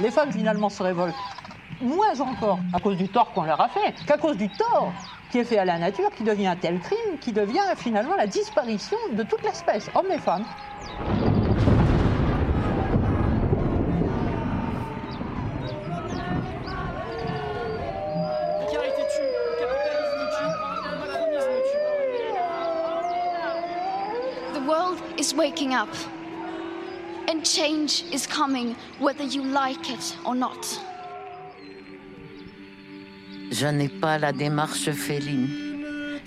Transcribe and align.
Les 0.00 0.10
femmes 0.10 0.32
finalement 0.32 0.68
se 0.68 0.82
révoltent 0.82 1.14
moins 1.80 2.18
encore 2.20 2.58
à 2.72 2.80
cause 2.80 2.96
du 2.96 3.08
tort 3.08 3.32
qu'on 3.32 3.42
leur 3.42 3.60
a 3.60 3.68
fait 3.68 3.94
qu'à 4.06 4.16
cause 4.16 4.36
du 4.36 4.48
tort 4.48 4.92
qui 5.30 5.38
est 5.38 5.44
fait 5.44 5.58
à 5.58 5.64
la 5.64 5.78
nature, 5.78 6.10
qui 6.16 6.22
devient 6.22 6.46
un 6.46 6.56
tel 6.56 6.78
crime, 6.78 7.18
qui 7.20 7.32
devient 7.32 7.60
finalement 7.76 8.14
la 8.16 8.26
disparition 8.26 8.96
de 9.12 9.22
toute 9.22 9.42
l'espèce, 9.42 9.90
hommes 9.94 10.10
et 10.12 10.18
femmes. 10.18 10.44
The 24.52 24.60
world 24.66 25.02
is 25.18 25.34
waking 25.34 25.74
up. 25.74 25.88
Change 27.44 28.04
is 28.10 28.26
coming 28.26 28.74
whether 28.98 29.22
you 29.22 29.44
like 29.44 29.90
it 29.90 30.16
or 30.24 30.34
not. 30.34 30.80
Je 33.50 33.66
n'ai 33.66 33.90
pas 33.90 34.18
la 34.18 34.32
démarche 34.32 34.90
féline. 34.90 35.48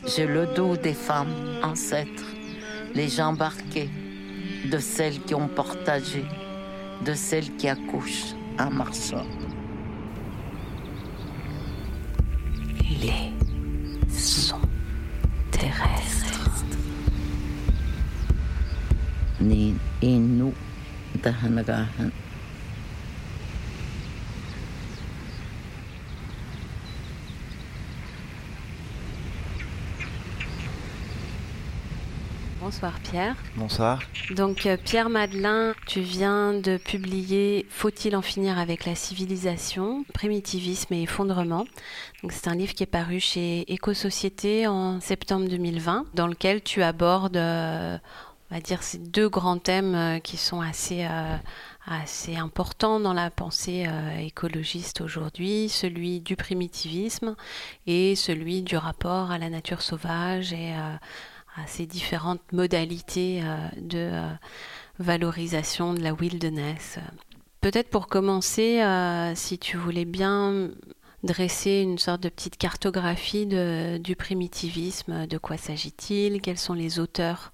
J'ai 0.06 0.28
le 0.28 0.46
dos 0.46 0.78
des 0.78 0.94
femmes 0.94 1.34
ancêtres, 1.64 2.28
les 2.94 3.10
jambes 3.10 3.42
arquées, 3.42 3.90
de 4.72 4.78
celles 4.78 5.20
qui 5.22 5.34
ont 5.34 5.48
partagé, 5.48 6.24
de 7.04 7.14
celles 7.16 7.56
qui 7.56 7.68
accouchent 7.68 8.36
en 8.60 8.70
marchant. 8.70 9.26
Les 13.02 13.34
sons 14.08 14.62
terrestres. 15.50 16.52
Ni 19.42 19.74
Bonsoir 32.68 33.00
Pierre. 33.00 33.36
Bonsoir. 33.56 34.04
Donc 34.32 34.66
euh, 34.66 34.76
Pierre 34.76 35.10
Madelin, 35.10 35.74
tu 35.86 36.02
viens 36.02 36.54
de 36.54 36.76
publier 36.76 37.66
Faut-il 37.70 38.14
en 38.14 38.22
finir 38.22 38.60
avec 38.60 38.86
la 38.86 38.94
civilisation, 38.94 40.04
primitivisme 40.14 40.94
et 40.94 41.04
effondrement. 41.04 41.66
Donc 42.22 42.34
c'est 42.34 42.50
un 42.50 42.56
livre 42.56 42.74
qui 42.74 42.84
est 42.84 42.86
paru 42.86 43.22
chez 43.22 43.72
Éco-Société 43.72 44.68
en 44.68 45.00
septembre 45.00 45.48
2020, 45.48 46.08
dans 46.14 46.28
lequel 46.28 46.62
tu 46.62 46.84
abordes, 46.84 47.38
euh, 47.38 47.98
on 48.50 48.56
va 48.56 48.62
dire, 48.62 48.82
ces 48.84 48.98
deux 48.98 49.30
grands 49.30 49.58
thèmes 49.58 49.96
euh, 49.96 50.20
qui 50.20 50.38
sont 50.38 50.62
assez 50.62 51.06
euh, 51.06 51.38
assez 51.86 52.36
important 52.36 53.00
dans 53.00 53.14
la 53.14 53.30
pensée 53.30 53.86
euh, 53.88 54.18
écologiste 54.20 55.02
aujourd'hui, 55.02 55.70
celui 55.70 56.22
du 56.22 56.36
primitivisme 56.36 57.36
et 57.86 58.16
celui 58.16 58.62
du 58.62 58.78
rapport 58.78 59.32
à 59.32 59.38
la 59.38 59.50
nature 59.50 59.82
sauvage 59.82 60.52
et 60.52 60.74
à 60.74 61.00
ces 61.66 61.86
différentes 61.86 62.52
modalités 62.52 63.42
de 63.78 64.12
valorisation 65.00 65.94
de 65.94 66.02
la 66.02 66.14
wilderness. 66.14 67.00
Peut-être 67.62 67.90
pour 67.90 68.08
commencer, 68.08 68.84
si 69.36 69.58
tu 69.58 69.78
voulais 69.78 70.04
bien 70.04 70.70
dresser 71.24 71.80
une 71.82 71.98
sorte 71.98 72.22
de 72.22 72.30
petite 72.30 72.58
cartographie 72.58 73.46
du 73.46 74.16
primitivisme, 74.18 75.26
de 75.26 75.38
quoi 75.38 75.56
s'agit-il, 75.56 76.42
quels 76.42 76.58
sont 76.58 76.74
les 76.74 77.00
auteurs 77.00 77.54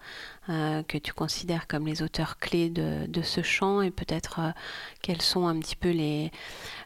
euh, 0.50 0.84
que 0.84 0.98
tu 0.98 1.14
considères 1.14 1.68
comme 1.68 1.88
les 1.88 2.02
auteurs 2.02 2.38
clés 2.38 2.70
de, 2.70 3.22
ce 3.22 3.42
champ 3.42 3.82
et 3.82 3.92
peut-être 3.92 4.40
euh, 4.40 4.52
quelles 5.02 5.22
sont 5.22 5.48
un 5.48 5.58
petit 5.58 5.78
peu 5.78 5.90
les, 5.90 6.32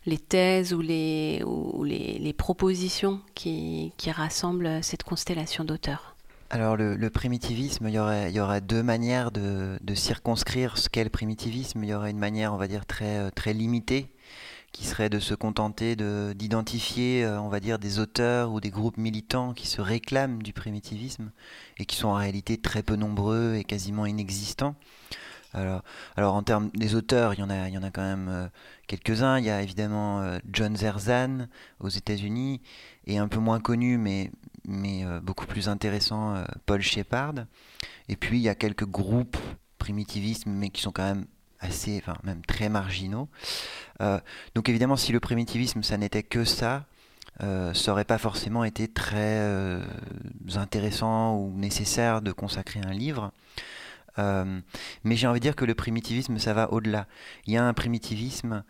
les 0.06 0.20
thèses 0.20 0.74
ou 0.74 0.82
les, 0.82 1.42
ou 1.44 1.84
les, 1.84 2.34
propositions 2.34 3.20
qui, 3.34 3.92
rassemblent 4.08 4.84
cette 4.84 5.04
constellation 5.04 5.64
d'auteurs? 5.64 6.16
Alors 6.52 6.78
le, 6.78 7.10
primitivisme, 7.10 7.88
il 7.88 7.96
y 7.96 8.00
aurait, 8.00 8.32
il 8.32 8.36
y 8.36 8.62
deux 8.62 8.84
manières 8.84 9.32
de, 9.32 9.80
de 9.82 9.96
circonscrire 9.96 10.78
ce 10.78 10.88
qu'est 10.88 11.04
le 11.04 11.10
primitivisme. 11.10 11.84
Il 11.84 11.90
y 11.90 11.94
aurait 11.96 12.12
une 12.12 12.20
manière, 12.20 12.54
on 12.54 12.58
va 12.58 12.68
dire, 12.68 12.86
très, 12.86 13.18
euh, 13.18 13.30
très 13.34 13.54
limitée, 13.54 14.12
qui 14.78 14.86
serait 14.86 15.10
de 15.10 15.20
se 15.20 15.34
contenter 15.34 15.96
de- 15.96 16.34
d'identifier, 16.38 17.26
euh, 17.26 17.42
on 17.42 17.50
va 17.50 17.60
dire, 17.60 17.80
des 17.80 17.98
auteurs 17.98 18.52
ou 18.52 18.62
des 18.62 18.70
groupes 18.70 18.98
militants 18.98 19.56
qui 19.56 19.66
se 19.66 19.82
réclament 19.82 20.44
du 20.44 20.54
primitivisme 20.54 21.32
et 21.80 21.86
qui 21.86 21.96
sont 21.96 22.10
en 22.10 22.14
réalité 22.14 22.58
très 22.58 22.84
peu 22.84 22.96
nombreux 22.96 23.56
et 23.56 23.64
quasiment 23.64 24.06
inexistants. 24.06 24.76
Alors, 25.54 25.82
alors 26.16 26.36
en 26.36 26.44
termes 26.44 26.70
des 26.76 26.94
auteurs, 26.94 27.34
il 27.34 27.40
y 27.40 27.44
en 27.44 27.50
a, 27.50 27.70
il 27.70 27.74
y 27.74 27.78
en 27.80 27.82
a 27.82 27.90
quand 27.90 28.04
même 28.04 28.28
euh, 28.30 28.48
quelques-uns. 28.86 29.40
Il 29.40 29.46
y 29.46 29.50
a 29.50 29.64
évidemment 29.64 30.22
euh, 30.22 30.38
John 30.54 30.78
Zerzan 30.78 31.48
aux 31.80 31.90
États-Unis 31.90 32.62
et 33.08 33.18
un 33.18 33.28
peu 33.28 33.40
moins 33.40 33.60
connu, 33.60 33.98
mais, 33.98 34.30
mais 34.64 35.06
beaucoup 35.24 35.48
plus 35.48 35.70
intéressant, 35.70 36.44
Paul 36.68 36.84
Shepard. 36.84 37.46
Et 38.10 38.16
puis 38.16 38.38
il 38.38 38.44
y 38.44 38.50
a 38.50 38.54
quelques 38.54 38.86
groupes 38.86 39.38
primitivistes, 39.80 40.46
mais 40.46 40.70
qui 40.70 40.84
sont 40.84 40.92
quand 40.92 41.16
même 41.16 41.26
assez, 41.60 41.98
enfin 41.98 42.18
même 42.24 42.42
très 42.46 42.70
marginaux. 42.70 43.30
Euh, 44.02 44.20
donc 44.56 44.70
évidemment, 44.70 44.96
si 44.96 45.12
le 45.12 45.20
primitivisme, 45.20 45.84
ça 45.84 45.98
n'était 45.98 46.24
que 46.24 46.44
ça, 46.44 46.86
euh, 47.44 47.74
ça 47.74 47.92
aurait 47.92 48.06
pas 48.06 48.18
forcément 48.18 48.64
été 48.64 48.88
très 48.88 49.40
euh, 49.40 49.84
intéressant 50.56 51.36
ou 51.36 51.52
nécessaire 51.58 52.22
de 52.22 52.32
consacrer 52.32 52.80
un 52.80 52.94
livre. 52.94 53.32
Mais 55.04 55.16
j'ai 55.16 55.28
envie 55.28 55.40
de 55.40 55.44
dire 55.44 55.56
que 55.56 55.64
le 55.64 55.76
primitivisme, 55.76 56.40
ça 56.40 56.52
va 56.52 56.74
au-delà. 56.74 57.06
Il 57.46 57.54
y 57.54 57.58
a 57.58 57.64
un 57.64 57.74
primitivisme, 57.74 58.64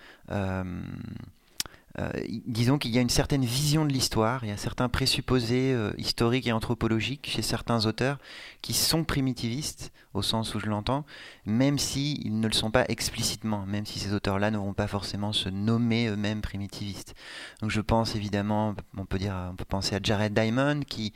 disons 2.48 2.78
qu'il 2.78 2.92
y 2.92 2.98
a 2.98 3.02
une 3.02 3.10
certaine 3.10 3.46
vision 3.46 3.86
de 3.86 3.94
l'histoire, 3.94 4.44
il 4.44 4.50
y 4.50 4.52
a 4.52 4.58
certains 4.58 4.90
présupposés 4.90 5.74
historiques 5.98 6.48
et 6.48 6.52
anthropologiques 6.52 7.30
chez 7.32 7.42
certains 7.42 7.86
auteurs 7.86 8.20
qui 8.62 8.74
sont 8.74 9.06
primitivistes, 9.06 9.94
au 10.18 10.22
sens 10.22 10.56
où 10.56 10.60
je 10.60 10.66
l'entends, 10.66 11.06
même 11.46 11.78
s'ils 11.78 12.40
ne 12.40 12.48
le 12.48 12.54
sont 12.54 12.72
pas 12.72 12.86
explicitement, 12.90 13.66
même 13.66 13.86
si 13.86 14.00
ces 14.00 14.14
auteurs-là 14.14 14.52
ne 14.52 14.58
vont 14.58 14.74
pas 14.74 14.88
forcément 14.88 15.34
se 15.34 15.50
nommer 15.50 16.08
eux-mêmes 16.08 16.42
primitivistes. 16.42 17.16
Donc 17.62 17.72
je 17.72 17.82
pense 17.82 18.16
évidemment, 18.16 18.76
on 18.98 19.06
peut, 19.06 19.20
dire, 19.20 19.36
on 19.52 19.56
peut 19.56 19.66
penser 19.66 19.96
à 19.96 20.00
Jared 20.02 20.34
Diamond 20.34 20.82
qui, 20.88 21.14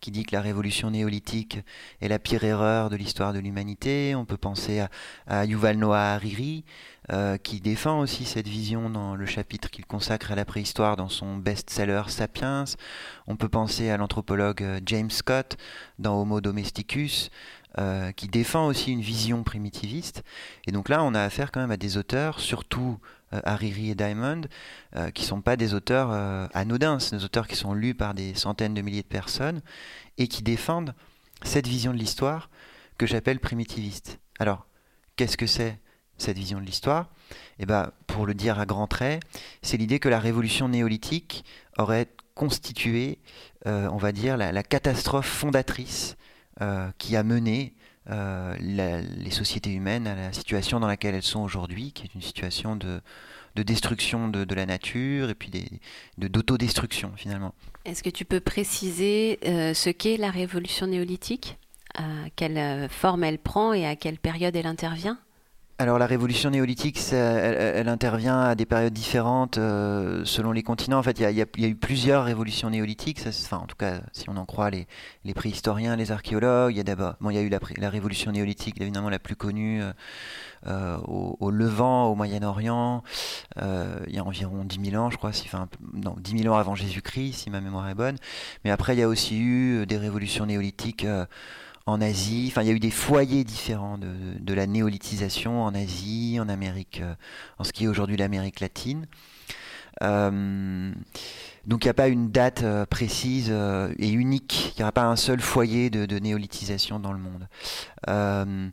qui 0.00 0.10
dit 0.10 0.24
que 0.24 0.34
la 0.34 0.40
révolution 0.40 0.90
néolithique 0.90 1.58
est 2.00 2.08
la 2.08 2.18
pire 2.18 2.44
erreur 2.44 2.90
de 2.90 2.96
l'histoire 2.96 3.32
de 3.32 3.38
l'humanité. 3.38 4.14
On 4.14 4.24
peut 4.24 4.36
penser 4.36 4.80
à, 4.80 4.90
à 5.26 5.44
Yuval 5.44 5.76
Noah 5.76 6.14
Hariri, 6.14 6.64
euh, 7.12 7.36
qui 7.36 7.60
défend 7.60 8.00
aussi 8.00 8.24
cette 8.24 8.48
vision 8.48 8.88
dans 8.88 9.14
le 9.14 9.26
chapitre 9.26 9.70
qu'il 9.70 9.84
consacre 9.84 10.32
à 10.32 10.34
la 10.34 10.46
préhistoire 10.46 10.96
dans 10.96 11.10
son 11.10 11.36
best-seller 11.36 12.04
Sapiens. 12.08 12.64
On 13.26 13.36
peut 13.36 13.50
penser 13.50 13.90
à 13.90 13.98
l'anthropologue 13.98 14.62
euh, 14.62 14.80
James 14.86 15.10
Scott 15.10 15.58
dans 15.98 16.18
Homo 16.18 16.40
domesticus, 16.40 17.30
euh, 17.78 18.12
qui 18.12 18.28
défend 18.28 18.66
aussi 18.66 18.92
une 18.92 19.00
vision 19.00 19.42
primitiviste. 19.42 20.22
Et 20.66 20.72
donc 20.72 20.88
là, 20.88 21.02
on 21.02 21.14
a 21.14 21.22
affaire 21.22 21.52
quand 21.52 21.60
même 21.60 21.70
à 21.70 21.76
des 21.76 21.96
auteurs, 21.96 22.40
surtout 22.40 22.98
euh, 23.34 23.40
Hariri 23.44 23.90
et 23.90 23.94
Diamond, 23.94 24.42
euh, 24.96 25.10
qui 25.10 25.24
sont 25.24 25.40
pas 25.40 25.56
des 25.56 25.74
auteurs 25.74 26.10
euh, 26.12 26.46
anodins, 26.54 26.98
c'est 27.00 27.16
des 27.16 27.24
auteurs 27.24 27.48
qui 27.48 27.56
sont 27.56 27.74
lus 27.74 27.94
par 27.94 28.14
des 28.14 28.34
centaines 28.34 28.74
de 28.74 28.82
milliers 28.82 29.02
de 29.02 29.06
personnes 29.06 29.60
et 30.18 30.28
qui 30.28 30.42
défendent 30.42 30.94
cette 31.42 31.66
vision 31.66 31.92
de 31.92 31.98
l'histoire 31.98 32.50
que 32.98 33.06
j'appelle 33.06 33.40
primitiviste. 33.40 34.18
Alors, 34.38 34.66
qu'est-ce 35.16 35.36
que 35.36 35.46
c'est 35.46 35.80
cette 36.16 36.36
vision 36.36 36.60
de 36.60 36.64
l'histoire? 36.64 37.10
Eh 37.58 37.66
ben, 37.66 37.90
pour 38.06 38.26
le 38.26 38.34
dire 38.34 38.60
à 38.60 38.66
grands 38.66 38.86
traits, 38.86 39.22
c'est 39.62 39.76
l'idée 39.76 39.98
que 39.98 40.08
la 40.08 40.20
révolution 40.20 40.68
néolithique 40.68 41.44
aurait 41.76 42.08
constitué, 42.34 43.18
on 43.64 43.96
va 43.96 44.12
dire, 44.12 44.36
la, 44.36 44.62
catastrophe 44.62 45.26
fondatrice 45.26 46.16
qui 46.98 47.16
a 47.16 47.22
mené 47.22 47.74
euh, 48.10 48.54
les 48.60 49.30
sociétés 49.30 49.72
humaines 49.72 50.06
à 50.06 50.14
la 50.14 50.32
situation 50.32 50.78
dans 50.78 50.86
laquelle 50.86 51.14
elles 51.14 51.22
sont 51.22 51.40
aujourd'hui, 51.40 51.92
qui 51.92 52.04
est 52.04 52.14
une 52.14 52.20
situation 52.22 52.76
de, 52.76 53.00
de 53.54 53.62
destruction 53.62 54.28
de, 54.28 54.54
la 54.54 54.66
nature 54.66 55.30
et 55.30 55.34
puis 55.34 55.48
des- 55.48 55.80
de 56.18 56.28
d'autodestruction 56.28 57.12
finalement. 57.16 57.54
Est-ce 57.84 58.02
que 58.02 58.10
tu 58.10 58.24
peux 58.24 58.40
préciser 58.40 59.38
euh, 59.46 59.74
ce 59.74 59.90
qu'est 59.90 60.16
la 60.16 60.30
révolution 60.30 60.86
néolithique? 60.86 61.56
Euh, 62.00 62.26
Quelle 62.36 62.58
euh, 62.58 62.88
forme 62.88 63.24
elle 63.24 63.38
prend 63.38 63.72
et 63.72 63.86
à 63.86 63.96
quelle 63.96 64.18
période 64.18 64.54
elle 64.56 64.66
intervient? 64.66 65.18
Alors 65.76 65.98
la 65.98 66.06
révolution 66.06 66.50
néolithique, 66.50 67.00
elle, 67.12 67.88
intervient 67.88 68.40
à 68.40 68.54
des 68.54 68.64
périodes 68.64 68.92
différentes 68.92 69.58
euh, 69.58 70.24
selon 70.24 70.52
les 70.52 70.62
continents. 70.62 70.98
En 70.98 71.02
fait, 71.02 71.18
il 71.18 71.28
y 71.28 71.42
a, 71.42 71.68
eu 71.68 71.74
plusieurs 71.74 72.24
révolutions 72.24 72.70
néolithiques. 72.70 73.18
Ça, 73.18 73.30
enfin, 73.30 73.56
en 73.56 73.66
tout 73.66 73.74
cas, 73.74 73.98
si 74.12 74.30
on 74.30 74.36
en 74.36 74.44
croit 74.44 74.70
les, 74.70 74.86
préhistoriens, 75.34 75.96
les 75.96 76.12
archéologues, 76.12 76.72
il 76.74 76.76
y 76.76 76.80
a 76.80 76.84
d'abord, 76.84 77.14
bon, 77.20 77.30
il 77.30 77.34
y 77.34 77.38
a 77.38 77.42
eu 77.42 77.48
la, 77.48 77.58
la 77.78 77.90
révolution 77.90 78.30
néolithique, 78.30 78.80
évidemment 78.80 79.10
la 79.10 79.18
plus 79.18 79.34
connue 79.34 79.82
euh, 79.82 79.92
euh, 80.68 80.96
au, 80.98 81.50
Levant, 81.50 82.06
au 82.06 82.14
Moyen-Orient, 82.14 83.02
il 83.56 84.14
y 84.14 84.18
a 84.18 84.24
environ 84.24 84.64
10 84.64 84.90
000 84.92 85.02
ans, 85.02 85.10
je 85.10 85.16
crois, 85.16 85.32
si, 85.32 85.46
enfin, 85.46 85.66
non, 85.92 86.14
10 86.20 86.42
000 86.42 86.54
ans 86.54 86.58
avant 86.58 86.76
Jésus-Christ, 86.76 87.32
si 87.32 87.50
ma 87.50 87.60
mémoire 87.60 87.88
est 87.88 87.96
bonne. 87.96 88.16
Mais 88.64 88.70
après, 88.70 88.94
il 88.94 89.00
y 89.00 89.02
a 89.02 89.08
aussi 89.08 89.40
eu 89.40 89.86
des 89.86 89.98
révolutions 89.98 90.46
néolithiques. 90.46 91.04
Euh, 91.88 91.92
en 91.92 92.00
Asie. 92.00 92.46
Enfin, 92.50 92.62
il 92.62 92.68
y 92.68 92.70
a 92.70 92.74
eu 92.74 92.80
des 92.80 92.90
foyers 92.90 93.44
différents 93.44 93.98
de, 93.98 94.54
la 94.54 94.66
néolithisation 94.66 95.62
en 95.62 95.74
Asie, 95.74 96.38
en 96.40 96.48
Amérique, 96.48 97.02
en 97.58 97.64
ce 97.64 97.72
qui 97.72 97.84
est 97.84 97.88
aujourd'hui 97.88 98.16
l'Amérique 98.16 98.60
latine. 98.60 99.06
Donc 101.66 101.84
il 101.84 101.86
n'y 101.86 101.90
a 101.90 101.94
pas 101.94 102.08
une 102.08 102.30
date 102.30 102.62
euh, 102.62 102.84
précise 102.84 103.48
euh, 103.50 103.92
et 103.98 104.10
unique, 104.10 104.72
il 104.74 104.80
n'y 104.80 104.82
aura 104.82 104.92
pas 104.92 105.04
un 105.04 105.16
seul 105.16 105.40
foyer 105.40 105.88
de, 105.88 106.18
néolithisation 106.18 107.00
dans 107.00 107.12
le 107.12 107.18
monde. 107.18 107.48
Euh, 108.08 108.68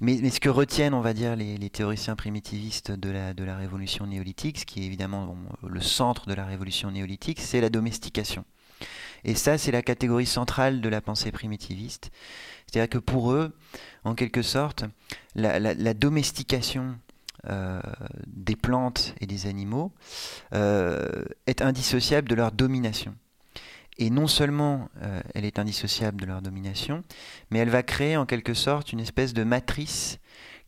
mais, 0.00 0.30
ce 0.30 0.38
que 0.38 0.48
retiennent, 0.48 0.94
on 0.94 1.00
va 1.00 1.12
dire, 1.12 1.34
les, 1.34 1.70
théoriciens 1.70 2.14
primitivistes 2.14 2.92
de 2.92 3.10
la, 3.10 3.34
de 3.34 3.42
la 3.42 3.56
révolution 3.56 4.06
néolithique, 4.06 4.60
ce 4.60 4.64
qui 4.64 4.82
est 4.82 4.86
évidemment 4.86 5.36
le 5.66 5.80
centre 5.80 6.26
de 6.26 6.34
la 6.34 6.44
révolution 6.44 6.90
néolithique, 6.90 7.40
c'est 7.40 7.60
la 7.60 7.68
domestication. 7.68 8.44
Et 9.24 9.34
ça, 9.34 9.58
c'est 9.58 9.72
la 9.72 9.82
catégorie 9.82 10.26
centrale 10.26 10.80
de 10.80 10.88
la 10.88 11.00
pensée 11.00 11.32
primitiviste. 11.32 12.12
C'est-à-dire 12.66 12.90
que 12.90 12.98
pour 12.98 13.32
eux, 13.32 13.56
en 14.04 14.14
quelque 14.14 14.42
sorte, 14.42 14.84
la 15.34 15.94
domestication 15.94 16.96
euh, 17.48 17.80
des 18.26 18.56
plantes 18.56 19.14
et 19.20 19.26
des 19.26 19.46
animaux 19.46 19.92
euh, 20.52 21.24
est 21.46 21.62
indissociable 21.62 22.28
de 22.28 22.34
leur 22.34 22.50
domination. 22.50 23.14
Et 23.98 24.10
non 24.10 24.26
seulement 24.26 24.88
euh, 25.02 25.20
elle 25.32 25.44
est 25.44 25.60
indissociable 25.60 26.20
de 26.20 26.26
leur 26.26 26.42
domination, 26.42 27.04
mais 27.50 27.60
elle 27.60 27.70
va 27.70 27.84
créer 27.84 28.16
en 28.16 28.26
quelque 28.26 28.52
sorte 28.52 28.92
une 28.92 28.98
espèce 28.98 29.32
de 29.32 29.44
matrice 29.44 30.18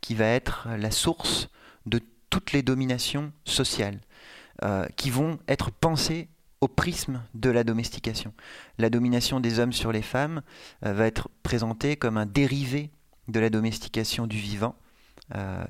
qui 0.01 0.15
va 0.15 0.27
être 0.27 0.69
la 0.79 0.93
source 0.93 1.49
de 1.87 2.01
toutes 2.31 2.53
les 2.53 2.63
dominations 2.63 3.33
sociales, 3.45 3.99
qui 4.97 5.11
vont 5.11 5.39
être 5.49 5.71
pensées 5.71 6.29
au 6.61 6.69
prisme 6.69 7.23
de 7.35 7.51
la 7.51 7.65
domestication. 7.65 8.33
La 8.79 8.91
domination 8.91 9.41
des 9.41 9.59
hommes 9.59 9.73
sur 9.73 9.93
les 9.93 10.03
femmes 10.03 10.43
va 10.83 11.07
être 11.07 11.29
présentée 11.43 11.97
comme 11.97 12.17
un 12.17 12.27
dérivé 12.27 12.91
de 13.29 13.41
la 13.41 13.51
domestication 13.51 14.27
du 14.27 14.39
vivant, 14.39 14.75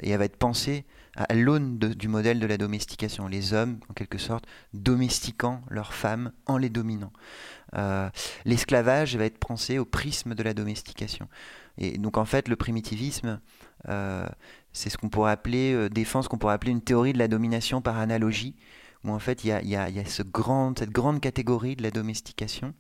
et 0.02 0.11
elle 0.11 0.19
va 0.19 0.25
être 0.25 0.37
pensée 0.37 0.85
à 1.19 1.35
l'aune 1.35 1.79
du 1.79 2.08
modèle 2.08 2.38
de 2.38 2.46
la 2.46 2.56
domestication, 2.56 3.26
les 3.26 3.52
hommes, 3.52 3.81
en 3.90 3.94
quelque 3.94 4.19
sorte, 4.19 4.44
domestiquant 4.73 5.62
leurs 5.69 5.93
femmes 5.93 6.32
en 6.46 6.58
les 6.58 6.69
dominant. 6.69 7.12
Euh, 7.75 8.08
l'esclavage 8.44 9.17
va 9.17 9.25
être 9.25 9.38
pensé 9.38 9.79
au 9.79 9.85
prisme 9.85 10.35
de 10.35 10.43
la 10.43 10.55
domestication. 10.55 11.29
Et 11.76 11.99
donc 11.99 12.17
en 12.17 12.25
fait, 12.25 12.49
le 12.49 12.56
primitivisme, 12.56 13.40
euh, 13.88 14.26
c'est 14.73 14.90
ce 14.90 14.96
qu'on 14.99 15.08
pourrait 15.08 15.32
appeler, 15.32 15.73
euh, 15.73 15.88
défend 15.88 16.23
ce 16.23 16.29
qu'on 16.29 16.38
pourrait 16.38 16.55
appeler 16.55 16.73
une 16.73 16.82
théorie 16.82 17.12
de 17.12 17.19
la 17.19 17.29
domination 17.29 17.82
par 17.82 17.99
analogie, 17.99 18.55
où 19.04 19.10
en 19.10 19.18
fait 19.18 19.44
il 19.44 19.48
y 19.48 19.76
a, 19.76 20.04
cette 20.06 20.30
grande 20.30 21.20
catégorie 21.20 21.76
de 21.76 21.82
la 21.82 21.90
domestication, 21.90 22.74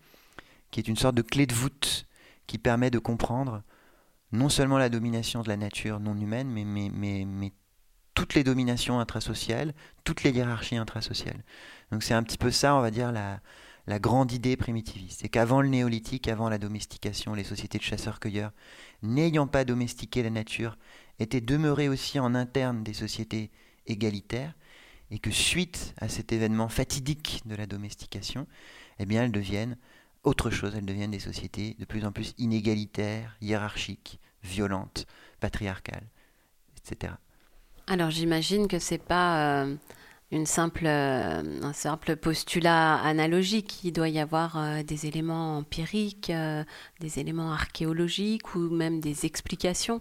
qui 0.70 0.80
est 0.80 0.88
une 0.88 0.96
sorte 0.96 1.14
de 1.14 1.22
clé 1.22 1.46
de 1.46 1.54
voûte 1.54 2.06
qui 2.46 2.58
permet 2.58 2.90
de 2.90 2.98
comprendre 2.98 3.62
non 4.32 4.48
seulement 4.48 4.78
la 4.78 4.88
domination 4.88 5.42
de 5.42 5.48
la 5.48 5.56
nature 5.56 6.00
non 6.00 6.16
humaine, 6.16 6.50
mais 6.50 7.52
toutes 8.18 8.34
les 8.34 8.42
dominations 8.42 8.98
intrasociales, 8.98 9.74
toutes 10.02 10.24
les 10.24 10.32
hiérarchies 10.32 10.76
intrasociales. 10.76 11.44
Donc 11.92 12.02
c'est 12.02 12.14
un 12.14 12.24
petit 12.24 12.36
peu 12.36 12.50
ça, 12.50 12.74
on 12.74 12.80
va 12.80 12.90
dire, 12.90 13.12
la, 13.12 13.40
grande 14.00 14.32
idée 14.32 14.56
primitiviste. 14.56 15.20
C'est 15.20 15.28
qu'avant 15.28 15.62
le 15.62 15.68
néolithique, 15.68 16.26
avant 16.26 16.48
la 16.48 16.58
domestication, 16.58 17.32
les 17.32 17.44
sociétés 17.44 17.78
de 17.78 17.84
chasseurs-cueilleurs, 17.84 18.50
n'ayant 19.02 19.46
pas 19.46 19.64
domestiqué 19.64 20.24
la 20.24 20.30
nature, 20.30 20.76
étaient 21.20 21.40
demeurées 21.40 21.88
aussi 21.88 22.18
en 22.18 22.34
interne 22.34 22.82
des 22.82 22.92
sociétés 22.92 23.52
égalitaires, 23.86 24.54
et 25.10 25.18
que 25.18 25.30
suite 25.30 25.94
à 25.98 26.08
cet 26.08 26.32
événement 26.32 26.68
fatidique 26.68 27.42
de 27.46 27.54
la 27.54 27.66
domestication, 27.66 28.46
eh 28.98 29.06
bien 29.06 29.24
elles 29.24 29.32
deviennent 29.32 29.76
autre 30.24 30.50
chose, 30.50 30.74
elles 30.76 30.84
deviennent 30.84 31.10
des 31.10 31.20
sociétés 31.20 31.76
de 31.78 31.84
plus 31.84 32.04
en 32.04 32.12
plus 32.12 32.34
inégalitaires, 32.38 33.36
hiérarchiques, 33.40 34.20
violentes, 34.42 35.06
patriarcales, 35.40 36.06
etc. 36.76 37.14
Alors 37.86 38.10
j'imagine 38.10 38.68
que 38.68 38.78
c'est 38.78 38.98
pas 39.02 39.62
euh, 39.62 39.76
une 40.30 40.46
simple, 40.46 40.84
euh, 40.86 41.42
un 41.62 41.72
simple 41.72 42.16
postulat 42.16 42.96
analogique. 42.96 43.80
Il 43.84 43.92
doit 43.92 44.08
y 44.08 44.18
avoir 44.18 44.58
euh, 44.58 44.82
des 44.82 45.06
éléments 45.06 45.58
empiriques, 45.58 46.32
des 47.00 47.18
éléments 47.18 47.52
archéologiques 47.52 48.54
ou 48.54 48.60
même 48.70 49.00
des 49.00 49.26
explications 49.26 50.00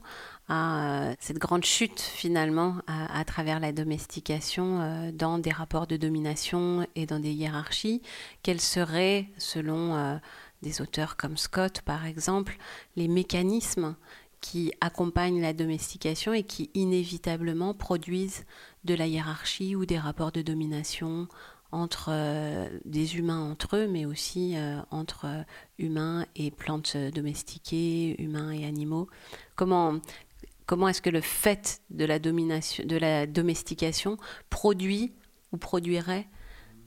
à 0.50 1.14
cette 1.20 1.40
grande 1.40 1.66
chute 1.66 2.00
finalement 2.00 2.78
à, 2.88 3.26
travers 3.26 3.60
la 3.60 3.74
domestication 3.74 5.12
dans 5.14 5.40
des 5.40 5.52
rapports 5.52 5.88
de 5.88 5.98
domination 5.98 6.88
et 6.96 7.06
dans 7.06 7.20
des 7.20 7.32
hiérarchies. 7.32 8.02
Quels 8.44 8.62
seraient, 8.62 9.28
selon 9.38 10.20
des 10.62 10.82
auteurs 10.82 11.18
comme 11.18 11.36
Scott 11.36 11.82
par 11.82 12.06
exemple, 12.06 12.58
les 12.96 13.10
mécanismes 13.10 13.98
qui 14.42 14.72
accompagnent 14.82 15.42
la 15.42 15.54
domestication 15.54 16.34
et 16.34 16.44
qui 16.44 16.70
inévitablement 16.74 17.74
produisent 17.74 18.46
de 18.88 18.96
la 18.96 19.06
hiérarchie 19.06 19.76
ou 19.76 19.86
des 19.86 20.00
rapports 20.00 20.32
de 20.32 20.42
domination 20.42 21.28
entre 21.72 22.10
euh, 22.12 22.70
des 22.86 23.18
humains 23.18 23.52
entre 23.52 23.76
eux, 23.76 23.88
mais 23.88 24.06
aussi 24.06 24.56
euh, 24.56 24.80
entre 24.90 25.26
euh, 25.26 25.44
humains 25.78 26.26
et 26.36 26.50
plantes 26.50 26.98
domestiquées, 26.98 28.20
humains 28.20 28.52
et 28.52 28.66
animaux. 28.66 29.08
Comment, 29.56 30.00
comment 30.66 30.88
est-ce 30.88 31.02
que 31.02 31.10
le 31.10 31.22
fait 31.22 31.82
de 31.90 32.06
la, 32.06 32.20
domination, 32.20 32.86
de 32.86 32.96
la 32.96 33.28
domestication 33.28 34.18
produit 34.50 35.14
ou 35.52 35.58
produirait 35.58 36.28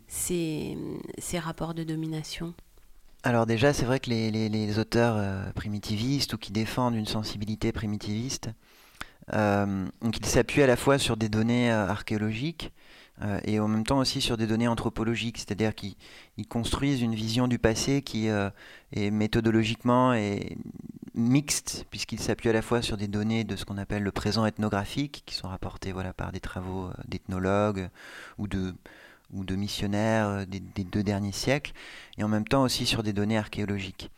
ces, 0.09 0.77
ces 1.19 1.39
rapports 1.39 1.75
de 1.75 1.85
domination? 1.85 2.55
Alors 3.23 3.45
déjà, 3.45 3.75
c'est 3.75 3.85
vrai 3.85 4.01
que 4.01 4.09
les, 4.09 4.79
auteurs 4.79 5.17
euh, 5.19 5.53
primitivistes 5.53 6.33
ou 6.33 6.39
qui 6.39 6.53
défendent 6.53 6.95
une 6.95 7.07
sensibilité 7.07 7.71
primitiviste, 7.71 8.49
euh, 9.33 9.87
ils 10.03 10.27
s'appuient 10.27 10.63
à 10.63 10.67
la 10.67 10.77
fois 10.77 10.99
sur 10.99 11.17
des 11.17 11.29
données 11.29 11.71
euh, 11.73 11.87
archéologiques 11.87 12.73
et 13.45 13.61
en 13.61 13.69
même 13.69 13.85
temps 13.85 13.99
aussi 13.99 14.23
sur 14.23 14.39
des 14.39 14.47
données 14.47 14.67
anthropologiques, 14.67 15.37
c'est-à-dire 15.37 15.75
qu'ils 15.75 15.95
construisent 16.49 17.03
une 17.03 17.15
vision 17.15 17.49
du 17.49 17.59
passé 17.59 18.01
qui 18.01 18.29
est 18.29 19.11
méthodologiquement 19.11 20.15
mixte, 21.15 21.85
puisqu'ils 21.91 22.21
s'appuient 22.21 22.49
à 22.49 22.55
la 22.55 22.63
fois 22.63 22.81
sur 22.81 22.97
des 22.97 23.09
données 23.09 23.45
de 23.45 23.57
ce 23.57 23.67
qu'on 23.67 23.77
appelle 23.77 24.05
le 24.05 24.11
présent 24.11 24.47
ethnographique, 24.47 25.23
qui 25.27 25.35
sont 25.35 25.49
rapportées 25.49 25.93
voilà, 25.93 26.15
par 26.15 26.33
des 26.33 26.41
travaux 26.41 26.89
d'ethnologues 27.09 27.91
ou 28.39 28.49
de 28.49 28.73
ou 29.33 29.45
de 29.45 29.57
missionnaires 29.57 30.29
euh, 30.29 30.45
des, 30.47 30.85
deux 30.85 31.03
derniers 31.03 31.33
siècles, 31.33 31.73
et 32.19 32.25
en 32.25 32.29
même 32.29 32.47
temps 32.47 32.63
aussi 32.63 32.87
sur 32.87 33.03
des 33.03 33.13
données 33.13 33.39
archéologiques. 33.39 34.11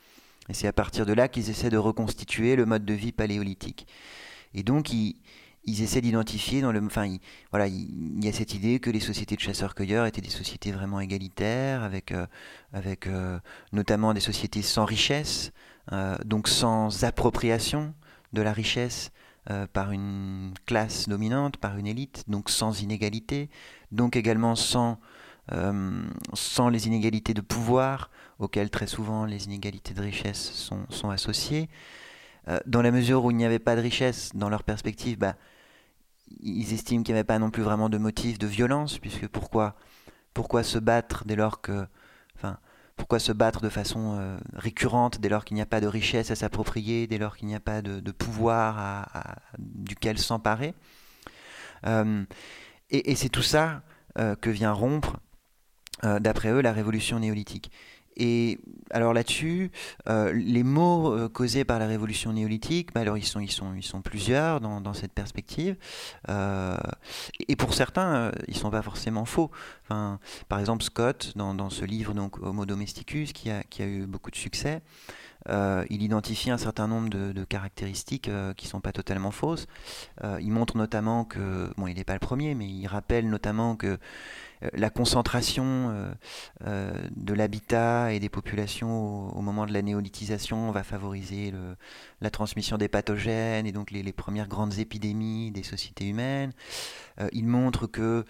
Et 0.48 0.54
c'est 0.54 0.66
à 0.66 0.72
partir 0.72 1.06
de 1.06 1.12
là 1.12 1.28
qu'ils 1.28 1.50
essaient 1.50 1.70
de 1.70 1.78
reconstituer 1.78 2.56
le 2.56 2.66
mode 2.66 2.84
de 2.84 2.94
vie 2.94 3.12
paléolithique. 3.12 3.86
Et 4.54 4.62
donc 4.62 4.92
ils, 4.92 5.16
essaient 5.66 6.00
d'identifier 6.00 6.60
dans 6.60 6.72
le, 6.72 6.84
enfin, 6.84 7.16
voilà, 7.50 7.66
il, 7.66 8.24
y 8.24 8.28
a 8.28 8.32
cette 8.32 8.54
idée 8.54 8.80
que 8.80 8.90
les 8.90 9.00
sociétés 9.00 9.36
de 9.36 9.40
chasseurs-cueilleurs 9.40 10.06
étaient 10.06 10.20
des 10.20 10.30
sociétés 10.30 10.72
vraiment 10.72 11.00
égalitaires, 11.00 11.82
avec, 11.82 12.12
euh, 12.12 12.26
avec 12.72 13.06
euh, 13.06 13.38
notamment 13.72 14.14
des 14.14 14.20
sociétés 14.20 14.62
sans 14.62 14.84
richesse, 14.84 15.52
donc 16.24 16.46
sans 16.46 17.02
appropriation 17.02 17.92
de 18.32 18.40
la 18.40 18.52
richesse 18.52 19.10
par 19.72 19.90
une 19.90 20.54
classe 20.64 21.08
dominante, 21.08 21.56
par 21.56 21.76
une 21.76 21.88
élite, 21.88 22.22
donc 22.28 22.50
sans 22.50 22.80
inégalité, 22.82 23.50
donc 23.90 24.14
également 24.14 24.54
sans, 24.54 25.00
euh, 25.50 26.04
sans 26.34 26.68
les 26.68 26.86
inégalités 26.86 27.34
de 27.34 27.40
pouvoir 27.40 28.10
auxquelles 28.38 28.70
très 28.70 28.86
souvent 28.86 29.24
les 29.24 29.46
inégalités 29.46 29.92
de 29.92 30.00
richesse 30.00 30.68
sont 30.88 31.10
associées. 31.10 31.68
Euh, 32.48 32.58
dans 32.66 32.82
la 32.82 32.90
mesure 32.90 33.24
où 33.24 33.30
il 33.30 33.36
n'y 33.36 33.44
avait 33.44 33.58
pas 33.58 33.76
de 33.76 33.80
richesse 33.80 34.30
dans 34.34 34.48
leur 34.48 34.64
perspective, 34.64 35.18
bah, 35.18 35.36
ils 36.40 36.72
estiment 36.72 37.02
qu'il 37.02 37.14
n'y 37.14 37.18
avait 37.18 37.26
pas 37.26 37.38
non 37.38 37.50
plus 37.50 37.62
vraiment 37.62 37.88
de 37.88 37.98
motif 37.98 38.38
de 38.38 38.46
violence, 38.46 38.98
puisque 38.98 39.28
pourquoi, 39.28 39.76
pourquoi 40.34 40.62
se 40.62 40.78
battre 40.78 41.24
dès 41.24 41.36
lors 41.36 41.60
que... 41.60 41.86
Enfin, 42.36 42.58
pourquoi 42.96 43.18
se 43.18 43.32
battre 43.32 43.62
de 43.62 43.68
façon 43.68 44.18
euh, 44.18 44.38
récurrente 44.54 45.20
dès 45.20 45.28
lors 45.28 45.44
qu'il 45.44 45.54
n'y 45.54 45.62
a 45.62 45.66
pas 45.66 45.80
de 45.80 45.86
richesse 45.86 46.30
à 46.30 46.36
s'approprier, 46.36 47.06
dès 47.06 47.18
lors 47.18 47.36
qu'il 47.36 47.48
n'y 47.48 47.54
a 47.54 47.60
pas 47.60 47.82
de, 47.82 48.10
pouvoir 48.10 49.08
duquel 49.58 50.18
s'emparer 50.18 50.74
et, 52.92 53.14
c'est 53.16 53.28
tout 53.28 53.42
ça 53.42 53.82
euh, 54.18 54.36
que 54.36 54.50
vient 54.50 54.72
rompre, 54.72 55.18
euh, 56.04 56.20
d'après 56.20 56.50
eux, 56.50 56.60
la 56.60 56.72
révolution 56.72 57.18
néolithique. 57.18 57.72
Et 58.16 58.58
alors 58.90 59.12
là-dessus, 59.12 59.70
euh, 60.08 60.32
les 60.32 60.62
mots 60.62 61.28
causés 61.30 61.64
par 61.64 61.78
la 61.78 61.86
révolution 61.86 62.32
néolithique, 62.32 62.92
bah 62.92 63.00
alors 63.00 63.16
ils 63.16 63.24
sont, 63.24 63.40
ils 63.40 63.50
sont, 63.50 63.74
ils 63.74 63.82
sont 63.82 64.02
plusieurs 64.02 64.60
dans, 64.60 64.92
cette 64.92 65.12
perspective. 65.12 65.76
et 66.28 67.56
pour 67.56 67.74
certains, 67.74 68.32
ils 68.48 68.56
sont 68.56 68.70
pas 68.70 68.82
forcément 68.82 69.24
faux. 69.24 69.50
Enfin, 69.84 70.18
par 70.48 70.58
exemple, 70.60 70.84
Scott, 70.84 71.32
dans, 71.36 71.54
dans 71.54 71.70
ce 71.70 71.84
livre 71.84 72.14
donc 72.14 72.38
Homo 72.42 72.66
domesticus, 72.66 73.32
qui 73.32 73.50
a, 73.50 73.62
qui 73.64 73.82
a 73.82 73.86
eu 73.86 74.06
beaucoup 74.06 74.30
de 74.30 74.36
succès, 74.36 74.82
il 75.48 76.02
identifie 76.02 76.50
un 76.50 76.58
certain 76.58 76.86
nombre 76.86 77.08
de, 77.08 77.44
caractéristiques 77.44 78.30
qui 78.56 78.66
ne 78.66 78.70
sont 78.70 78.80
pas 78.80 78.92
totalement 78.92 79.30
fausses. 79.30 79.66
il 80.40 80.50
montre 80.50 80.76
notamment 80.76 81.24
que, 81.24 81.70
bon, 81.76 81.86
il 81.86 81.96
n'est 81.96 82.04
pas 82.04 82.14
le 82.14 82.18
premier, 82.20 82.54
mais 82.54 82.66
il 82.66 82.86
rappelle 82.86 83.28
notamment 83.28 83.76
que 83.76 83.98
la 84.74 84.90
concentration 84.90 86.14
de 86.60 87.34
l'habitat 87.34 88.12
et 88.12 88.20
des 88.20 88.28
populations 88.28 89.36
au, 89.36 89.40
moment 89.40 89.66
de 89.66 89.72
la 89.72 89.82
néolithisation 89.82 90.70
va 90.70 90.82
favoriser 90.82 91.52
la 92.20 92.30
transmission 92.30 92.78
des 92.78 92.88
pathogènes 92.88 93.66
et 93.66 93.72
donc 93.72 93.90
les, 93.90 94.12
premières 94.12 94.48
grandes 94.48 94.78
épidémies 94.78 95.50
des 95.50 95.62
sociétés 95.62 96.08
humaines. 96.08 96.52
il 97.32 97.46
montre 97.46 97.86
que 97.86 98.24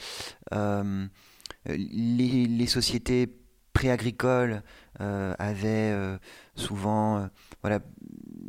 les, 1.66 2.66
sociétés 2.66 3.28
préagricoles 3.72 4.62
euh, 5.00 5.34
avaient 5.38 5.90
euh, 5.92 6.18
souvent, 6.54 7.18
euh, 7.18 7.26
voilà, 7.62 7.80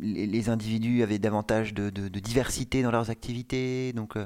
les, 0.04 0.48
individus 0.48 1.02
avaient 1.02 1.18
davantage 1.18 1.74
de, 1.74 1.90
diversité 2.18 2.82
dans 2.82 2.90
leurs 2.90 3.10
activités, 3.10 3.92
donc 3.92 4.16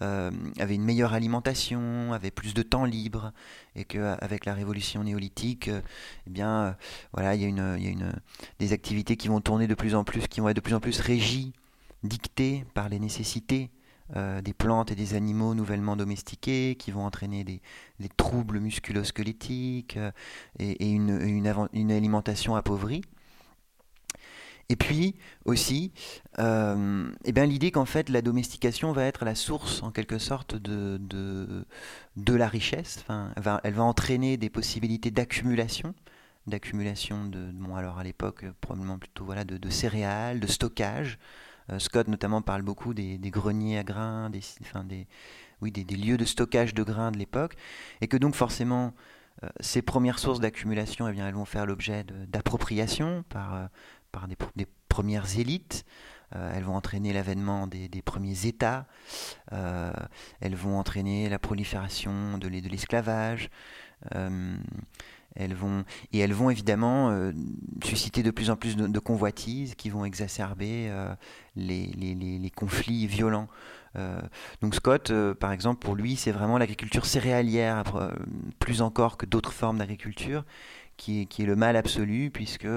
avaient 0.00 0.74
une 0.74 0.84
meilleure 0.84 1.12
alimentation, 1.12 2.12
avaient 2.12 2.30
plus 2.30 2.54
de 2.54 2.62
temps 2.62 2.84
libre, 2.84 3.32
et 3.74 3.84
qu'avec 3.84 4.44
la 4.44 4.54
révolution 4.54 5.04
néolithique, 5.04 5.68
eh 5.68 6.30
bien, 6.30 6.76
voilà, 7.12 7.34
il 7.34 7.42
y 7.42 7.44
a, 7.44 7.48
une, 7.48 8.12
des 8.58 8.72
activités 8.72 9.16
qui 9.16 9.28
vont 9.28 9.40
tourner 9.40 9.66
de 9.66 9.74
plus 9.74 9.94
en 9.94 10.04
plus, 10.04 10.26
qui 10.28 10.40
vont 10.40 10.48
être 10.48 10.56
de 10.56 10.60
plus 10.60 10.74
en 10.74 10.80
plus 10.80 11.00
régies, 11.00 11.52
dictées 12.02 12.64
par 12.74 12.88
les 12.88 12.98
nécessités 12.98 13.70
euh, 14.14 14.40
des 14.40 14.52
plantes 14.52 14.92
et 14.92 14.94
des 14.94 15.14
animaux 15.14 15.54
nouvellement 15.54 15.96
domestiqués 15.96 16.76
qui 16.78 16.92
vont 16.92 17.04
entraîner 17.04 17.42
des, 17.42 17.60
troubles 18.16 18.60
musculosquelettiques 18.60 19.96
euh, 19.96 20.12
et, 20.60 20.92
une, 20.92 21.90
alimentation 21.90 22.54
appauvrie. 22.54 23.02
Et 24.68 24.76
puis 24.76 25.14
aussi, 25.44 25.92
euh, 26.38 27.08
eh 27.24 27.32
bien, 27.32 27.46
l'idée 27.46 27.70
qu'en 27.70 27.84
fait 27.84 28.08
la 28.08 28.20
domestication 28.20 28.92
va 28.92 29.04
être 29.04 29.24
la 29.24 29.34
source 29.34 29.82
en 29.82 29.92
quelque 29.92 30.18
sorte 30.18 30.56
de, 30.56 30.98
de, 32.16 32.34
la 32.34 32.48
richesse, 32.48 32.98
enfin, 33.00 33.32
elle, 33.62 33.74
va, 33.74 33.82
entraîner 33.82 34.36
des 34.36 34.50
possibilités 34.50 35.10
d'accumulation 35.10 35.94
d'accumulation 36.48 37.24
de, 37.24 37.50
bon 37.52 37.74
alors 37.74 37.98
à 37.98 38.04
l'époque 38.04 38.44
probablement 38.60 38.98
plutôt 38.98 39.24
voilà 39.24 39.42
de 39.42 39.68
céréales, 39.68 40.38
de 40.38 40.46
stockage, 40.46 41.18
euh, 41.70 41.78
Scott 41.78 42.08
notamment 42.08 42.42
parle 42.42 42.62
beaucoup 42.62 42.94
des, 42.94 43.18
greniers 43.18 43.78
à 43.78 43.84
grains, 43.84 44.30
des, 44.30 44.40
des, 44.84 45.06
oui, 45.60 45.72
des, 45.72 45.96
lieux 45.96 46.16
de 46.16 46.24
stockage 46.24 46.74
de 46.74 46.82
grains 46.82 47.10
de 47.10 47.18
l'époque, 47.18 47.54
et 48.00 48.08
que 48.08 48.16
donc 48.16 48.34
forcément 48.34 48.94
euh, 49.42 49.48
ces 49.60 49.82
premières 49.82 50.18
sources 50.18 50.40
d'accumulation, 50.40 51.08
eh 51.08 51.12
bien, 51.12 51.28
elles 51.28 51.34
vont 51.34 51.44
faire 51.44 51.66
l'objet 51.66 52.04
d'appropriation 52.28 53.24
par, 53.28 53.54
euh, 53.54 53.66
par 54.16 54.28
des, 54.28 54.66
premières 54.88 55.38
élites. 55.38 55.84
elles 56.32 56.64
vont 56.64 56.74
entraîner 56.74 57.12
l'avènement 57.12 57.66
des, 57.66 58.02
premiers 58.02 58.46
États. 58.46 58.86
elles 59.50 60.54
vont 60.54 60.78
entraîner 60.78 61.28
la 61.28 61.38
prolifération 61.38 62.38
de 62.38 62.48
l'esclavage. 62.48 63.50
Elles 65.36 65.54
vont, 65.54 65.84
et 66.12 66.18
elles 66.18 66.32
vont 66.32 66.50
évidemment 66.50 67.10
euh, 67.10 67.32
susciter 67.84 68.22
de 68.22 68.30
plus 68.30 68.50
en 68.50 68.56
plus 68.56 68.76
de, 68.76 68.98
convoitises 68.98 69.74
qui 69.74 69.90
vont 69.90 70.04
exacerber 70.04 70.88
euh, 70.88 71.14
les, 71.56 71.86
les, 71.94 72.50
conflits 72.50 73.06
violents. 73.06 73.48
Euh, 73.96 74.20
donc 74.62 74.74
Scott, 74.74 75.12
par 75.34 75.52
exemple, 75.52 75.84
pour 75.84 75.94
lui, 75.94 76.16
c'est 76.16 76.32
vraiment 76.32 76.56
l'agriculture 76.56 77.04
céréalière, 77.04 77.84
plus 78.58 78.80
encore 78.80 79.18
que 79.18 79.26
d'autres 79.26 79.52
formes 79.52 79.78
d'agriculture, 79.78 80.44
qui 80.96 81.22
est, 81.22 81.38
le 81.44 81.56
mal 81.56 81.76
absolu, 81.76 82.30
puisque 82.30 82.68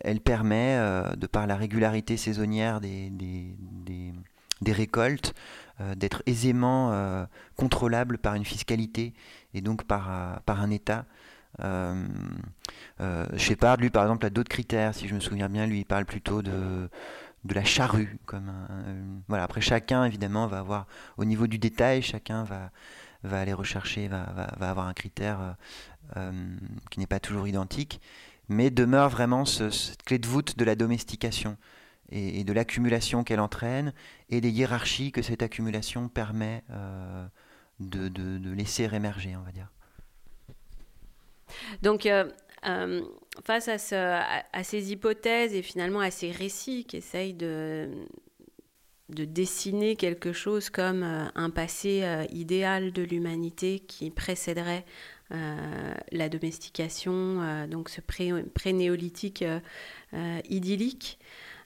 elle 0.00 0.20
permet, 0.20 0.78
de 1.16 1.26
par 1.26 1.46
la 1.46 1.56
régularité 1.56 2.16
saisonnière 2.16 2.80
des, 2.80 3.10
des, 3.10 3.54
des, 4.60 4.72
récoltes, 4.72 5.34
d'être 5.96 6.22
aisément 6.26 7.26
contrôlable 7.56 8.18
par 8.18 8.34
une 8.34 8.44
fiscalité 8.44 9.12
et 9.54 9.60
donc 9.60 9.84
par, 9.84 10.40
par 10.44 10.60
un 10.60 10.70
État. 10.70 11.06
Euh, 11.60 12.06
euh, 13.00 13.26
Shepard, 13.36 13.76
lui, 13.76 13.90
par 13.90 14.04
exemple, 14.04 14.26
a 14.26 14.30
d'autres 14.30 14.48
critères. 14.48 14.94
Si 14.94 15.08
je 15.08 15.14
me 15.14 15.20
souviens 15.20 15.48
bien, 15.48 15.66
lui, 15.66 15.80
il 15.80 15.84
parle 15.84 16.04
plutôt 16.04 16.42
de, 16.42 16.88
de 17.44 17.54
la 17.54 17.64
charrue. 17.64 18.18
Comme 18.26 18.52
voilà. 19.28 19.44
Après, 19.44 19.60
chacun, 19.60 20.04
évidemment, 20.04 20.46
va 20.46 20.58
avoir, 20.58 20.86
au 21.16 21.24
niveau 21.24 21.46
du 21.46 21.58
détail, 21.58 22.02
chacun 22.02 22.44
va, 22.44 22.70
va 23.24 23.40
aller 23.40 23.52
rechercher, 23.52 24.08
va, 24.08 24.24
va, 24.34 24.70
avoir 24.70 24.86
un 24.86 24.94
critère 24.94 25.40
euh, 25.40 25.52
euh, 26.16 26.56
qui 26.90 27.00
n'est 27.00 27.06
pas 27.06 27.20
toujours 27.20 27.48
identique, 27.48 28.00
mais 28.48 28.70
demeure 28.70 29.08
vraiment 29.08 29.44
cette 29.44 30.02
clé 30.02 30.18
de 30.18 30.26
voûte 30.26 30.56
de 30.58 30.64
la 30.64 30.74
domestication 30.74 31.56
et, 32.10 32.44
de 32.44 32.52
l'accumulation 32.52 33.24
qu'elle 33.24 33.40
entraîne 33.40 33.94
et 34.28 34.40
des 34.40 34.50
hiérarchies 34.50 35.10
que 35.10 35.22
cette 35.22 35.42
accumulation 35.42 36.08
permet 36.08 36.62
de, 37.80 38.08
de, 38.08 38.36
de 38.36 38.50
laisser 38.50 38.84
émerger, 38.84 39.34
on 39.36 39.42
va 39.42 39.52
dire. 39.52 39.70
Donc, 41.82 42.06
euh, 42.06 42.30
euh, 42.66 43.02
face 43.44 43.68
à, 43.68 44.62
ces 44.62 44.92
hypothèses 44.92 45.54
et 45.54 45.62
finalement 45.62 46.00
à 46.00 46.10
ces 46.10 46.30
récits 46.30 46.84
qui 46.84 46.96
essayent 46.96 47.34
de, 47.34 47.90
dessiner 49.08 49.96
quelque 49.96 50.32
chose 50.32 50.70
comme 50.70 51.02
euh, 51.02 51.26
un 51.34 51.50
passé 51.50 52.04
idéal 52.30 52.92
de 52.92 53.02
l'humanité 53.02 53.80
qui 53.80 54.10
précéderait 54.10 54.84
la 56.12 56.28
domestication, 56.28 57.66
donc 57.66 57.88
ce 57.88 58.00
pré-néolithique 58.00 59.44
idyllique, 60.48 61.18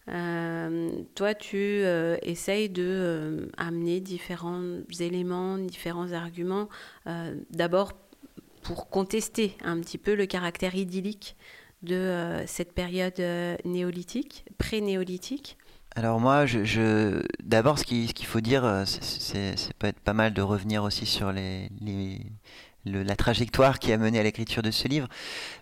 toi, 0.06 1.34
tu 1.34 1.82
essayes 2.22 2.70
de 2.70 3.50
amener 3.58 4.00
différents 4.00 4.62
éléments, 5.00 5.58
différents 5.58 6.12
arguments. 6.12 6.68
D'abord 7.50 7.92
pour 8.62 8.88
contester 8.88 9.56
un 9.62 9.80
petit 9.80 9.98
peu 9.98 10.14
le 10.14 10.26
caractère 10.26 10.74
idyllique 10.74 11.36
de 11.82 11.94
euh, 11.94 12.46
cette 12.46 12.72
période 12.72 13.18
euh, 13.20 13.56
néolithique, 13.64 14.44
pré-néolithique 14.58 15.56
alors 15.98 16.20
moi, 16.20 16.46
je, 16.46 17.24
d'abord, 17.42 17.76
ce 17.76 17.82
qu'il 17.82 18.26
faut 18.26 18.40
dire, 18.40 18.64
euh, 18.64 18.84
c'est 18.84 19.56
peut 19.80 19.88
être 19.88 19.98
pas 19.98 20.12
mal 20.12 20.32
de 20.32 20.40
revenir 20.40 20.84
aussi 20.84 21.06
sur 21.06 21.32
la 22.84 23.16
trajectoire 23.16 23.80
qui 23.80 23.92
a 23.92 23.98
mené 23.98 24.20
à 24.20 24.22
l'écriture 24.22 24.62
de 24.62 24.70
ce 24.70 24.86
livre. 24.86 25.08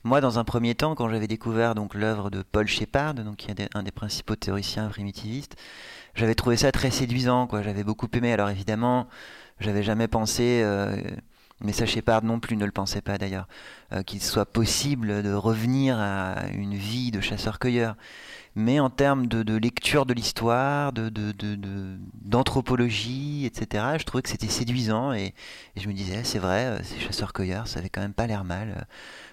Moi, 0.05 0.21
dans 0.21 0.39
un 0.39 0.45
premier 0.45 0.75
temps, 0.75 0.95
quand 0.95 1.09
j'avais 1.09 1.27
découvert 1.27 1.75
donc 1.75 1.95
l'œuvre 1.95 2.29
de 2.29 2.43
Paul 2.43 2.69
Shepard, 2.69 3.15
donc 3.15 3.37
qui 3.37 3.51
est 3.51 3.67
un 3.75 3.83
des 3.83 3.91
principaux 3.91 4.37
théoriciens 4.37 4.89
primitivistes, 4.89 5.57
j'avais 6.15 6.35
trouvé 6.35 6.59
ça 6.59 6.71
très 6.71 6.91
séduisant. 6.91 7.49
J'avais 7.63 7.83
beaucoup 7.83 8.09
aimé. 8.13 8.31
Alors 8.35 8.51
évidemment, 8.51 9.09
j'avais 9.59 9.83
jamais 9.83 10.07
pensé 10.07 10.63
mais 11.61 11.73
ça 11.73 11.87
Shepard 11.87 12.23
non 12.23 12.39
plus 12.39 12.57
ne 12.57 12.65
le 12.65 12.71
pensait 12.73 13.01
pas 13.01 13.19
d'ailleurs, 13.19 13.49
euh, 13.93 14.03
qu'il 14.03 14.23
soit 14.23 14.47
possible 14.47 15.23
de 15.23 15.33
revenir 15.33 15.99
à 15.99 16.47
une 16.53 16.75
vie 16.75 17.11
de 17.11 17.21
chasseur-cueilleur. 17.21 17.97
Mais 18.59 18.81
en 18.81 18.89
termes 18.89 19.27
de, 19.27 19.59
lecture 19.59 20.07
de 20.07 20.15
l'histoire, 20.15 20.95
d'anthropologie, 20.95 23.43
de, 23.43 23.47
etc., 23.47 23.85
je 23.99 24.05
trouvais 24.05 24.23
que 24.23 24.31
c'était 24.31 24.49
séduisant 24.49 25.13
et, 25.13 25.35
je 25.77 25.87
me 25.89 25.93
disais, 25.93 26.25
c'est 26.25 26.39
vrai, 26.39 26.65
euh, 26.65 26.83
ces 26.83 26.99
chasseurs-cueilleurs, 26.99 27.69
ça 27.69 27.81
avait 27.81 27.91
quand 27.91 28.01
même 28.01 28.15
pas 28.15 28.27
l'air 28.27 28.45
mal. 28.45 28.87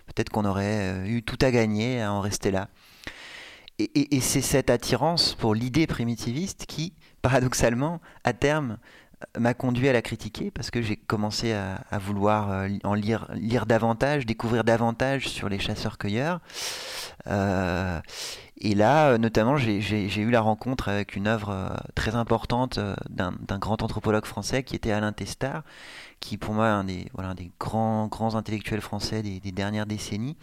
Peut-être 0.07 0.29
qu'on 0.29 0.43
aurait 0.43 0.91
euh, 0.91 1.05
eu 1.05 1.23
tout 1.23 1.37
à 1.41 1.51
gagner 1.51 2.01
à 2.01 2.11
en 2.11 2.19
rester 2.19 2.51
là. 2.51 2.67
et 3.79 4.19
c'est 4.19 4.41
cette 4.41 4.69
attirance 4.69 5.35
pour 5.35 5.55
l'idée 5.55 5.87
primitiviste 5.87 6.65
qui, 6.67 6.91
paradoxalement, 7.21 8.01
à 8.25 8.33
terme, 8.33 8.77
m'a 9.37 9.53
conduit 9.53 9.89
à 9.89 9.93
la 9.93 10.01
critiquer 10.01 10.51
parce 10.51 10.71
que 10.71 10.81
j'ai 10.81 10.95
commencé 10.95 11.53
à, 11.53 11.97
vouloir 11.99 12.51
euh, 12.51 12.69
en 12.83 12.93
lire, 12.93 13.27
lire 13.33 13.65
davantage, 13.65 14.25
découvrir 14.25 14.63
davantage 14.63 15.27
sur 15.27 15.49
les 15.49 15.59
chasseurs-cueilleurs. 15.59 16.39
Euh, 17.27 17.99
et 18.57 18.75
là, 18.75 19.09
euh, 19.09 19.17
notamment, 19.17 19.57
j'ai 19.57 20.21
eu 20.21 20.29
la 20.29 20.41
rencontre 20.41 20.89
avec 20.89 21.15
une 21.15 21.27
œuvre 21.27 21.75
très 21.95 22.15
importante 22.15 22.79
d'un 23.09 23.59
grand 23.59 23.81
anthropologue 23.81 24.25
français 24.25 24.63
qui 24.63 24.75
était 24.75 24.91
Alain 24.91 25.13
Testard, 25.13 25.63
qui 26.19 26.37
pour 26.37 26.53
moi 26.53 26.67
est 26.67 27.21
un 27.21 27.35
des, 27.35 27.51
grands, 27.59 28.35
intellectuels 28.35 28.81
français 28.81 29.21
des, 29.21 29.39
des 29.39 29.51
dernières 29.51 29.85
décennies, 29.85 30.37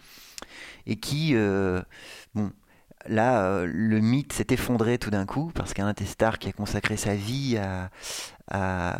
et 0.85 0.97
qui, 0.97 1.35
là, 3.07 3.43
euh, 3.45 3.65
le 3.67 3.99
mythe 3.99 4.33
s'est 4.33 4.47
effondré 4.49 4.97
tout 4.97 5.09
d'un 5.09 5.25
coup, 5.25 5.51
parce 5.53 5.73
qu'un 5.73 5.93
Testard 5.93 6.39
qui 6.39 6.49
a 6.49 6.51
consacré 6.51 6.97
sa 6.97 7.15
vie 7.15 7.59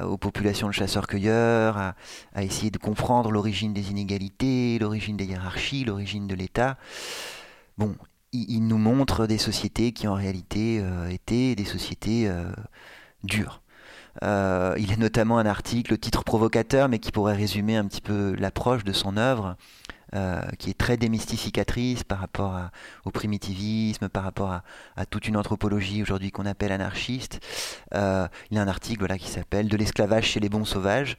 aux 0.03 0.17
populations 0.17 0.67
de 0.67 0.73
chasseurs-cueilleurs, 0.73 1.77
à, 1.77 2.43
essayer 2.43 2.71
de 2.71 2.77
comprendre 2.77 3.31
l'origine 3.31 3.73
des 3.73 3.91
inégalités, 3.91 4.79
l'origine 4.79 5.17
des 5.17 5.25
hiérarchies, 5.25 5.83
l'origine 5.83 6.27
de 6.27 6.35
l'État, 6.35 6.77
bon, 7.77 7.95
il, 8.31 8.65
nous 8.67 8.77
montre 8.77 9.27
des 9.27 9.37
sociétés 9.37 9.91
qui 9.91 10.07
en 10.07 10.13
réalité 10.13 10.79
euh, 10.81 11.09
étaient 11.09 11.55
des 11.55 11.65
sociétés 11.65 12.29
euh, 12.29 12.51
dures. 13.23 13.61
il 14.21 14.27
a 14.27 14.95
notamment 14.97 15.37
un 15.37 15.45
article, 15.45 15.97
titre 15.97 16.23
provocateur, 16.23 16.87
mais 16.87 16.99
qui 16.99 17.11
pourrait 17.11 17.35
résumer 17.35 17.75
un 17.75 17.85
petit 17.85 18.01
peu 18.01 18.35
l'approche 18.37 18.83
de 18.83 18.93
son 18.93 19.17
œuvre, 19.17 19.57
qui 20.57 20.69
est 20.69 20.77
très 20.77 20.97
démystificatrice 20.97 22.03
par 22.03 22.19
rapport 22.19 22.59
au 23.05 23.11
primitivisme, 23.11 24.09
par 24.09 24.23
rapport 24.23 24.51
à, 24.95 25.05
toute 25.05 25.27
une 25.27 25.37
anthropologie 25.37 26.01
aujourd'hui 26.01 26.31
qu'on 26.31 26.45
appelle 26.45 26.71
anarchiste. 26.71 27.39
il 27.93 28.27
y 28.51 28.57
a 28.57 28.61
un 28.61 28.67
article 28.67 28.99
voilà, 28.99 29.17
qui 29.17 29.29
s'appelle 29.29 29.67
De 29.67 29.77
l'esclavage 29.77 30.25
chez 30.25 30.39
les 30.39 30.49
bons 30.49 30.65
sauvages. 30.65 31.17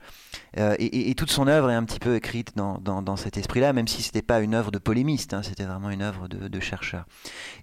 Et, 0.57 1.15
toute 1.15 1.31
son 1.31 1.47
œuvre 1.47 1.71
est 1.71 1.75
un 1.75 1.85
petit 1.85 2.01
peu 2.01 2.17
écrite 2.17 2.55
dans, 2.57 3.17
cet 3.17 3.37
esprit-là, 3.37 3.73
même 3.73 3.89
si 3.89 4.03
ce 4.03 4.09
n'était 4.09 4.23
pas 4.23 4.41
une 4.41 4.55
œuvre 4.55 4.71
de 4.71 4.79
polémiste, 4.79 5.35
hein, 5.35 5.43
c'était 5.43 5.65
vraiment 5.65 5.91
une 5.91 6.03
œuvre 6.03 6.29
de, 6.29 6.61
chercheur. 6.61 7.07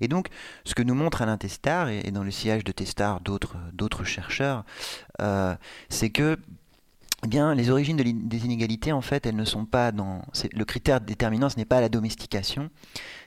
Et 0.01 0.07
donc, 0.07 0.27
ce 0.65 0.75
que 0.75 0.83
nous 0.83 0.95
montre 0.95 1.21
Alain 1.21 1.37
Testard, 1.37 1.89
et, 1.89 2.11
dans 2.11 2.23
le 2.23 2.31
sillage 2.31 2.63
de 2.63 2.71
Testard 2.71 3.21
d'autres 3.21 4.03
chercheurs, 4.03 4.63
c'est 5.89 6.09
que 6.09 6.37
eh 7.23 7.27
bien, 7.27 7.53
les 7.53 7.69
origines 7.69 7.97
des 7.97 8.45
inégalités, 8.45 8.91
en 8.91 9.01
fait, 9.01 9.25
elles 9.25 9.35
ne 9.35 9.45
sont 9.45 9.65
pas 9.65 9.91
dans. 9.91 10.21
Le 10.53 10.65
critère 10.65 11.01
déterminant, 11.01 11.49
ce 11.49 11.57
n'est 11.57 11.65
pas 11.65 11.81
la 11.81 11.89
domestication, 11.89 12.69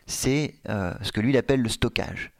c'est 0.06 0.54
euh, 0.68 0.94
ce 1.02 1.12
que 1.12 1.20
lui 1.20 1.30
il 1.30 1.36
appelle 1.36 1.60
le 1.60 1.68
stockage. 1.68 2.32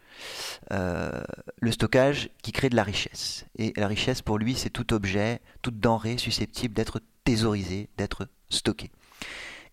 Euh, 0.73 1.23
le 1.61 1.73
stockage 1.73 2.31
qui 2.43 2.53
crée 2.53 2.71
de 2.71 2.77
la 2.77 2.85
richesse. 2.85 3.45
Et 3.57 3.73
la 3.77 3.87
richesse, 3.87 4.23
pour 4.23 4.39
lui, 4.39 4.55
c'est 4.55 4.71
tout 4.71 4.95
objet, 4.95 5.41
toute 5.61 5.79
denrée 5.79 6.17
susceptible 6.17 6.75
d'être 6.75 7.01
thésaurisée, 7.25 7.91
d'être 7.99 8.29
stockée. 8.49 8.91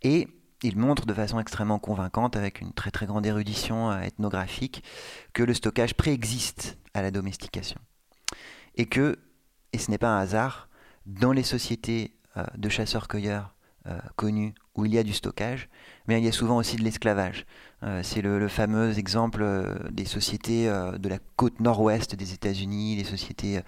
Et 0.01 0.27
il 0.63 0.77
montre 0.77 1.05
de 1.05 1.13
façon 1.13 1.39
extrêmement 1.39 1.79
convaincante, 1.79 2.35
avec 2.35 2.59
une 2.59 2.73
très 2.73 2.91
très 2.91 3.05
grande 3.05 3.25
érudition 3.25 3.91
euh, 3.91 4.01
ethnographique, 4.01 4.83
que 5.33 5.43
le 5.43 5.53
stockage 5.53 5.93
préexiste 5.93 6.77
à 6.93 7.01
la 7.01 7.11
domestication. 7.11 7.79
Et 8.75 8.85
que, 8.85 9.19
et 9.71 9.77
ce 9.77 9.89
n'est 9.91 9.97
pas 9.97 10.09
un 10.09 10.19
hasard, 10.19 10.68
dans 11.09 11.31
les 11.31 11.43
sociétés 11.43 12.13
euh, 12.37 12.43
de 12.57 12.69
chasseurs-cueilleurs 12.69 13.55
euh, 13.87 13.97
connues 14.17 14.53
où 14.75 14.85
il 14.85 14.93
y 14.93 14.97
a 14.97 15.03
du 15.03 15.13
stockage, 15.13 15.69
mais 16.07 16.19
il 16.19 16.25
y 16.25 16.27
a 16.27 16.33
souvent 16.33 16.57
aussi 16.57 16.75
de 16.75 16.83
l'esclavage. 16.83 17.45
Euh, 17.83 18.01
c'est 18.03 18.21
le, 18.21 18.47
fameux 18.49 18.97
exemple 18.97 19.45
des 19.91 20.03
sociétés 20.03 20.67
de 20.67 21.09
la 21.09 21.17
côte 21.37 21.61
nord-ouest 21.61 22.15
des 22.15 22.33
États-Unis, 22.33 22.97
des 22.97 23.03
sociétés 23.05 23.61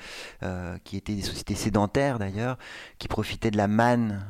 qui 0.84 0.98
étaient 0.98 1.16
des 1.16 1.22
sociétés 1.22 1.56
sédentaires 1.56 2.20
d'ailleurs, 2.20 2.58
qui 2.98 3.08
profitaient 3.08 3.52
de 3.52 3.58
la 3.58 3.68
manne 3.68 4.26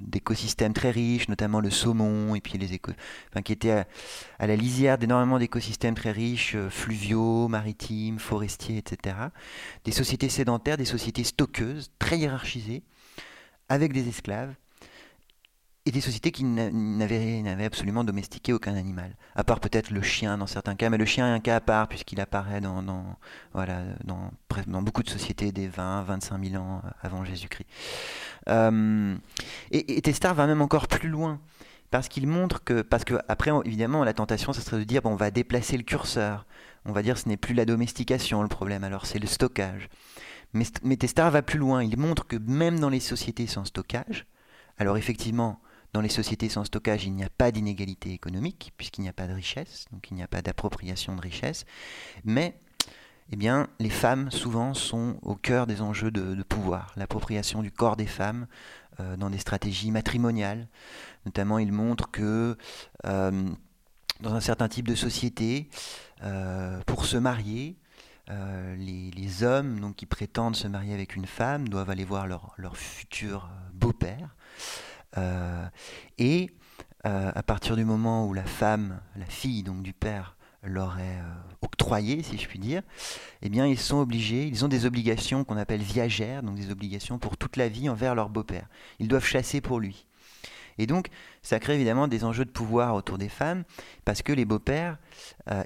d'écosystèmes 0.00 0.72
très 0.72 0.90
riches, 0.90 1.28
notamment 1.28 1.60
le 1.60 1.70
saumon, 1.70 2.34
et 2.34 2.40
puis 2.40 2.58
les 2.58 2.72
éco 2.72 2.92
qui 3.44 3.52
étaient 3.52 3.70
à, 3.70 3.86
à 4.38 4.46
la 4.46 4.56
lisière 4.56 4.98
d'énormément 4.98 5.38
d'écosystèmes 5.38 5.94
très 5.94 6.12
riches, 6.12 6.56
fluviaux, 6.70 7.48
maritimes, 7.48 8.18
forestiers, 8.18 8.78
etc. 8.78 9.16
Des 9.84 9.92
sociétés 9.92 10.28
sédentaires, 10.28 10.76
des 10.76 10.84
sociétés 10.84 11.24
stockeuses, 11.24 11.90
très 11.98 12.18
hiérarchisées, 12.18 12.82
avec 13.68 13.92
des 13.92 14.08
esclaves, 14.08 14.54
et 15.88 15.90
des 15.90 16.02
sociétés 16.02 16.32
qui 16.32 16.44
n'avaient 16.44 17.64
absolument 17.64 18.04
domestiqué 18.04 18.52
aucun 18.52 18.74
animal, 18.74 19.16
à 19.34 19.42
part 19.42 19.58
peut-être 19.58 19.90
le 19.90 20.02
chien 20.02 20.36
dans 20.36 20.46
certains 20.46 20.74
cas, 20.74 20.90
mais 20.90 20.98
le 20.98 21.06
chien 21.06 21.26
est 21.26 21.34
un 21.34 21.40
cas 21.40 21.56
à 21.56 21.60
part 21.62 21.88
puisqu'il 21.88 22.20
apparaît 22.20 22.60
dans, 22.60 23.16
voilà, 23.54 23.84
dans, 24.04 24.82
beaucoup 24.82 25.02
de 25.02 25.08
sociétés 25.08 25.50
des 25.50 25.66
20, 25.66 26.02
25 26.02 26.44
000 26.44 26.62
ans 26.62 26.82
avant 27.00 27.24
Jésus-Christ. 27.24 27.66
Euh, 28.48 29.16
et, 29.70 29.96
et 29.96 30.02
Testard 30.02 30.34
va 30.34 30.46
même 30.46 30.60
encore 30.60 30.88
plus 30.88 31.08
loin 31.08 31.40
parce 31.90 32.08
qu'il 32.08 32.26
montre 32.26 32.62
que, 32.62 32.82
parce 32.82 33.04
que 33.04 33.14
après 33.26 33.50
évidemment 33.64 34.04
la 34.04 34.12
tentation, 34.12 34.52
ça 34.52 34.60
serait 34.60 34.78
de 34.78 34.84
dire 34.84 35.00
bon, 35.00 35.12
on 35.12 35.16
va 35.16 35.30
déplacer 35.30 35.78
le 35.78 35.84
curseur, 35.84 36.44
on 36.84 36.92
va 36.92 37.02
dire 37.02 37.16
ce 37.16 37.28
n'est 37.30 37.38
plus 37.38 37.54
la 37.54 37.64
domestication 37.64 38.42
le 38.42 38.48
problème, 38.48 38.84
alors 38.84 39.06
c'est 39.06 39.18
le 39.18 39.26
stockage. 39.26 39.88
Mais, 40.54 40.96
Testard 40.96 41.30
va 41.30 41.42
plus 41.42 41.58
loin, 41.58 41.82
il 41.82 41.98
montre 41.98 42.26
que 42.26 42.36
même 42.36 42.80
dans 42.80 42.88
les 42.88 43.00
sociétés 43.00 43.46
sans 43.46 43.64
stockage, 43.64 44.26
alors 44.78 44.96
effectivement 44.96 45.60
dans 45.92 46.00
les 46.00 46.08
sociétés 46.08 46.48
sans 46.48 46.64
stockage, 46.64 47.04
il 47.04 47.14
n'y 47.14 47.24
a 47.24 47.30
pas 47.30 47.50
d'inégalité 47.50 48.12
économique, 48.12 48.72
puisqu'il 48.76 49.00
n'y 49.02 49.08
a 49.08 49.12
pas 49.12 49.26
de 49.26 49.32
richesse, 49.32 49.86
donc 49.90 50.10
il 50.10 50.14
n'y 50.14 50.22
a 50.22 50.28
pas 50.28 50.42
d'appropriation 50.42 51.16
de 51.16 51.20
richesse. 51.20 51.64
Mais 52.24 52.60
eh 53.30 53.36
bien, 53.36 53.68
les 53.78 53.90
femmes, 53.90 54.30
souvent, 54.30 54.74
sont 54.74 55.18
au 55.22 55.34
cœur 55.34 55.66
des 55.66 55.82
enjeux 55.82 56.10
de, 56.10 56.42
pouvoir. 56.42 56.92
L'appropriation 56.96 57.62
du 57.62 57.70
corps 57.70 57.96
des 57.96 58.06
femmes 58.06 58.46
euh, 59.00 59.16
dans 59.16 59.30
des 59.30 59.38
stratégies 59.38 59.90
matrimoniales. 59.90 60.68
Notamment, 61.26 61.58
il 61.58 61.72
montre 61.72 62.10
que 62.10 62.56
euh, 63.06 63.50
dans 64.20 64.34
un 64.34 64.40
certain 64.40 64.68
type 64.68 64.88
de 64.88 64.94
société, 64.94 65.68
euh, 66.22 66.80
pour 66.86 67.04
se 67.04 67.16
marier, 67.16 67.76
les, 68.28 69.42
hommes 69.42 69.80
donc, 69.80 69.96
qui 69.96 70.06
prétendent 70.06 70.56
se 70.56 70.68
marier 70.68 70.94
avec 70.94 71.16
une 71.16 71.26
femme 71.26 71.68
doivent 71.68 71.90
aller 71.90 72.04
voir 72.04 72.26
leur, 72.26 72.76
futur 72.76 73.48
beau-père. 73.72 74.36
Euh, 75.16 75.66
et 76.18 76.50
euh, 77.06 77.30
à 77.34 77.42
partir 77.42 77.76
du 77.76 77.84
moment 77.84 78.26
où 78.26 78.34
la 78.34 78.44
femme, 78.44 79.00
la 79.16 79.26
fille 79.26 79.62
donc 79.62 79.82
du 79.82 79.92
père, 79.92 80.36
leur 80.64 80.98
est 80.98 81.18
euh, 81.18 81.34
octroyé, 81.62 82.22
si 82.22 82.36
je 82.36 82.48
puis 82.48 82.58
dire, 82.58 82.82
eh 83.42 83.48
bien 83.48 83.66
ils 83.66 83.78
sont 83.78 83.98
obligés, 83.98 84.46
ils 84.46 84.64
ont 84.64 84.68
des 84.68 84.86
obligations 84.86 85.44
qu'on 85.44 85.56
appelle 85.56 85.80
viagères, 85.80 86.42
donc 86.42 86.56
des 86.56 86.70
obligations 86.70 87.18
pour 87.18 87.36
toute 87.36 87.56
la 87.56 87.68
vie 87.68 87.88
envers 87.88 88.14
leur 88.14 88.28
beau-père. 88.28 88.68
Ils 88.98 89.08
doivent 89.08 89.24
chasser 89.24 89.60
pour 89.60 89.80
lui. 89.80 90.06
Et 90.80 90.86
donc, 90.86 91.08
ça 91.42 91.58
crée 91.58 91.74
évidemment 91.74 92.06
des 92.06 92.22
enjeux 92.22 92.44
de 92.44 92.50
pouvoir 92.50 92.94
autour 92.94 93.18
des 93.18 93.28
femmes, 93.28 93.64
parce 94.04 94.22
que 94.22 94.32
les 94.32 94.44
beaux-pères, 94.44 94.98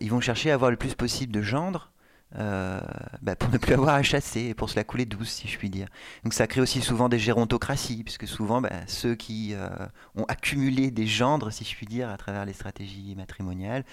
ils 0.01 0.11
vont 0.11 0.23
chercher 0.23 0.51
à 0.51 0.55
avoir 0.55 0.71
le 0.71 0.79
plus 0.79 0.95
possible 0.95 1.35
de 1.35 1.43
gendres 1.43 1.92
euh, 2.39 2.81
bah, 3.21 3.37
pour 3.37 3.51
ne 3.51 3.59
plus 3.59 3.75
avoir 3.75 3.95
à 3.95 4.03
chasser 4.03 4.41
et 4.41 4.55
pour 4.55 4.71
se 4.71 4.77
la 4.77 4.85
couler 4.85 5.05
douce, 5.05 5.31
si 5.31 5.49
je 5.49 5.59
puis 5.59 5.69
dire. 5.69 5.89
Donc 6.25 6.33
ça 6.33 6.47
crée 6.47 6.63
aussi 6.63 6.81
souvent 6.81 7.11
des 7.11 7.19
gérontocraties, 7.19 8.05
puisque 8.05 8.27
souvent 8.27 8.63
bah, 8.63 8.71
ceux 8.87 9.15
qui 9.15 9.53
euh, 9.53 9.69
ont 10.15 10.25
accumulé 10.25 10.91
des 10.91 11.07
gendres, 11.07 11.53
si 11.53 11.65
je 11.65 11.77
puis 11.77 11.87
dire, 11.87 12.09
à 12.09 12.17
travers 12.17 12.47
les 12.47 12.55
stratégies 12.55 13.15
matrimoniales, 13.17 13.85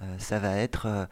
euh, 0.00 0.18
ça, 0.18 0.38
va 0.38 0.56
être, 0.56 1.08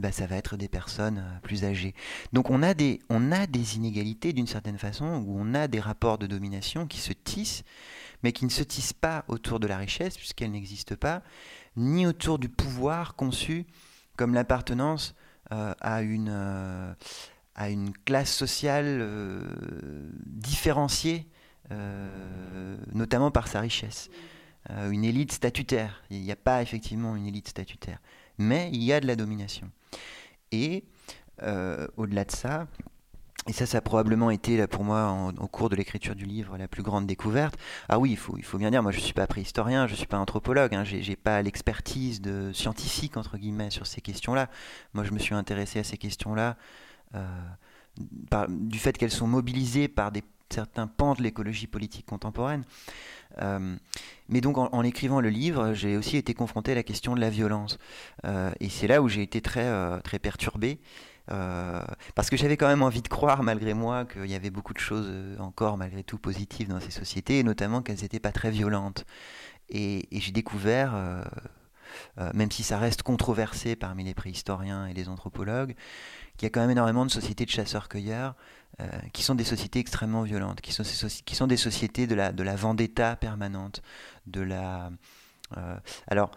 ben, 0.00 0.12
ça 0.12 0.26
va 0.26 0.36
être 0.36 0.56
des 0.56 0.68
personnes 0.68 1.22
plus 1.42 1.64
âgées. 1.64 1.94
Donc 2.32 2.48
on 2.48 2.62
a 2.62 2.72
des, 2.72 3.00
on 3.10 3.30
a 3.30 3.46
des 3.46 3.76
inégalités 3.76 4.32
d'une 4.32 4.46
certaine 4.46 4.78
façon, 4.78 5.22
où 5.26 5.36
on 5.38 5.52
a 5.54 5.68
des 5.68 5.80
rapports 5.80 6.16
de 6.16 6.26
domination 6.26 6.86
qui 6.86 6.98
se 6.98 7.12
tissent, 7.12 7.64
mais 8.22 8.32
qui 8.32 8.46
ne 8.46 8.50
se 8.50 8.62
tissent 8.62 8.94
pas 8.94 9.24
autour 9.28 9.60
de 9.60 9.66
la 9.66 9.76
richesse, 9.76 10.16
puisqu'elle 10.16 10.52
n'existe 10.52 10.96
pas, 10.96 11.22
ni 11.76 12.06
autour 12.06 12.38
du 12.38 12.48
pouvoir 12.48 13.14
conçu 13.14 13.66
comme 14.16 14.32
l'appartenance 14.32 15.14
à, 15.50 16.02
une, 16.02 16.30
euh, 16.30 16.92
à 17.54 17.70
une 17.70 17.92
classe 17.92 18.32
sociale 18.32 18.98
euh, 19.00 19.42
différenciée, 20.26 21.26
notamment 22.92 23.30
par 23.30 23.48
sa 23.48 23.60
richesse. 23.60 24.10
une 24.90 25.04
élite 25.04 25.32
statutaire. 25.32 26.02
Il 26.10 26.20
n'y 26.20 26.30
a 26.30 26.36
pas 26.36 26.62
effectivement 26.62 27.16
une 27.16 27.26
élite 27.26 27.48
statutaire, 27.48 28.00
mais 28.38 28.70
il 28.72 28.82
y 28.82 28.92
a 28.92 29.00
de 29.00 29.06
la 29.06 29.16
domination. 29.16 29.70
Et 30.52 30.84
au-delà 31.96 32.24
de 32.24 32.30
ça, 32.30 32.68
et 33.46 33.52
ça, 33.52 33.66
ça 33.66 33.78
a 33.78 33.80
probablement 33.82 34.30
été 34.30 34.66
pour 34.66 34.84
moi, 34.84 35.32
au 35.38 35.48
cours 35.48 35.68
de 35.68 35.76
l'écriture 35.76 36.14
du 36.14 36.24
livre, 36.24 36.56
la 36.56 36.66
plus 36.66 36.82
grande 36.82 37.06
découverte. 37.06 37.56
Ah 37.90 37.98
oui, 37.98 38.12
il 38.12 38.16
faut, 38.16 38.38
il 38.38 38.44
faut 38.44 38.56
bien 38.56 38.70
dire, 38.70 38.82
moi 38.82 38.90
je 38.90 38.98
ne 38.98 39.02
suis 39.02 39.12
pas 39.12 39.26
préhistorien, 39.26 39.86
je 39.86 39.92
ne 39.92 39.96
suis 39.98 40.06
pas 40.06 40.18
anthropologue, 40.18 40.74
hein, 40.74 40.84
je 40.84 40.96
n'ai 40.96 41.16
pas 41.16 41.42
l'expertise 41.42 42.22
de 42.22 42.52
scientifique, 42.52 43.18
entre 43.18 43.36
guillemets, 43.36 43.70
sur 43.70 43.86
ces 43.86 44.00
questions-là. 44.00 44.48
Moi 44.94 45.04
je 45.04 45.12
me 45.12 45.18
suis 45.18 45.34
intéressé 45.34 45.78
à 45.78 45.84
ces 45.84 45.98
questions-là 45.98 46.56
euh, 47.14 48.46
du 48.48 48.78
fait 48.78 48.96
qu'elles 48.96 49.10
sont 49.10 49.26
mobilisées 49.26 49.88
par 49.88 50.10
certains 50.48 50.86
pans 50.86 51.14
de 51.14 51.22
l'écologie 51.22 51.66
politique 51.66 52.06
contemporaine. 52.06 52.64
Euh, 53.42 53.76
mais 54.28 54.40
donc 54.40 54.56
en, 54.56 54.82
écrivant 54.82 55.20
le 55.20 55.28
livre, 55.28 55.74
j'ai 55.74 55.98
aussi 55.98 56.16
été 56.16 56.32
confronté 56.32 56.72
à 56.72 56.76
la 56.76 56.82
question 56.82 57.14
de 57.14 57.20
la 57.20 57.28
violence. 57.28 57.78
Euh, 58.24 58.52
et 58.60 58.70
c'est 58.70 58.86
là 58.86 59.02
où 59.02 59.08
j'ai 59.08 59.22
été 59.22 59.42
très, 59.42 60.00
très 60.00 60.18
perturbé. 60.18 60.78
Euh, 61.30 61.82
parce 62.14 62.28
que 62.28 62.36
j'avais 62.36 62.56
quand 62.56 62.66
même 62.66 62.82
envie 62.82 63.02
de 63.02 63.08
croire, 63.08 63.42
malgré 63.42 63.74
moi, 63.74 64.04
qu'il 64.04 64.26
y 64.26 64.34
avait 64.34 64.50
beaucoup 64.50 64.74
de 64.74 64.78
choses 64.78 65.06
euh, 65.08 65.38
encore, 65.38 65.76
malgré 65.76 66.02
tout, 66.02 66.18
positives 66.18 66.68
dans 66.68 66.80
ces 66.80 66.90
sociétés, 66.90 67.38
et 67.38 67.42
notamment 67.42 67.82
qu'elles 67.82 68.02
n'étaient 68.02 68.20
pas 68.20 68.32
très 68.32 68.50
violentes. 68.50 69.06
Et, 69.70 70.06
j'ai 70.12 70.32
découvert, 70.32 70.94
euh, 70.94 71.22
même 72.34 72.50
si 72.50 72.62
ça 72.62 72.78
reste 72.78 73.02
controversé 73.02 73.76
parmi 73.76 74.04
les 74.04 74.14
préhistoriens 74.14 74.86
et 74.86 74.92
les 74.92 75.08
anthropologues, 75.08 75.74
qu'il 76.36 76.46
y 76.46 76.48
a 76.48 76.50
quand 76.50 76.60
même 76.60 76.70
énormément 76.70 77.06
de 77.06 77.10
sociétés 77.10 77.44
de 77.44 77.50
chasseurs-cueilleurs 77.50 78.34
qui 79.12 79.22
sont 79.22 79.36
des 79.36 79.44
sociétés 79.44 79.78
extrêmement 79.78 80.22
violentes, 80.22 80.60
qui 80.60 80.72
sont, 80.72 81.46
des 81.46 81.56
sociétés 81.56 82.08
de 82.08 82.16
la, 82.16 82.32
de 82.32 82.42
la 82.42 82.56
vendetta 82.56 83.14
permanente, 83.14 83.82
de 84.26 84.40
la... 84.40 84.90
alors, 86.08 86.32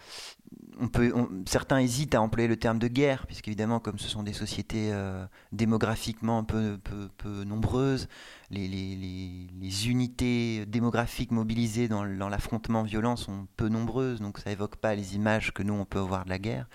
on 0.80 0.88
peut, 0.88 1.12
certains 1.46 1.80
hésitent 1.80 2.16
à 2.16 2.22
employer 2.22 2.48
le 2.48 2.58
terme 2.58 2.80
de 2.80 2.88
guerre, 2.88 3.26
puisqu'évidemment, 3.26 3.80
comme 3.80 4.00
ce 4.00 4.08
sont 4.08 4.24
des 4.24 4.34
sociétés 4.34 4.92
euh, 4.92 5.26
démographiquement 5.52 6.44
peu, 6.44 6.78
peu, 7.18 7.44
nombreuses, 7.44 8.08
les, 8.52 9.90
unités 9.90 10.66
démographiques 10.66 11.32
mobilisées 11.32 11.88
dans, 11.88 12.04
l'affrontement 12.04 12.84
violent 12.84 13.16
sont 13.16 13.48
peu 13.58 13.70
nombreuses, 13.70 14.22
donc 14.22 14.40
ça 14.40 14.52
évoque 14.52 14.76
pas 14.76 14.96
les 14.96 15.16
images 15.16 15.54
que 15.54 15.64
nous, 15.64 15.74
on 15.74 15.86
peut 15.86 16.00
avoir 16.00 16.26
de 16.26 16.30
la 16.30 16.40
guerre. 16.40 16.68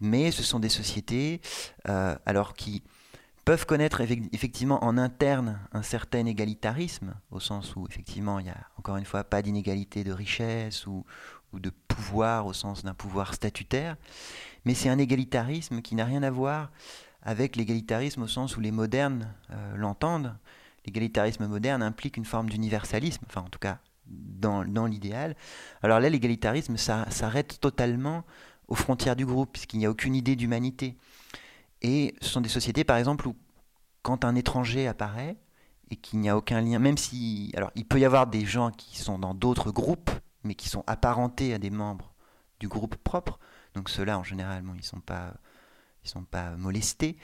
Mais 0.00 0.30
ce 0.30 0.42
sont 0.42 0.58
des 0.58 0.68
sociétés, 0.68 1.40
euh, 1.88 2.16
alors 2.26 2.54
qui 2.54 2.82
peuvent 3.44 3.66
connaître 3.66 4.00
effectivement 4.00 4.84
en 4.84 4.96
interne 4.96 5.58
un 5.72 5.82
certain 5.82 6.26
égalitarisme, 6.26 7.14
au 7.30 7.40
sens 7.40 7.74
où 7.74 7.86
effectivement 7.88 8.38
il 8.38 8.44
n'y 8.44 8.50
a 8.50 8.66
encore 8.78 8.96
une 8.96 9.04
fois 9.04 9.24
pas 9.24 9.42
d'inégalité 9.42 10.04
de 10.04 10.12
richesse 10.12 10.86
ou, 10.86 11.04
de 11.60 11.70
pouvoir 11.70 12.46
au 12.46 12.52
sens 12.52 12.84
d'un 12.84 12.94
pouvoir 12.94 13.34
statutaire, 13.34 13.96
mais 14.64 14.74
c'est 14.74 14.88
un 14.88 14.98
égalitarisme 14.98 15.82
qui 15.82 15.94
n'a 15.94 16.04
rien 16.04 16.22
à 16.22 16.30
voir 16.30 16.70
avec 17.22 17.56
l'égalitarisme 17.56 18.22
au 18.22 18.28
sens 18.28 18.56
où 18.56 18.60
les 18.60 18.72
modernes 18.72 19.32
euh, 19.50 19.76
l'entendent. 19.76 20.34
L'égalitarisme 20.84 21.46
moderne 21.46 21.82
implique 21.82 22.16
une 22.16 22.24
forme 22.24 22.50
d'universalisme, 22.50 23.24
enfin 23.28 23.42
en 23.42 23.48
tout 23.48 23.60
cas 23.60 23.78
dans, 24.06 24.86
l'idéal. 24.86 25.36
Alors 25.82 26.00
là, 26.00 26.08
l'égalitarisme 26.08 26.76
s'arrête 26.76 27.60
totalement 27.60 28.24
aux 28.68 28.74
frontières 28.74 29.16
du 29.16 29.26
groupe, 29.26 29.52
puisqu'il 29.52 29.78
n'y 29.78 29.86
a 29.86 29.90
aucune 29.90 30.14
idée 30.14 30.36
d'humanité. 30.36 30.96
Et 31.82 32.14
ce 32.20 32.28
sont 32.28 32.40
des 32.40 32.48
sociétés, 32.48 32.84
par 32.84 32.96
exemple, 32.96 33.28
où 33.28 33.36
quand 34.02 34.24
un 34.24 34.34
étranger 34.34 34.86
apparaît 34.86 35.36
et 35.90 35.96
qu'il 35.96 36.20
n'y 36.20 36.28
a 36.28 36.36
aucun 36.36 36.60
lien, 36.60 36.78
même 36.78 36.96
si... 36.96 37.52
Alors, 37.56 37.70
il 37.74 37.84
peut 37.84 38.00
y 38.00 38.04
avoir 38.04 38.26
des 38.26 38.44
gens 38.44 38.70
qui 38.70 38.98
sont 38.98 39.18
dans 39.18 39.34
d'autres 39.34 39.70
groupes, 39.70 40.10
mais 40.44 40.54
qui 40.54 40.68
sont 40.68 40.84
apparentés 40.86 41.54
à 41.54 41.58
des 41.58 41.70
membres 41.70 42.12
du 42.60 42.68
groupe 42.68 42.96
propre. 42.96 43.38
Donc 43.74 43.88
ceux-là, 43.88 44.18
en 44.18 44.24
général, 44.24 44.62
ils 44.66 44.76
ne 44.76 44.82
sont, 44.82 45.00
pas, 45.00 45.34
sont 46.04 46.24
pas 46.24 46.50
molestés. 46.56 47.16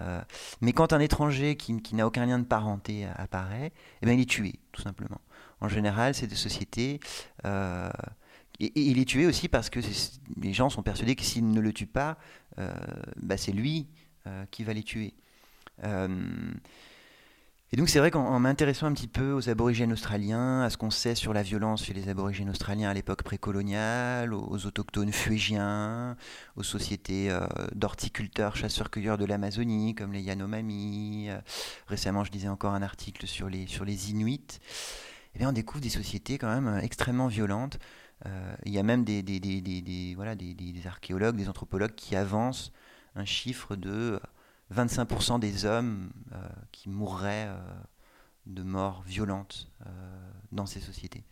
Euh, 0.00 0.22
mais 0.60 0.72
quand 0.72 0.92
un 0.92 1.00
étranger 1.00 1.56
qui, 1.56 1.94
n'a 1.94 2.06
aucun 2.06 2.26
lien 2.26 2.38
de 2.38 2.44
parenté 2.44 3.06
apparaît, 3.16 3.72
eh 4.02 4.06
bien, 4.06 4.14
il 4.14 4.20
est 4.20 4.30
tué, 4.30 4.60
tout 4.72 4.82
simplement. 4.82 5.20
En 5.60 5.68
général, 5.68 6.14
c'est 6.14 6.26
des 6.26 6.36
sociétés... 6.36 7.00
Euh, 7.44 7.90
et, 8.60 8.72
il 8.74 8.98
est 8.98 9.06
tué 9.06 9.26
aussi 9.26 9.48
parce 9.48 9.70
que 9.70 9.80
les 10.36 10.52
gens 10.52 10.68
sont 10.68 10.82
persuadés 10.82 11.16
que 11.16 11.22
s'ils 11.22 11.48
ne 11.48 11.60
le 11.60 11.72
tuent 11.72 11.86
pas, 11.86 12.18
euh, 12.58 12.70
bah, 13.16 13.36
c'est 13.36 13.52
lui 13.52 13.88
qui 14.50 14.64
va 14.64 14.74
les 14.74 14.82
tuer. 14.82 15.14
Et 17.72 17.76
donc 17.76 17.88
c'est 17.88 18.00
vrai 18.00 18.10
qu'en 18.10 18.40
m'intéressant 18.40 18.86
un 18.86 18.92
petit 18.92 19.06
peu 19.06 19.32
aux 19.32 19.48
aborigènes 19.48 19.92
australiens, 19.92 20.62
à 20.62 20.70
ce 20.70 20.76
qu'on 20.76 20.90
sait 20.90 21.14
sur 21.14 21.32
la 21.32 21.44
violence 21.44 21.84
chez 21.84 21.92
les 21.94 22.08
aborigènes 22.08 22.50
australiens 22.50 22.90
à 22.90 22.94
l'époque 22.94 23.22
précoloniale, 23.22 24.34
aux, 24.34 24.66
autochtones 24.66 25.12
fuégiens, 25.12 26.16
aux 26.56 26.64
sociétés 26.64 27.30
euh, 27.30 27.46
d'horticulteurs, 27.76 28.56
chasseurs-cueilleurs 28.56 29.18
de 29.18 29.24
l'Amazonie, 29.24 29.94
comme 29.94 30.12
les 30.12 30.20
Yanomami. 30.20 31.30
Euh, 31.30 31.38
récemment, 31.86 32.24
je 32.24 32.32
lisais 32.32 32.48
encore 32.48 32.74
un 32.74 32.82
article 32.82 33.28
sur 33.28 33.48
les, 33.48 34.10
Inuits. 34.10 34.58
Eh 35.36 35.38
bien, 35.38 35.50
on 35.50 35.52
découvre 35.52 35.80
des 35.80 35.90
sociétés 35.90 36.38
quand 36.38 36.52
même 36.52 36.66
euh, 36.66 36.80
extrêmement 36.80 37.28
violentes. 37.28 37.78
il 38.66 38.72
y 38.72 38.80
a 38.80 38.82
même 38.82 39.04
des, 39.04 39.22
archéologues, 40.86 41.36
des 41.36 41.48
anthropologues 41.48 41.94
qui 41.94 42.16
avancent 42.16 42.72
un 43.14 43.24
chiffre 43.24 43.76
de 43.76 44.20
25% 44.74 45.40
des 45.40 45.64
hommes 45.64 46.10
euh, 46.32 46.36
qui 46.72 46.88
mourraient 46.88 47.48
euh, 47.48 47.56
de 48.46 48.62
mort 48.62 49.02
violente 49.06 49.68
euh, 49.86 49.90
dans 50.52 50.66
ces 50.66 50.80
sociétés. 50.80 51.24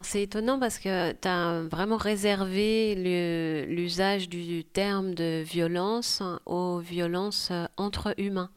C'est 0.00 0.22
étonnant 0.22 0.58
parce 0.58 0.78
que 0.78 1.12
tu 1.12 1.28
as 1.28 1.62
vraiment 1.62 1.96
réservé 1.96 3.64
l'usage 3.66 4.28
du 4.28 4.64
terme 4.64 5.14
de 5.14 5.42
violence 5.42 6.22
aux 6.44 6.80
violences 6.80 7.52
entre 7.78 8.12
humains, 8.18 8.50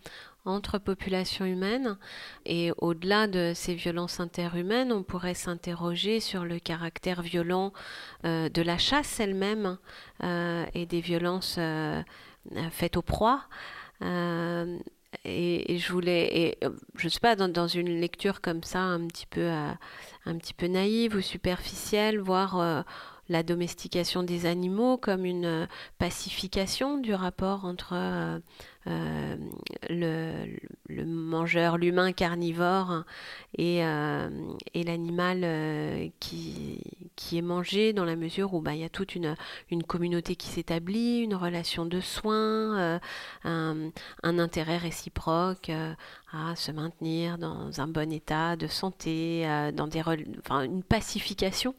entre 0.44 0.78
populations 0.78 1.46
humaines. 1.46 1.98
Et 2.46 2.74
au-delà 2.80 3.28
de 3.28 3.54
ces 3.56 3.76
violences 3.76 4.20
interhumaines, 4.20 4.92
on 4.92 5.04
pourrait 5.04 5.36
s'interroger 5.36 6.20
sur 6.20 6.44
le 6.44 6.60
caractère 6.60 7.22
violent 7.22 7.72
de 8.26 8.62
la 8.62 8.78
chasse 8.78 9.18
elle-même 9.22 9.78
et 10.22 10.86
des 10.86 11.02
violences 11.02 11.60
faites 12.72 12.98
aux 12.98 13.02
proies. 13.02 13.42
Euh, 14.02 14.78
et, 15.26 15.78
je 15.78 15.92
voulais, 15.92 16.30
et, 16.32 16.58
euh, 16.64 16.70
je 16.96 17.10
sais 17.10 17.20
pas, 17.20 17.36
dans, 17.36 17.68
une 17.68 18.00
lecture 18.00 18.42
comme 18.42 18.64
ça, 18.64 18.80
un 18.80 19.08
petit 19.08 19.26
peu, 19.26 19.42
euh, 19.42 19.72
un 20.26 20.38
petit 20.38 20.54
peu 20.54 20.68
naïve 20.68 21.16
ou 21.16 21.22
superficielle, 21.22 22.20
voir 22.20 22.86
la 23.30 23.44
domestication 23.44 24.24
des 24.24 24.46
animaux 24.46 24.98
comme 24.98 25.26
une 25.26 25.68
pacification 25.98 26.98
du 26.98 27.14
rapport 27.14 27.66
entre 27.66 28.42
euh, 28.88 29.36
le, 29.90 31.06
mangeur, 31.06 31.78
l'humain 31.78 32.12
carnivore 32.14 33.04
et, 33.58 33.84
euh, 33.84 34.30
et 34.74 34.84
l'animal 34.84 35.42
euh, 35.44 36.08
qui, 36.20 36.82
qui 37.16 37.38
est 37.38 37.42
mangé 37.42 37.94
dans 37.94 38.06
la 38.06 38.16
mesure 38.16 38.54
où 38.54 38.62
bah, 38.62 38.74
il 38.74 38.82
y 38.82 38.84
a 38.84 38.90
toute 38.90 39.16
une, 39.16 39.36
une 39.72 39.84
communauté 39.84 40.36
qui 40.36 40.48
s'établit, 40.48 41.20
une 41.20 41.36
relation 41.36 41.86
de 41.86 42.00
soins, 42.00 43.00
un, 43.44 43.92
un, 44.24 44.40
intérêt 44.40 44.78
réciproque 44.78 45.72
à 46.34 46.56
se 46.56 46.72
maintenir 46.72 47.38
dans 47.38 47.80
un 47.80 47.88
bon 47.88 48.12
état 48.12 48.56
de 48.56 48.68
santé, 48.68 49.48
dans 49.74 49.88
des, 49.88 50.02
enfin, 50.40 50.64
une 50.64 50.84
pacification 50.84 51.74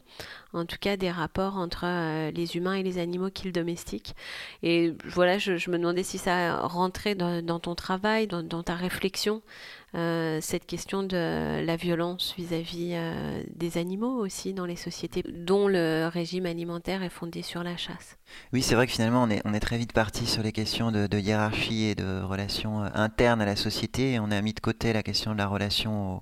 en 0.53 0.65
tout 0.65 0.77
cas 0.79 0.97
des 0.97 1.11
rapports 1.11 1.57
entre 1.57 1.85
les 2.31 2.57
humains 2.57 2.73
et 2.73 2.83
les 2.83 2.97
animaux 2.97 3.29
qu'ils 3.29 3.51
domestiquent. 3.51 4.15
Et 4.63 4.93
voilà, 5.05 5.37
je, 5.37 5.51
me 5.69 5.77
demandais 5.77 6.03
si 6.03 6.17
ça 6.17 6.61
rentrait 6.61 7.15
dans, 7.15 7.59
ton 7.59 7.75
travail, 7.75 8.27
dans, 8.27 8.63
ta 8.63 8.75
réflexion, 8.75 9.41
euh, 9.41 9.78
cette 9.93 10.65
question 10.65 11.03
de 11.03 11.65
la 11.65 11.75
violence 11.75 12.33
vis-à-vis 12.37 12.91
euh, 12.93 13.43
des 13.55 13.77
animaux 13.77 14.17
aussi 14.17 14.53
dans 14.53 14.65
les 14.65 14.75
sociétés 14.75 15.23
dont 15.23 15.67
le 15.67 16.07
régime 16.07 16.45
alimentaire 16.45 17.03
est 17.03 17.09
fondé 17.09 17.41
sur 17.41 17.63
la 17.63 17.77
chasse. 17.77 18.17
Oui, 18.53 18.61
c'est 18.61 18.75
vrai 18.75 18.87
que 18.87 18.93
finalement 18.93 19.23
on 19.23 19.53
est, 19.53 19.59
très 19.59 19.77
vite 19.77 19.93
parti 19.93 20.25
sur 20.25 20.43
les 20.43 20.51
questions 20.51 20.91
de, 20.91 21.19
hiérarchie 21.19 21.85
et 21.85 21.95
de 21.95 22.21
relations 22.21 22.83
euh, 22.83 22.89
internes 22.93 23.41
à 23.41 23.45
la 23.45 23.55
société 23.55 24.19
on 24.19 24.31
a 24.31 24.41
mis 24.41 24.53
de 24.53 24.59
côté 24.59 24.93
la 24.93 25.03
question 25.03 25.33
de 25.33 25.37
la 25.37 25.47
relation 25.47 26.21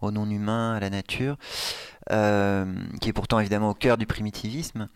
au, 0.00 0.10
non-humain, 0.10 0.74
à 0.74 0.80
la 0.80 0.90
nature. 0.90 1.36
qui 2.08 3.08
est 3.08 3.12
pourtant 3.14 3.38
évidemment 3.38 3.70
au 3.70 3.74
cœur 3.74 3.96
du 3.96 4.06
primitivisme. 4.06 4.88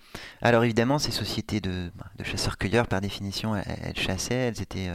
Alors 0.43 0.65
évidemment, 0.65 0.99
ces 0.99 1.13
sociétés 1.13 1.61
de, 1.61 1.91
de 2.19 2.25
chasseurs-cueilleurs, 2.25 2.89
par 2.89 3.01
définition, 3.01 3.55
elles, 3.55 3.99
chassaient, 3.99 4.35
elles 4.35 4.61
étaient 4.61 4.91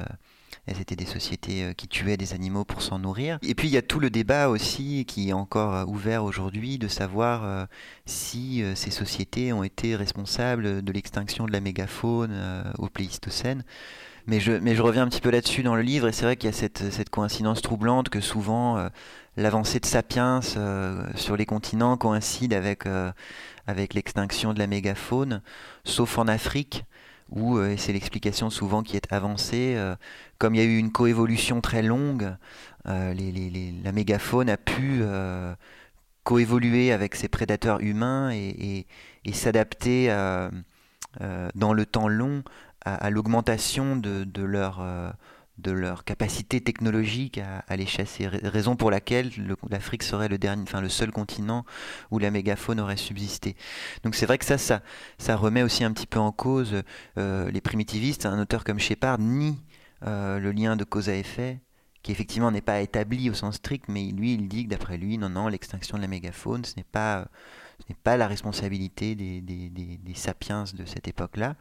elles 0.72 0.82
étaient 0.82 0.96
des 0.96 1.06
sociétés 1.06 1.64
euh, 1.64 1.74
qui 1.74 1.88
tuaient 1.88 2.18
des 2.18 2.34
animaux 2.34 2.66
pour 2.66 2.82
s'en 2.82 3.00
nourrir. 3.00 3.38
Et 3.44 3.56
puis 3.56 3.68
il 3.68 3.72
y 3.72 3.78
a 3.78 3.82
tout 3.82 4.00
le 4.00 4.10
débat 4.10 4.50
aussi 4.50 5.06
qui 5.06 5.30
est 5.30 5.34
encore 5.34 5.76
euh, 5.76 5.86
ouvert 5.86 6.24
aujourd'hui 6.24 6.78
de 6.78 6.88
savoir 6.88 7.44
euh, 7.44 7.66
si 8.06 8.64
ces 8.76 8.92
sociétés 8.92 9.54
ont 9.54 9.64
été 9.64 9.96
responsables 9.96 10.82
de 10.82 10.92
l'extinction 10.92 11.46
de 11.46 11.52
la 11.52 11.60
mégafaune 11.60 12.38
au 12.78 12.88
Pléistocène. 12.88 13.64
Mais 14.28 14.40
je, 14.40 14.82
reviens 14.82 15.04
un 15.04 15.08
petit 15.08 15.22
peu 15.22 15.32
là-dessus 15.32 15.64
dans 15.64 15.76
le 15.76 15.82
livre, 15.82 16.08
et 16.08 16.12
c'est 16.12 16.26
vrai 16.26 16.36
qu'il 16.36 16.50
y 16.50 16.54
a 16.54 16.56
cette, 16.56 17.10
coïncidence 17.10 17.62
troublante 17.62 18.10
que 18.10 18.20
souvent 18.20 18.90
l'avancée 19.38 19.80
de 19.80 19.86
Sapiens 19.86 20.42
sur 20.42 21.38
les 21.38 21.46
continents 21.46 21.98
coïncide 21.98 22.54
avec 22.54 23.94
l'extinction 23.94 24.54
de 24.54 24.60
la 24.60 24.68
mégafaune, 24.68 25.42
sauf 25.84 26.18
en 26.18 26.28
Afrique, 26.28 26.86
où, 27.32 27.62
et 27.62 27.78
c'est 27.78 27.94
l'explication 27.94 28.50
souvent 28.50 28.84
qui 28.84 28.96
est 28.98 29.12
avancée, 29.12 29.78
comme 30.38 30.56
il 30.56 30.58
y 30.60 30.62
a 30.62 30.65
eu 30.65 30.78
une 30.78 30.91
coévolution 30.91 31.62
très 31.62 31.82
longue, 31.82 32.36
euh, 32.88 33.13
la 33.84 33.91
mégafaune 33.91 34.50
a 34.50 34.58
pu 34.58 35.00
euh, 35.02 35.54
coévoluer 36.24 36.91
avec 36.91 37.15
ses 37.15 37.28
prédateurs 37.28 37.80
humains 37.82 38.32
et, 38.32 38.86
s'adapter 39.34 40.08
euh, 40.10 40.50
dans 41.56 41.74
le 41.74 41.86
temps 41.86 42.08
long 42.08 42.44
à, 42.84 43.10
l'augmentation 43.10 43.96
de, 43.96 44.41
leur 44.41 44.84
de 45.58 45.72
leur 45.72 46.04
capacité 46.04 46.62
technologique 46.62 47.40
à, 47.68 47.76
les 47.76 47.86
chasser. 47.86 48.28
Raison 48.28 48.76
pour 48.76 48.90
laquelle 48.90 49.32
l'Afrique 49.70 50.04
serait 50.04 50.28
le, 50.28 50.38
dernier, 50.38 50.64
enfin, 50.64 50.82
le 50.82 50.90
seul 50.90 51.12
continent 51.12 51.66
où 52.10 52.20
la 52.20 52.32
mégafaune 52.32 52.80
aurait 52.80 52.98
subsisté. 52.98 53.56
Donc 54.04 54.16
c'est 54.16 54.26
vrai 54.26 54.38
que 54.38 54.46
ça, 54.46 54.58
ça, 54.58 54.82
ça 55.18 55.36
remet 55.36 55.62
aussi 55.62 55.84
un 55.84 55.92
petit 55.92 56.08
peu 56.08 56.20
en 56.20 56.32
cause 56.32 56.82
les 57.18 57.62
primitivistes. 57.62 58.26
Un 58.26 58.40
auteur 58.40 58.64
comme 58.64 58.80
Shepard 58.80 59.20
nie 59.20 59.58
euh, 60.08 60.40
le 60.40 60.52
lien 60.52 60.76
de 60.76 60.84
cause 60.84 61.10
à 61.10 61.16
effet, 61.16 61.60
qui 62.02 62.12
effectivement 62.12 62.50
n'est 62.50 62.62
pas 62.62 62.82
établi 62.82 63.30
au 63.30 63.36
sens 63.36 63.58
strict, 63.58 63.86
mais 63.88 64.06
lui, 64.06 64.34
il 64.34 64.48
dit 64.48 64.64
que 64.64 64.70
d'après 64.70 64.98
lui, 64.98 65.20
non, 65.20 65.30
non, 65.30 65.48
l'extinction 65.48 65.98
de 65.98 66.02
la 66.02 66.08
mégafaune, 66.08 66.66
ce 66.66 66.76
n'est 66.76 66.84
pas, 66.84 67.28
ce 67.80 67.86
n'est 67.88 67.98
pas 68.04 68.18
la 68.18 68.28
responsabilité 68.28 69.14
des, 69.14 69.42
des, 69.42 69.70
des, 69.70 70.14
sapiens 70.16 70.64
de 70.74 70.86
cette 70.86 71.08
époque-là. 71.08 71.56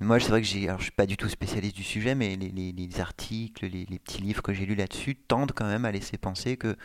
Moi, 0.00 0.20
c'est 0.20 0.28
vrai 0.28 0.42
que 0.42 0.46
j'ai, 0.46 0.68
alors 0.68 0.78
je 0.78 0.84
suis 0.84 0.92
pas 0.92 1.06
du 1.06 1.16
tout 1.16 1.28
spécialiste 1.28 1.74
du 1.74 1.82
sujet, 1.82 2.14
mais 2.14 2.36
les, 2.36 2.50
les, 2.50 2.72
les 2.72 3.00
articles, 3.00 3.66
les, 3.66 3.86
petits 3.98 4.20
livres 4.20 4.42
que 4.42 4.52
j'ai 4.52 4.66
lus 4.66 4.74
là-dessus 4.74 5.16
tendent 5.16 5.52
quand 5.52 5.66
même 5.66 5.86
à 5.86 5.92
laisser 5.92 6.18
penser 6.18 6.56
que 6.56 6.76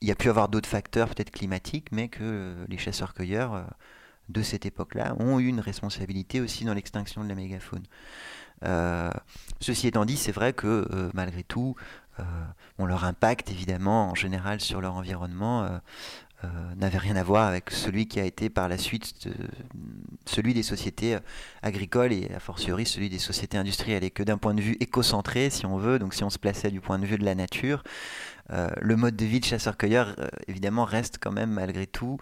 il 0.00 0.08
y 0.08 0.10
a 0.10 0.14
pu 0.14 0.28
avoir 0.28 0.48
d'autres 0.48 0.68
facteurs, 0.68 1.08
peut-être 1.08 1.30
climatiques, 1.30 1.90
mais 1.92 2.08
que 2.08 2.54
les 2.68 2.78
chasseurs-cueilleurs 2.78 3.54
euh, 3.54 3.64
de 4.28 4.42
cette 4.42 4.66
époque-là 4.66 5.14
ont 5.18 5.38
eu 5.38 5.46
une 5.46 5.60
responsabilité 5.60 6.40
aussi 6.40 6.64
dans 6.64 6.74
l'extinction 6.74 7.22
de 7.22 7.28
la 7.28 7.34
mégafaune. 7.34 7.84
Euh, 8.64 9.10
ceci 9.60 9.86
étant 9.86 10.04
dit, 10.04 10.16
c'est 10.16 10.32
vrai 10.32 10.52
que 10.52 10.88
euh, 10.90 11.10
malgré 11.14 11.42
tout, 11.42 11.76
euh, 12.20 12.24
leur 12.78 13.04
impact 13.04 13.50
évidemment 13.50 14.10
en 14.10 14.14
général 14.14 14.60
sur 14.60 14.80
leur 14.80 14.94
environnement 14.94 15.68
n'avait 16.76 16.98
rien 16.98 17.16
à 17.16 17.22
voir 17.22 17.46
avec 17.46 17.70
celui 17.70 18.06
qui 18.06 18.20
a 18.20 18.24
été 18.24 18.50
par 18.50 18.68
la 18.68 18.78
suite 18.78 19.28
celui 20.26 20.54
des 20.54 20.62
sociétés 20.62 21.18
agricoles 21.62 22.12
et 22.12 22.30
a 22.34 22.40
fortiori 22.40 22.84
celui 22.86 23.08
des 23.08 23.18
sociétés 23.18 23.58
industrielles. 23.58 24.04
Et 24.04 24.10
que 24.10 24.22
d'un 24.22 24.38
point 24.38 24.54
de 24.54 24.60
vue 24.60 24.76
écocentré, 24.80 25.50
si 25.50 25.66
on 25.66 25.76
veut, 25.78 25.98
donc 25.98 26.14
si 26.14 26.24
on 26.24 26.30
se 26.30 26.38
plaçait 26.38 26.70
du 26.70 26.80
point 26.80 26.98
de 26.98 27.06
vue 27.06 27.18
de 27.18 27.24
la 27.24 27.34
nature, 27.34 27.82
le 28.50 28.96
mode 28.96 29.16
de 29.16 29.24
vie 29.24 29.40
de 29.40 29.44
chasseur-cueilleur, 29.44 30.14
évidemment, 30.46 30.84
reste 30.84 31.18
quand 31.20 31.32
même 31.32 31.50
malgré 31.50 31.86
tout 31.86 32.18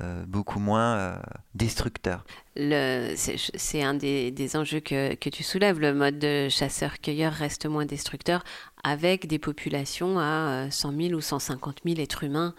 euh, 0.00 0.24
beaucoup 0.26 0.58
moins 0.58 0.96
euh, 0.96 1.16
destructeur. 1.54 2.24
C'est 2.56 3.82
un 3.82 3.94
des, 3.94 4.56
enjeux 4.56 4.80
que, 4.80 5.14
tu 5.14 5.44
soulèves. 5.44 5.78
Le 5.78 5.94
mode 5.94 6.18
de 6.18 6.48
chasseur-cueilleur 6.48 7.32
reste 7.32 7.66
moins 7.66 7.86
destructeur 7.86 8.42
avec 8.82 9.28
des 9.28 9.38
populations 9.38 10.18
à 10.18 10.66
100 10.68 10.92
euh, 10.92 11.06
000 11.08 11.14
ou 11.14 11.20
150 11.20 11.82
000 11.84 12.00
êtres 12.00 12.24
humains 12.24 12.54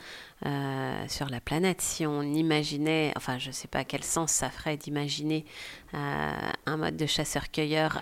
sur 1.10 1.28
la 1.28 1.42
planète. 1.42 1.82
Si 1.82 2.06
on 2.06 2.22
imaginait, 2.22 3.12
enfin 3.18 3.38
je 3.38 3.48
ne 3.48 3.54
sais 3.54 3.68
pas 3.68 3.84
quel 3.84 4.04
sens 4.04 4.32
ça 4.32 4.50
ferait 4.50 4.78
d'imaginer 4.78 5.44
un 5.94 6.78
mode 6.78 6.96
de 6.96 7.06
chasseur-cueilleur 7.06 8.02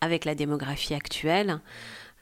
avec 0.00 0.24
la 0.24 0.34
démographie 0.34 0.94
actuelle, 0.94 1.60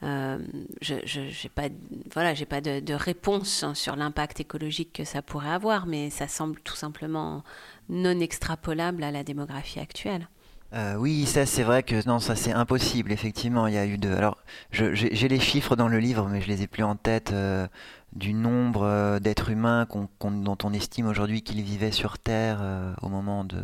euh, 0.03 0.39
je 0.81 0.95
n'ai 1.19 1.49
pas, 1.53 1.69
voilà, 2.13 2.33
pas 2.45 2.61
de, 2.61 2.93
réponse 2.93 3.63
hein, 3.63 3.73
sur 3.73 3.95
l'impact 3.95 4.39
écologique 4.39 4.93
que 4.93 5.03
ça 5.03 5.21
pourrait 5.21 5.49
avoir, 5.49 5.87
mais 5.87 6.09
ça 6.09 6.27
semble 6.27 6.59
tout 6.61 6.75
simplement 6.75 7.43
non 7.89 8.19
extrapolable 8.19 9.03
à 9.03 9.11
la 9.11 9.23
démographie 9.23 9.79
actuelle. 9.79 10.27
Euh, 10.73 10.95
oui, 10.95 11.25
ça 11.25 11.45
c'est 11.45 11.63
vrai 11.63 11.83
que 11.83 12.05
non, 12.07 12.19
ça 12.19 12.35
c'est 12.35 12.51
impossible. 12.51 13.11
Effectivement, 13.11 13.67
il 13.67 13.75
y 13.75 13.77
a 13.77 13.85
eu 13.85 13.97
de. 13.97 14.09
Alors, 14.09 14.37
j'ai 14.71 15.27
les 15.27 15.39
chiffres 15.39 15.75
dans 15.75 15.87
le 15.87 15.99
livre, 15.99 16.27
mais 16.27 16.41
je 16.41 16.47
les 16.47 16.63
ai 16.63 16.67
plus 16.67 16.83
en 16.83 16.95
tête 16.95 17.31
euh, 17.31 17.67
du 18.13 18.33
nombre 18.33 19.19
d'êtres 19.19 19.51
humains 19.51 19.87
dont 20.21 20.57
on 20.63 20.73
estime 20.73 21.07
aujourd'hui 21.07 21.43
qu'ils 21.43 21.61
vivaient 21.61 21.91
sur 21.91 22.17
Terre 22.17 22.61
au 23.01 23.09
moment 23.09 23.45
de, 23.45 23.61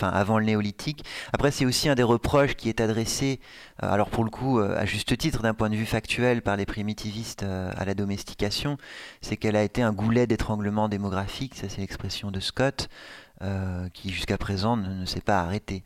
avant 0.00 0.38
le 0.38 0.44
néolithique. 0.44 1.04
Après, 1.32 1.50
c'est 1.50 1.64
aussi 1.64 1.88
un 1.88 1.94
des 1.94 2.02
reproches 2.02 2.54
qui 2.54 2.68
est 2.68 2.80
adressé, 2.80 3.40
euh, 3.82 3.90
alors 3.90 4.10
pour 4.10 4.24
le 4.24 4.30
coup, 4.30 4.58
euh, 4.58 4.76
à 4.76 4.84
juste 4.86 5.16
titre 5.16 5.42
d'un 5.42 5.54
point 5.54 5.70
de 5.70 5.76
vue 5.76 5.86
factuel 5.86 6.42
par 6.42 6.56
les 6.56 6.66
primitivistes 6.66 7.42
euh, 7.42 7.72
à 7.76 7.84
la 7.84 7.94
domestication, 7.94 8.76
c'est 9.20 9.36
qu'elle 9.36 9.56
a 9.56 9.62
été 9.62 9.82
un 9.82 9.92
goulet 9.92 10.26
d'étranglement 10.26 10.88
démographique, 10.88 11.54
ça 11.54 11.68
c'est 11.68 11.80
l'expression 11.80 12.30
de 12.30 12.40
Scott, 12.40 12.88
qui 13.92 14.12
jusqu'à 14.12 14.38
présent 14.38 14.76
ne 14.76 15.04
s'est 15.04 15.20
pas 15.20 15.40
arrêté. 15.40 15.82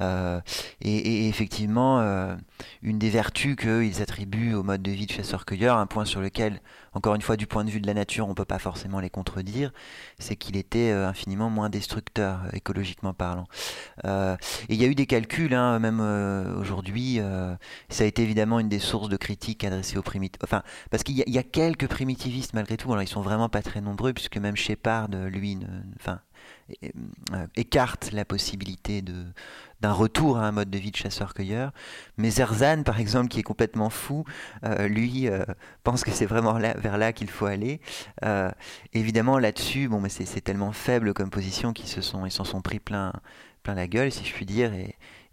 Euh, 0.00 0.40
et, 0.80 1.28
effectivement, 1.28 2.00
euh, 2.00 2.36
une 2.82 2.98
des 2.98 3.10
vertus 3.10 3.56
qu'ils 3.56 4.02
attribuent 4.02 4.54
au 4.54 4.62
mode 4.62 4.82
de 4.82 4.90
vie 4.90 5.06
de 5.06 5.12
chasseur-cueilleur, 5.12 5.76
un 5.76 5.86
point 5.86 6.04
sur 6.04 6.20
lequel, 6.20 6.60
encore 6.92 7.14
une 7.14 7.22
fois, 7.22 7.36
du 7.36 7.46
point 7.46 7.64
de 7.64 7.70
vue 7.70 7.80
de 7.80 7.86
la 7.86 7.94
nature, 7.94 8.26
on 8.26 8.30
ne 8.30 8.34
peut 8.34 8.44
pas 8.44 8.58
forcément 8.58 9.00
les 9.00 9.10
contredire, 9.10 9.72
c'est 10.18 10.36
qu'il 10.36 10.56
était 10.56 10.90
euh, 10.90 11.08
infiniment 11.08 11.50
moins 11.50 11.70
destructeur, 11.70 12.42
écologiquement 12.52 13.14
parlant. 13.14 13.46
et 14.04 14.36
il 14.68 14.76
y 14.76 14.84
a 14.84 14.88
eu 14.88 14.94
des 14.94 15.06
calculs, 15.06 15.54
hein, 15.54 15.78
même 15.78 16.00
aujourd'hui, 16.58 17.20
ça 17.88 18.04
a 18.04 18.06
été 18.06 18.22
évidemment 18.22 18.60
une 18.60 18.68
des 18.68 18.78
sources 18.78 19.08
de 19.08 19.16
critiques 19.16 19.64
adressées 19.64 19.98
aux 19.98 20.02
primitivistes. 20.02 20.42
Enfin, 20.42 20.62
parce 20.90 21.02
qu'il 21.02 21.16
y, 21.16 21.38
a 21.38 21.42
quelques 21.42 21.88
primitivistes 21.88 22.54
malgré 22.54 22.76
tout, 22.76 22.90
alors 22.92 23.02
ils 23.02 23.08
sont 23.08 23.22
vraiment 23.22 23.48
pas 23.48 23.62
très 23.62 23.80
nombreux, 23.80 24.12
puisque 24.12 24.36
même 24.36 24.56
Shepard, 24.56 25.08
lui, 25.08 25.58
enfin, 25.98 26.20
écarte 27.56 28.12
la 28.12 28.24
possibilité 28.24 29.02
de 29.02 29.24
d'un 29.80 29.92
retour 29.92 30.38
à 30.38 30.46
un 30.46 30.52
mode 30.52 30.70
de 30.70 30.78
vie 30.78 30.90
de 30.90 30.96
chasseur-cueilleur. 30.96 31.72
Mais 32.16 32.30
Zerzan, 32.30 32.82
par 32.82 32.98
exemple, 32.98 33.28
qui 33.28 33.40
est 33.40 33.44
complètement 33.44 33.90
fou, 33.90 34.24
euh, 34.64 34.88
lui 34.88 35.28
euh, 35.28 35.44
pense 35.84 36.02
que 36.02 36.10
c'est 36.10 36.26
vraiment 36.26 36.54
vers 36.54 36.98
là 36.98 37.12
qu'il 37.12 37.30
faut 37.30 37.46
aller. 37.46 37.80
Euh, 38.24 38.50
évidemment, 38.92 39.38
là-dessus, 39.38 39.88
bon, 39.88 40.00
mais 40.00 40.08
c'est 40.08 40.40
tellement 40.40 40.72
faible 40.72 41.14
comme 41.14 41.30
position 41.30 41.72
qu'ils 41.72 41.88
se 41.88 42.00
sont, 42.00 42.26
ils 42.26 42.32
s'en 42.32 42.44
sont 42.44 42.60
pris 42.60 42.80
plein, 42.80 43.12
plein 43.62 43.74
la 43.74 43.86
gueule, 43.86 44.10
si 44.10 44.24
je 44.24 44.34
puis 44.34 44.46
dire. 44.46 44.72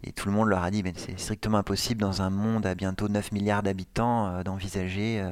Et 0.02 0.12
tout 0.12 0.28
le 0.28 0.34
monde 0.34 0.48
leur 0.48 0.62
a 0.62 0.70
dit, 0.70 0.82
mais 0.82 0.92
c'est 0.96 1.18
strictement 1.18 1.58
impossible 1.58 2.00
dans 2.00 2.22
un 2.22 2.30
monde 2.30 2.66
à 2.66 2.74
bientôt 2.74 3.08
9 3.08 3.32
milliards 3.32 3.62
d'habitants 3.62 4.28
euh, 4.28 4.42
d'envisager. 4.42 5.20
Euh, 5.20 5.30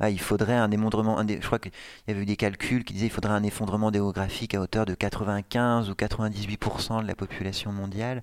ah, 0.00 0.10
il 0.10 0.20
faudrait 0.20 0.56
un 0.56 0.70
effondrement. 0.70 1.24
Je 1.26 1.46
crois 1.46 1.58
qu'il 1.58 1.72
y 2.08 2.10
avait 2.10 2.22
eu 2.22 2.26
des 2.26 2.36
calculs 2.36 2.84
qui 2.84 2.92
disaient 2.92 3.06
qu'il 3.06 3.14
faudrait 3.14 3.32
un 3.32 3.44
effondrement 3.44 3.90
démographique 3.90 4.54
à 4.54 4.60
hauteur 4.60 4.84
de 4.84 4.94
95 4.94 5.90
ou 5.90 5.92
98% 5.92 7.02
de 7.02 7.06
la 7.06 7.14
population 7.14 7.72
mondiale 7.72 8.22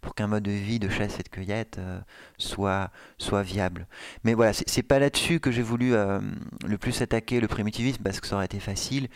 pour 0.00 0.14
qu'un 0.14 0.26
mode 0.26 0.44
de 0.44 0.50
vie 0.50 0.78
de 0.78 0.88
chasse 0.88 1.18
et 1.18 1.22
de 1.22 1.28
cueillette 1.28 1.78
euh, 1.78 1.98
soit, 2.38 2.90
soit 3.18 3.42
viable. 3.42 3.86
Mais 4.24 4.34
voilà, 4.34 4.52
c'est 4.52 4.82
pas 4.82 4.98
là-dessus 4.98 5.40
que 5.40 5.50
j'ai 5.50 5.62
voulu 5.62 5.92
le 5.92 6.78
plus 6.78 7.02
attaquer 7.02 7.40
le 7.40 7.48
primitivisme 7.48 8.02
parce 8.02 8.20
que 8.20 8.26
ça 8.26 8.36
aurait 8.36 8.46
été 8.46 8.60
facile, 8.60 9.08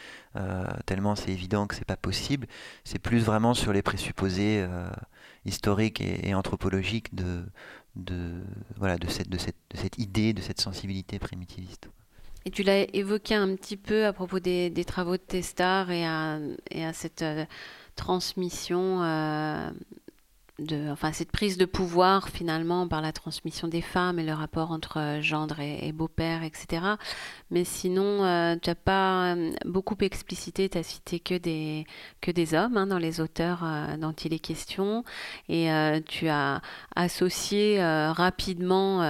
tellement 0.87 1.14
c'est 1.14 1.31
évident 1.31 1.66
que 1.66 1.75
c'est 1.75 1.85
pas 1.85 1.97
possible. 1.97 2.47
C'est 2.85 2.99
plus 2.99 3.21
vraiment 3.21 3.55
sur 3.55 3.73
les 3.73 3.83
présupposés 3.83 4.66
historique 5.45 6.01
et, 6.01 6.35
anthropologique 6.35 7.14
de, 7.14 7.45
de, 7.97 8.42
voilà, 8.77 8.97
de, 8.97 9.09
cette, 9.09 9.29
de, 9.29 9.38
cette, 9.38 9.99
idée, 9.99 10.33
de 10.33 10.40
cette 10.40 10.61
sensibilité 10.61 11.18
primitiviste. 11.18 11.88
Et 12.45 12.51
tu 12.51 12.62
l'as 12.62 12.87
évoqué 12.95 13.35
un 13.35 13.55
petit 13.55 13.77
peu 13.77 14.07
à 14.07 14.12
propos 14.12 14.40
des, 14.40 14.85
travaux 14.87 15.16
de 15.16 15.23
Testar 15.23 15.90
et 15.90 16.05
à, 16.05 16.38
et 16.71 16.85
à 16.85 16.92
cette 16.92 17.23
euh, 17.23 17.45
transmission 17.95 19.03
euh, 19.03 19.71
enfin, 20.90 21.12
cette 21.12 21.31
prise 21.31 21.57
de 21.57 21.64
pouvoir 21.64 22.29
finalement 22.29 22.88
par 22.88 23.01
la 23.01 23.12
transmission 23.12 23.68
des 23.68 23.81
femmes 23.81 24.18
et 24.18 24.25
le 24.25 24.33
rapport 24.33 24.70
entre 24.70 24.98
euh, 24.98 25.22
gendre 25.22 25.61
et, 25.61 25.92
beau-père, 25.92 26.42
etc. 26.42 26.83
Mais 27.51 27.64
sinon, 27.64 28.25
euh, 28.25 28.57
tu 28.61 28.70
n'as 28.70 28.75
pas 28.75 29.35
euh, 29.35 29.53
beaucoup 29.64 29.96
explicité, 30.01 30.68
tu 30.68 30.79
as 30.79 30.83
cité 30.83 31.20
que 31.20 31.35
des, 31.37 31.87
que 32.20 32.31
des 32.31 32.55
hommes 32.55 32.77
hein, 32.77 32.87
dans 32.87 32.98
les 32.98 33.20
auteurs 33.20 33.64
dont 33.98 34.12
il 34.12 34.33
est 34.33 34.38
question, 34.38 35.05
et 35.48 35.68
tu 36.07 36.29
as 36.29 36.61
associé 36.94 37.83
rapidement 37.83 39.03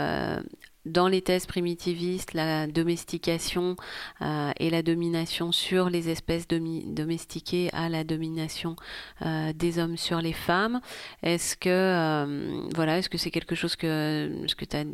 dans 0.86 1.08
les 1.08 1.22
thèses 1.22 1.46
primitivistes, 1.46 2.34
la 2.34 2.66
domestication 2.66 3.76
euh, 4.20 4.50
et 4.58 4.70
la 4.70 4.82
domination 4.82 5.52
sur 5.52 5.90
les 5.90 6.08
espèces 6.08 6.46
domestiquées 6.48 7.70
à 7.72 7.88
la 7.88 8.04
domination 8.04 8.76
euh, 9.24 9.52
des 9.52 9.78
hommes 9.78 9.96
sur 9.96 10.20
les 10.20 10.32
femmes. 10.32 10.80
Est-ce 11.22 11.56
que 11.56 11.68
euh, 11.68 12.68
voilà, 12.74 12.98
est-ce 12.98 13.08
que 13.08 13.18
c'est 13.18 13.30
quelque 13.30 13.54
chose 13.54 13.76
que 13.76 14.44
ce 14.46 14.54
que 14.54 14.64
tu 14.64 14.76
as 14.76 14.84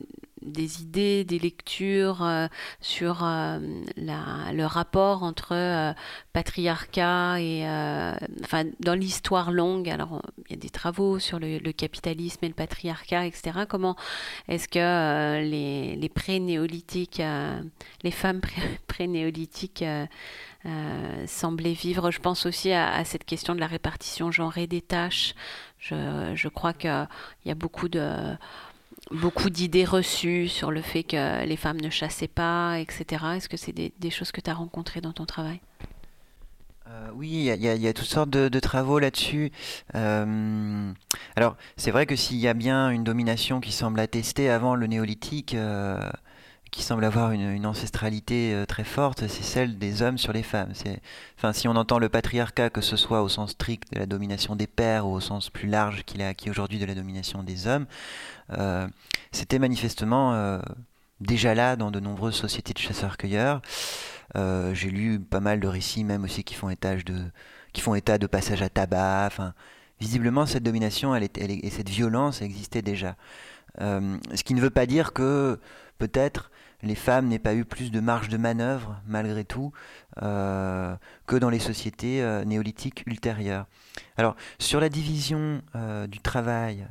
des 0.42 0.82
idées, 0.82 1.24
des 1.24 1.38
lectures 1.38 2.24
sur 2.80 3.24
euh, 3.24 3.58
le 3.96 4.64
rapport 4.64 5.24
entre 5.24 5.94
patriarcat 6.32 7.40
et 7.40 7.64
enfin 8.44 8.64
dans 8.80 8.94
l'histoire 8.94 9.50
longue? 9.50 9.88
Alors 9.88 10.22
il 10.46 10.52
y 10.52 10.54
a 10.54 10.58
des 10.58 10.70
travaux 10.70 11.18
sur 11.18 11.38
le, 11.38 11.58
capitalisme 11.72 12.44
et 12.44 12.48
le 12.48 12.54
patriarcat, 12.54 13.26
etc. 13.26 13.60
Comment 13.68 13.96
est-ce 14.48 14.68
que 14.68 15.42
les, 15.42 15.77
les 15.96 16.08
pré-néolithiques, 16.08 17.22
les 18.02 18.10
femmes 18.10 18.40
pré-néolithiques 18.86 19.84
semblaient 21.26 21.72
vivre 21.72 22.10
Je 22.10 22.20
pense 22.20 22.46
aussi 22.46 22.72
à, 22.72 23.04
cette 23.04 23.24
question 23.24 23.54
de 23.54 23.60
la 23.60 23.66
répartition 23.66 24.30
genrée 24.30 24.66
des 24.66 24.82
tâches. 24.82 25.34
Je, 25.80 26.48
crois 26.48 26.72
qu'il 26.72 27.08
y 27.46 27.50
a 27.50 27.54
beaucoup 27.54 27.88
de 27.88 28.36
beaucoup 29.10 29.50
d'idées 29.50 29.84
reçues 29.84 30.48
sur 30.48 30.70
le 30.70 30.82
fait 30.82 31.02
que 31.02 31.44
les 31.44 31.56
femmes 31.56 31.80
ne 31.80 31.90
chassaient 31.90 32.28
pas, 32.28 32.78
etc. 32.78 33.24
Est-ce 33.36 33.48
que 33.48 33.56
c'est 33.56 33.72
des, 33.72 34.10
choses 34.10 34.32
que 34.32 34.40
tu 34.40 34.50
as 34.50 34.54
rencontrées 34.54 35.00
dans 35.00 35.12
ton 35.12 35.24
travail? 35.24 35.60
Euh, 36.90 37.10
oui, 37.14 37.50
il 37.54 37.62
y, 37.62 37.88
a 37.88 37.92
toutes 37.92 38.06
sortes 38.06 38.30
de, 38.30 38.60
travaux 38.60 38.98
là-dessus. 38.98 39.52
Euh, 39.94 40.92
alors, 41.36 41.56
c'est 41.76 41.90
vrai 41.90 42.06
que 42.06 42.16
s'il 42.16 42.38
y 42.38 42.48
a 42.48 42.54
bien 42.54 42.90
une 42.90 43.04
domination 43.04 43.60
qui 43.60 43.72
semble 43.72 44.00
attestée 44.00 44.48
avant 44.48 44.74
le 44.74 44.86
néolithique, 44.86 45.54
euh, 45.54 46.00
qui 46.70 46.82
semble 46.82 47.04
avoir 47.04 47.32
une, 47.32 47.66
ancestralité 47.66 48.54
euh, 48.54 48.64
très 48.64 48.84
forte, 48.84 49.26
c'est 49.26 49.42
celle 49.42 49.78
des 49.78 50.00
hommes 50.00 50.16
sur 50.16 50.32
les 50.32 50.42
femmes. 50.42 50.72
Enfin, 51.36 51.52
si 51.52 51.68
on 51.68 51.76
entend 51.76 51.98
le 51.98 52.08
patriarcat, 52.08 52.70
que 52.70 52.80
ce 52.80 52.96
soit 52.96 53.22
au 53.22 53.28
sens 53.28 53.50
strict 53.50 53.92
de 53.92 53.98
la 53.98 54.06
domination 54.06 54.56
des 54.56 54.66
pères 54.66 55.06
ou 55.06 55.14
au 55.14 55.20
sens 55.20 55.50
plus 55.50 55.68
large 55.68 56.04
qu'il 56.04 56.22
a 56.22 56.28
acquis 56.28 56.48
aujourd'hui 56.48 56.78
de 56.78 56.86
la 56.86 56.94
domination 56.94 57.42
des 57.42 57.66
hommes, 57.66 57.86
c'était 59.30 59.58
manifestement 59.58 60.60
déjà 61.20 61.54
là 61.54 61.76
dans 61.76 61.90
de 61.90 62.00
nombreuses 62.00 62.36
sociétés 62.36 62.72
de 62.72 62.78
chasseurs-cueilleurs. 62.78 63.60
J'ai 64.34 64.90
lu 64.90 65.20
pas 65.20 65.40
mal 65.40 65.60
de 65.60 65.66
récits, 65.66 66.04
même 66.04 66.24
aussi 66.24 66.44
qui 66.44 66.54
font, 66.54 66.68
de, 66.68 67.30
qui 67.72 67.80
font 67.80 67.94
état 67.94 68.18
de 68.18 68.26
passage 68.26 68.62
à 68.62 68.68
tabac. 68.68 69.26
Enfin, 69.26 69.54
visiblement, 70.00 70.46
cette 70.46 70.62
domination 70.62 71.14
elle 71.14 71.28
et 71.34 71.70
cette 71.70 71.88
violence 71.88 72.42
existaient 72.42 72.82
déjà. 72.82 73.16
ce 73.78 74.42
qui 74.42 74.54
ne 74.54 74.60
veut 74.60 74.70
pas 74.70 74.86
dire 74.86 75.12
que 75.12 75.58
peut-être 75.98 76.50
les 76.82 76.94
femmes 76.94 77.26
n'aient 77.26 77.38
pas 77.38 77.54
eu 77.54 77.64
plus 77.64 77.90
de 77.90 78.00
marge 78.00 78.28
de 78.28 78.36
manœuvre, 78.36 79.00
malgré 79.06 79.44
tout, 79.44 79.72
euh, 80.22 80.94
que 81.26 81.36
dans 81.36 81.50
les 81.50 81.58
sociétés 81.58 82.22
euh, 82.22 82.44
néolithiques 82.44 83.04
ultérieures. 83.06 83.66
Alors, 84.16 84.36
sur 84.58 84.80
la 84.80 84.88
division 84.88 85.62
euh, 85.74 86.06
du 86.06 86.20
travail, 86.20 86.86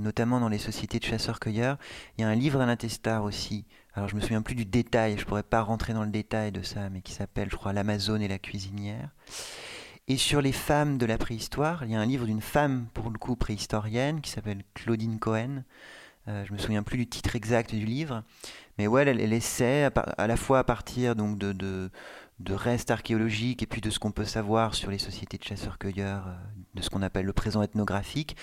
notamment 0.00 0.40
dans 0.40 0.48
les 0.48 0.58
sociétés 0.58 0.98
de 0.98 1.04
chasseurs-cueilleurs, 1.04 1.78
il 2.16 2.22
y 2.22 2.24
a 2.24 2.28
un 2.28 2.34
livre 2.34 2.60
à 2.60 2.66
l'intestar 2.66 3.22
aussi, 3.22 3.64
alors 3.98 4.08
je 4.08 4.14
me 4.14 4.20
souviens 4.20 4.42
plus 4.42 4.54
du 4.54 4.64
détail, 4.64 5.18
je 5.18 5.24
pourrais 5.24 5.42
pas 5.42 5.60
rentrer 5.60 5.92
dans 5.92 6.04
le 6.04 6.10
détail 6.10 6.52
de 6.52 6.62
ça, 6.62 6.88
mais 6.88 7.00
qui 7.00 7.10
s'appelle, 7.12 7.48
je 7.50 7.56
crois, 7.56 7.72
L'Amazone 7.72 8.22
et 8.22 8.28
la 8.28 8.38
cuisinière. 8.38 9.10
Et 10.06 10.16
sur 10.16 10.40
les 10.40 10.52
femmes 10.52 10.98
de 10.98 11.04
la 11.04 11.18
préhistoire, 11.18 11.84
il 11.84 11.90
y 11.90 11.96
a 11.96 12.00
un 12.00 12.06
livre 12.06 12.24
d'une 12.24 12.40
femme, 12.40 12.86
pour 12.94 13.10
le 13.10 13.18
coup, 13.18 13.34
préhistorienne, 13.34 14.20
qui 14.20 14.30
s'appelle 14.30 14.62
Claudine 14.74 15.18
Cohen. 15.18 15.64
Euh, 16.28 16.44
je 16.44 16.52
me 16.52 16.58
souviens 16.58 16.84
plus 16.84 16.96
du 16.96 17.08
titre 17.08 17.34
exact 17.34 17.74
du 17.74 17.84
livre, 17.84 18.22
mais 18.78 18.86
ouais, 18.86 19.04
elle, 19.04 19.32
essaie, 19.32 19.90
à, 19.92 20.26
la 20.28 20.36
fois 20.36 20.60
à 20.60 20.64
partir 20.64 21.16
de, 21.16 21.52
de, 21.52 22.52
restes 22.54 22.92
archéologiques 22.92 23.64
et 23.64 23.66
puis 23.66 23.80
de 23.80 23.90
ce 23.90 23.98
qu'on 23.98 24.12
peut 24.12 24.24
savoir 24.24 24.76
sur 24.76 24.92
les 24.92 24.98
sociétés 24.98 25.38
de 25.38 25.44
chasseurs-cueilleurs, 25.44 26.28
euh, 26.28 26.36
de 26.74 26.82
ce 26.82 26.88
qu'on 26.88 27.02
appelle 27.02 27.26
le 27.26 27.32
présent 27.32 27.62
ethnographique, 27.62 28.36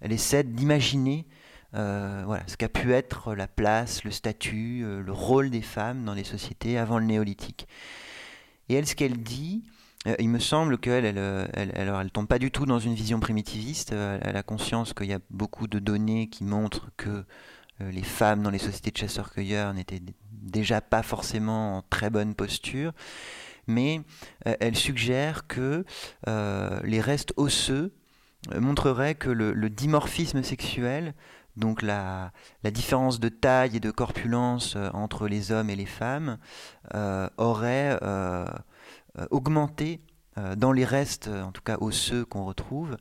elle 0.00 0.12
essaie 0.12 0.44
d'imaginer 0.44 1.26
euh, 1.74 2.22
voilà, 2.26 2.42
ce 2.46 2.56
qu'a 2.56 2.68
pu 2.68 2.92
être 2.92 3.34
la 3.34 3.48
place, 3.48 4.04
le 4.04 4.10
statut, 4.10 4.82
euh, 4.84 5.02
le 5.02 5.12
rôle 5.12 5.48
des 5.50 5.62
femmes 5.62 6.04
dans 6.04 6.12
les 6.12 6.24
sociétés 6.24 6.76
avant 6.76 6.98
le 6.98 7.06
néolithique. 7.06 7.66
Et 8.68 8.74
elle, 8.74 8.86
ce 8.86 8.94
qu'elle 8.94 9.22
dit, 9.22 9.64
euh, 10.06 10.14
il 10.18 10.28
me 10.28 10.38
semble 10.38 10.76
qu'elle, 10.78 11.04
elle, 11.04 11.18
elle, 11.54 11.72
elle, 11.74 12.10
tombe 12.10 12.26
pas 12.26 12.38
du 12.38 12.50
tout 12.50 12.66
dans 12.66 12.78
une 12.78 12.94
vision 12.94 13.20
primitiviste. 13.20 13.92
Elle, 13.92 14.36
a 14.36 14.42
conscience 14.42 14.92
qu'il 14.92 15.06
y 15.06 15.14
a 15.14 15.20
beaucoup 15.30 15.66
de 15.66 15.78
données 15.78 16.28
qui 16.28 16.44
montrent 16.44 16.90
que 16.96 17.24
les 17.80 18.02
femmes 18.02 18.42
dans 18.42 18.50
les 18.50 18.58
sociétés 18.58 18.92
de 18.92 18.98
chasseurs-cueilleurs 18.98 19.74
n'étaient 19.74 20.02
déjà 20.30 20.80
pas 20.80 21.02
forcément 21.02 21.78
en 21.78 21.82
très 21.82 22.10
bonne 22.10 22.34
posture. 22.34 22.92
Mais 23.66 24.02
elle 24.44 24.76
suggère 24.76 25.46
que 25.46 25.84
les 26.26 27.00
restes 27.00 27.32
osseux 27.36 27.92
montreraient 28.54 29.14
que 29.14 29.30
le 29.30 29.70
dimorphisme 29.70 30.42
sexuel 30.42 31.14
donc 31.56 31.82
la, 31.82 32.32
différence 32.64 33.20
de 33.20 33.28
taille 33.28 33.76
et 33.76 33.80
de 33.80 33.90
corpulence 33.90 34.74
euh, 34.76 34.88
entre 34.94 35.28
les 35.28 35.52
hommes 35.52 35.70
et 35.70 35.76
les 35.76 35.86
femmes 35.86 36.38
euh, 36.94 37.28
aurait 37.36 37.98
euh, 38.02 38.46
augmenté 39.30 40.00
dans 40.56 40.72
les 40.72 40.86
restes, 40.86 41.28
en 41.28 41.52
tout 41.52 41.60
cas 41.60 41.76
osseux 41.82 42.24
qu'on 42.24 42.46
retrouve, 42.46 42.96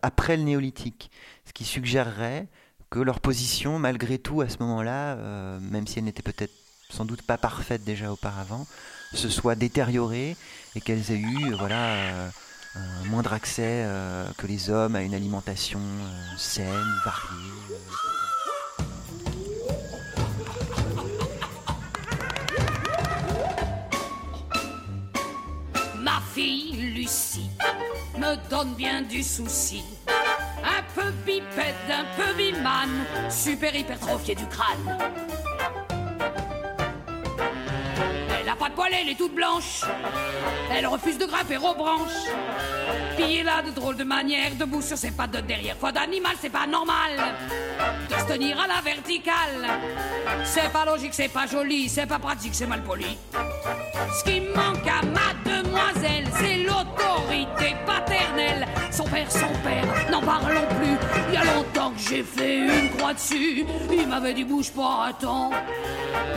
après 0.00 0.38
le 0.38 0.44
néolithique. 0.44 1.10
Ce 1.44 1.52
qui 1.52 1.66
suggérerait 1.66 2.48
que 2.88 3.00
leur 3.00 3.20
position, 3.20 3.78
malgré 3.78 4.18
tout, 4.18 4.40
à 4.40 4.48
ce 4.48 4.56
moment-là, 4.60 5.16
même 5.60 5.86
si 5.86 5.98
elle 5.98 6.06
n'était 6.06 6.22
peut-être 6.22 6.54
sans 6.88 7.04
doute 7.04 7.20
pas 7.20 7.36
parfaite 7.36 7.84
déjà 7.84 8.10
auparavant, 8.10 8.66
se 9.12 9.28
soit 9.28 9.56
détériorée 9.56 10.38
et 10.74 10.80
qu'elles 10.80 11.10
aient 11.12 11.18
eu 11.18 11.52
voilà, 11.52 12.30
un 12.74 13.04
moindre 13.08 13.32
accès 13.32 13.82
euh, 13.84 14.24
que 14.36 14.46
les 14.46 14.70
hommes 14.70 14.94
à 14.94 15.02
une 15.02 15.14
alimentation 15.14 15.80
euh, 15.80 16.36
saine, 16.36 16.68
variée. 17.04 17.52
Ma 26.00 26.20
fille 26.32 26.72
Lucie 26.94 27.50
me 28.16 28.36
donne 28.48 28.74
bien 28.74 29.02
du 29.02 29.22
souci. 29.22 29.82
Un 30.62 30.82
peu 30.94 31.10
bipède, 31.26 31.74
un 31.90 32.04
peu 32.16 32.34
bimane, 32.36 33.04
super 33.30 33.74
hypertrophié 33.74 34.34
du 34.34 34.46
crâne. 34.46 34.98
Elle 38.92 39.08
est 39.08 39.14
toute 39.14 39.34
blanche. 39.34 39.82
Elle 40.72 40.86
refuse 40.86 41.18
de 41.18 41.26
grimper 41.26 41.56
aux 41.56 41.74
branches. 41.74 42.28
Puis 43.16 43.42
là 43.42 43.62
de 43.62 43.70
drôles 43.70 43.96
de 43.96 44.04
manière, 44.04 44.54
debout 44.54 44.82
sur 44.82 44.96
ses 44.96 45.10
pattes 45.10 45.32
de 45.32 45.40
derrière. 45.40 45.76
Foi 45.76 45.92
d'animal, 45.92 46.32
c'est 46.40 46.50
pas 46.50 46.66
normal 46.66 47.12
de 48.08 48.14
se 48.14 48.24
tenir 48.24 48.60
à 48.60 48.66
la 48.66 48.80
verticale. 48.82 49.68
C'est 50.44 50.72
pas 50.72 50.84
logique, 50.84 51.14
c'est 51.14 51.28
pas 51.28 51.46
joli, 51.46 51.88
c'est 51.88 52.06
pas 52.06 52.18
pratique, 52.18 52.54
c'est 52.54 52.66
mal 52.66 52.82
poli. 52.82 53.18
Ce 54.18 54.24
qui 54.24 54.40
manque 54.40 54.86
à 54.86 55.04
ma 55.06 55.34
demoiselle, 55.44 56.26
c'est 56.38 56.56
l'autorité 56.58 57.76
paternelle. 57.86 58.66
Son 58.90 59.04
père, 59.04 59.30
son 59.30 59.52
père, 59.62 60.10
n'en 60.10 60.20
parlons 60.20 60.66
plus. 60.78 60.96
Il 61.28 61.34
y 61.34 61.36
a 61.36 61.44
longtemps 61.54 61.92
que 61.92 62.00
j'ai 62.00 62.22
fait 62.22 62.58
une 62.58 62.90
croix 62.96 63.14
dessus. 63.14 63.64
Il 63.92 64.08
m'avait 64.08 64.34
dit 64.34 64.44
bouge 64.44 64.72
pas, 64.72 65.06
attends. 65.08 65.50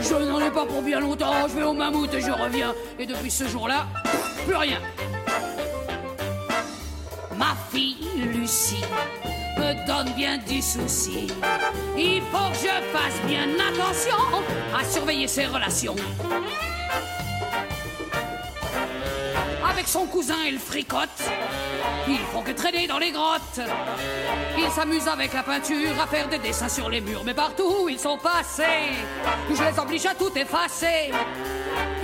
Je 0.00 0.14
n'en 0.14 0.40
ai 0.40 0.50
pas 0.50 0.64
pour 0.64 0.82
bien 0.82 1.00
longtemps, 1.00 1.48
je 1.48 1.56
vais 1.56 1.64
au 1.64 1.72
mammouth 1.72 2.14
et 2.14 2.20
je 2.20 2.30
reviens. 2.30 2.72
Et 2.98 3.06
depuis 3.06 3.30
ce 3.30 3.48
jour-là, 3.48 3.86
plus 4.46 4.56
rien. 4.56 4.78
Ma 7.36 7.56
fille 7.72 7.96
Lucie 8.16 8.84
me 9.58 9.86
donne 9.86 10.12
bien 10.14 10.38
du 10.38 10.62
souci. 10.62 11.26
Il 11.96 12.22
faut 12.30 12.50
que 12.50 12.56
je 12.56 12.96
fasse 12.96 13.20
bien 13.26 13.48
attention 13.68 14.16
à 14.78 14.84
surveiller 14.84 15.26
ses 15.26 15.46
relations. 15.46 15.96
Son 19.86 20.06
cousin, 20.06 20.36
elle 20.46 20.58
fricote. 20.58 21.08
Ils 22.08 22.18
font 22.32 22.42
que 22.42 22.52
traîner 22.52 22.86
dans 22.86 22.98
les 22.98 23.12
grottes. 23.12 23.60
Ils 24.58 24.70
s'amusent 24.70 25.08
avec 25.08 25.32
la 25.32 25.42
peinture 25.42 26.00
à 26.02 26.06
faire 26.06 26.28
des 26.28 26.38
dessins 26.38 26.68
sur 26.68 26.88
les 26.88 27.00
murs. 27.00 27.22
Mais 27.24 27.34
partout 27.34 27.82
où 27.82 27.88
ils 27.88 27.98
sont 27.98 28.18
passés, 28.18 28.92
je 29.50 29.62
les 29.62 29.78
oblige 29.78 30.06
à 30.06 30.14
tout 30.14 30.36
effacer. 30.36 31.12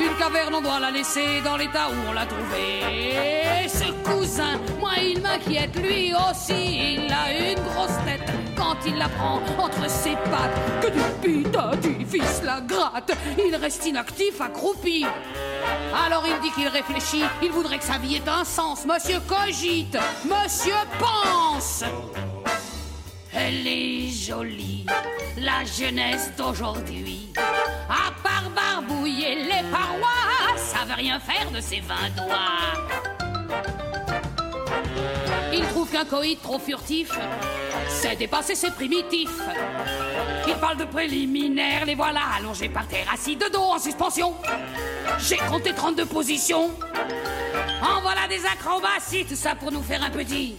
Une 0.00 0.16
caverne, 0.16 0.54
on 0.54 0.62
doit 0.62 0.80
la 0.80 0.90
laisser 0.90 1.42
dans 1.44 1.56
l'état 1.56 1.90
où 1.90 2.08
on 2.08 2.12
l'a 2.12 2.24
trouvée. 2.24 3.68
Ce 3.68 3.92
cousin, 4.08 4.58
moi, 4.78 4.92
il 4.98 5.20
m'inquiète 5.20 5.76
lui 5.76 6.14
aussi. 6.14 6.94
Il 6.94 7.12
a 7.12 7.52
une 7.52 7.60
grosse 7.60 7.98
tête 8.06 8.26
quand 8.56 8.76
il 8.86 8.96
la 8.96 9.08
prend 9.10 9.42
entre 9.58 9.90
ses 9.90 10.14
pattes. 10.14 10.80
Que 10.80 10.90
du 10.90 11.00
putain 11.20 11.76
du 11.76 12.06
fils 12.06 12.40
la 12.42 12.60
gratte. 12.62 13.12
Il 13.38 13.54
reste 13.56 13.84
inactif, 13.84 14.40
accroupi. 14.40 15.04
Alors 16.06 16.24
il 16.26 16.40
dit 16.40 16.50
qu'il 16.52 16.68
réfléchit, 16.68 17.24
il 17.42 17.50
voudrait 17.50 17.78
que 17.78 17.84
sa 17.84 17.98
vie 17.98 18.16
ait 18.16 18.28
un 18.28 18.44
sens. 18.44 18.86
Monsieur 18.86 19.20
cogite, 19.28 19.98
monsieur 20.24 20.80
pense. 20.98 21.84
Elle 23.32 23.66
est 23.66 24.08
jolie, 24.08 24.84
la 25.36 25.64
jeunesse 25.64 26.32
d'aujourd'hui. 26.36 27.32
À 27.88 28.10
part 28.22 28.50
barbouiller 28.50 29.36
les 29.44 29.70
parois, 29.70 30.56
ça 30.56 30.84
veut 30.84 30.94
rien 30.94 31.20
faire 31.20 31.50
de 31.52 31.60
ses 31.60 31.80
vingt 31.80 32.10
doigts. 32.16 32.60
Il 35.52 35.66
trouve 35.68 35.90
qu'un 35.90 36.04
coït 36.04 36.40
trop 36.42 36.58
furtif, 36.58 37.10
c'est 37.88 38.16
dépasser 38.16 38.54
ses 38.54 38.70
primitifs. 38.70 39.40
Il 40.46 40.54
parle 40.54 40.76
de 40.78 40.84
préliminaires, 40.84 41.84
les 41.84 41.94
voilà 41.94 42.20
allongés 42.38 42.68
par 42.68 42.86
terre, 42.86 43.06
assis 43.12 43.36
de 43.36 43.48
dos 43.52 43.62
en 43.62 43.78
suspension. 43.78 44.34
J'ai 45.18 45.38
compté 45.38 45.72
32 45.72 46.06
positions. 46.06 46.70
En 47.82 48.00
voilà 48.02 48.28
des 48.28 48.44
acrobaties, 48.46 49.24
tout 49.24 49.34
ça 49.34 49.54
pour 49.54 49.72
nous 49.72 49.82
faire 49.82 50.02
un 50.02 50.10
petit. 50.10 50.56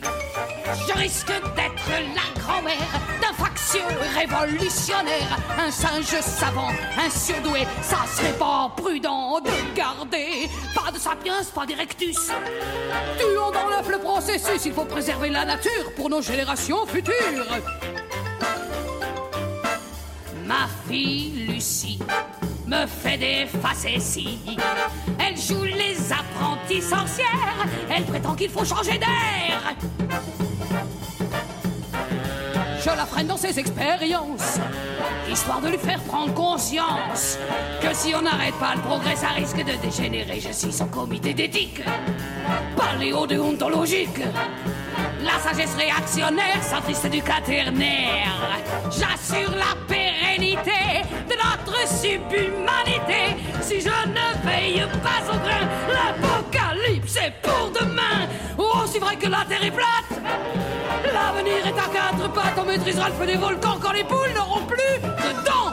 Je 0.88 0.94
risque 0.94 1.28
d'être 1.28 1.90
la 2.16 2.42
grand-mère 2.42 2.78
d'un 3.22 3.34
factieux 3.34 3.82
révolutionnaire, 4.16 5.38
un 5.58 5.72
singe 5.72 6.20
savant, 6.22 6.70
un 6.98 7.10
surdoué. 7.10 7.62
Ça 7.82 8.00
serait 8.16 8.38
pas 8.38 8.72
prudent 8.76 9.40
de 9.40 9.76
garder 9.76 10.50
pas 10.74 10.92
de 10.92 10.98
sapiens, 10.98 11.42
pas 11.54 11.66
d'erectus. 11.66 12.30
Tuons 13.18 13.52
dans 13.52 13.70
l'œuf 13.70 13.88
le 13.90 14.00
processus, 14.00 14.74
faut 14.74 14.81
préserver 14.86 15.30
la 15.30 15.46
nature 15.46 15.92
pour 15.96 16.10
nos 16.10 16.22
générations 16.22 16.86
futures. 16.86 17.14
Ma 20.46 20.68
fille 20.88 21.48
Lucie 21.48 22.00
me 22.68 22.88
fait 22.88 23.18
des 23.18 23.46
facéties. 23.62 24.58
Elle 25.20 25.38
joue 25.38 25.64
les 25.64 25.98
apprentis 26.12 26.82
sorcières. 26.82 27.68
Elle 27.90 28.04
prétend 28.04 28.36
qu'il 28.36 28.50
faut 28.50 28.66
changer 28.66 28.98
d'air. 28.98 29.76
La 33.02 33.24
dans 33.24 33.38
ses 33.38 33.58
expériences, 33.58 34.60
histoire 35.28 35.60
de 35.60 35.70
lui 35.70 35.78
faire 35.80 36.00
prendre 36.02 36.32
conscience 36.36 37.40
que 37.82 37.96
si 37.96 38.14
on 38.14 38.22
n'arrête 38.22 38.54
pas 38.60 38.76
le 38.76 38.82
progrès, 38.82 39.16
ça 39.16 39.30
risque 39.30 39.58
de 39.58 39.74
dégénérer. 39.82 40.40
Je 40.40 40.52
suis 40.52 40.72
son 40.72 40.86
comité 40.86 41.34
d'éthique, 41.34 41.82
paléo-déontologique. 42.78 44.20
La 45.24 45.40
sagesse 45.40 45.74
réactionnaire, 45.76 46.62
centriste 46.62 47.08
du 47.08 47.24
quaternaire. 47.24 48.60
J'assure 48.92 49.50
la 49.50 49.76
pérennité 49.88 51.02
de 51.28 51.34
notre 51.34 51.88
subhumanité. 51.88 53.36
Si 53.62 53.82
je 53.82 53.88
ne 53.88 54.48
veille 54.48 54.86
pas 55.02 55.24
au 55.28 55.38
grain, 55.40 55.68
l'apocalypse 55.90 57.16
est 57.16 57.34
pour 57.42 57.72
demain. 57.72 58.28
Aussi 58.92 59.00
vrai 59.00 59.16
que 59.16 59.30
la 59.30 59.46
terre 59.48 59.64
est 59.64 59.72
plate. 59.72 60.22
L'avenir 61.14 61.66
est 61.66 61.80
à 61.80 61.88
quatre 61.94 62.34
pattes, 62.34 62.58
on 62.58 62.66
maîtrisera 62.66 63.08
le 63.08 63.16
feu 63.16 63.26
des 63.26 63.38
volcans 63.38 63.78
quand 63.82 63.94
les 63.94 64.04
poules 64.04 64.34
n'auront 64.36 64.66
plus 64.66 65.00
de 65.00 65.46
dents. 65.46 65.72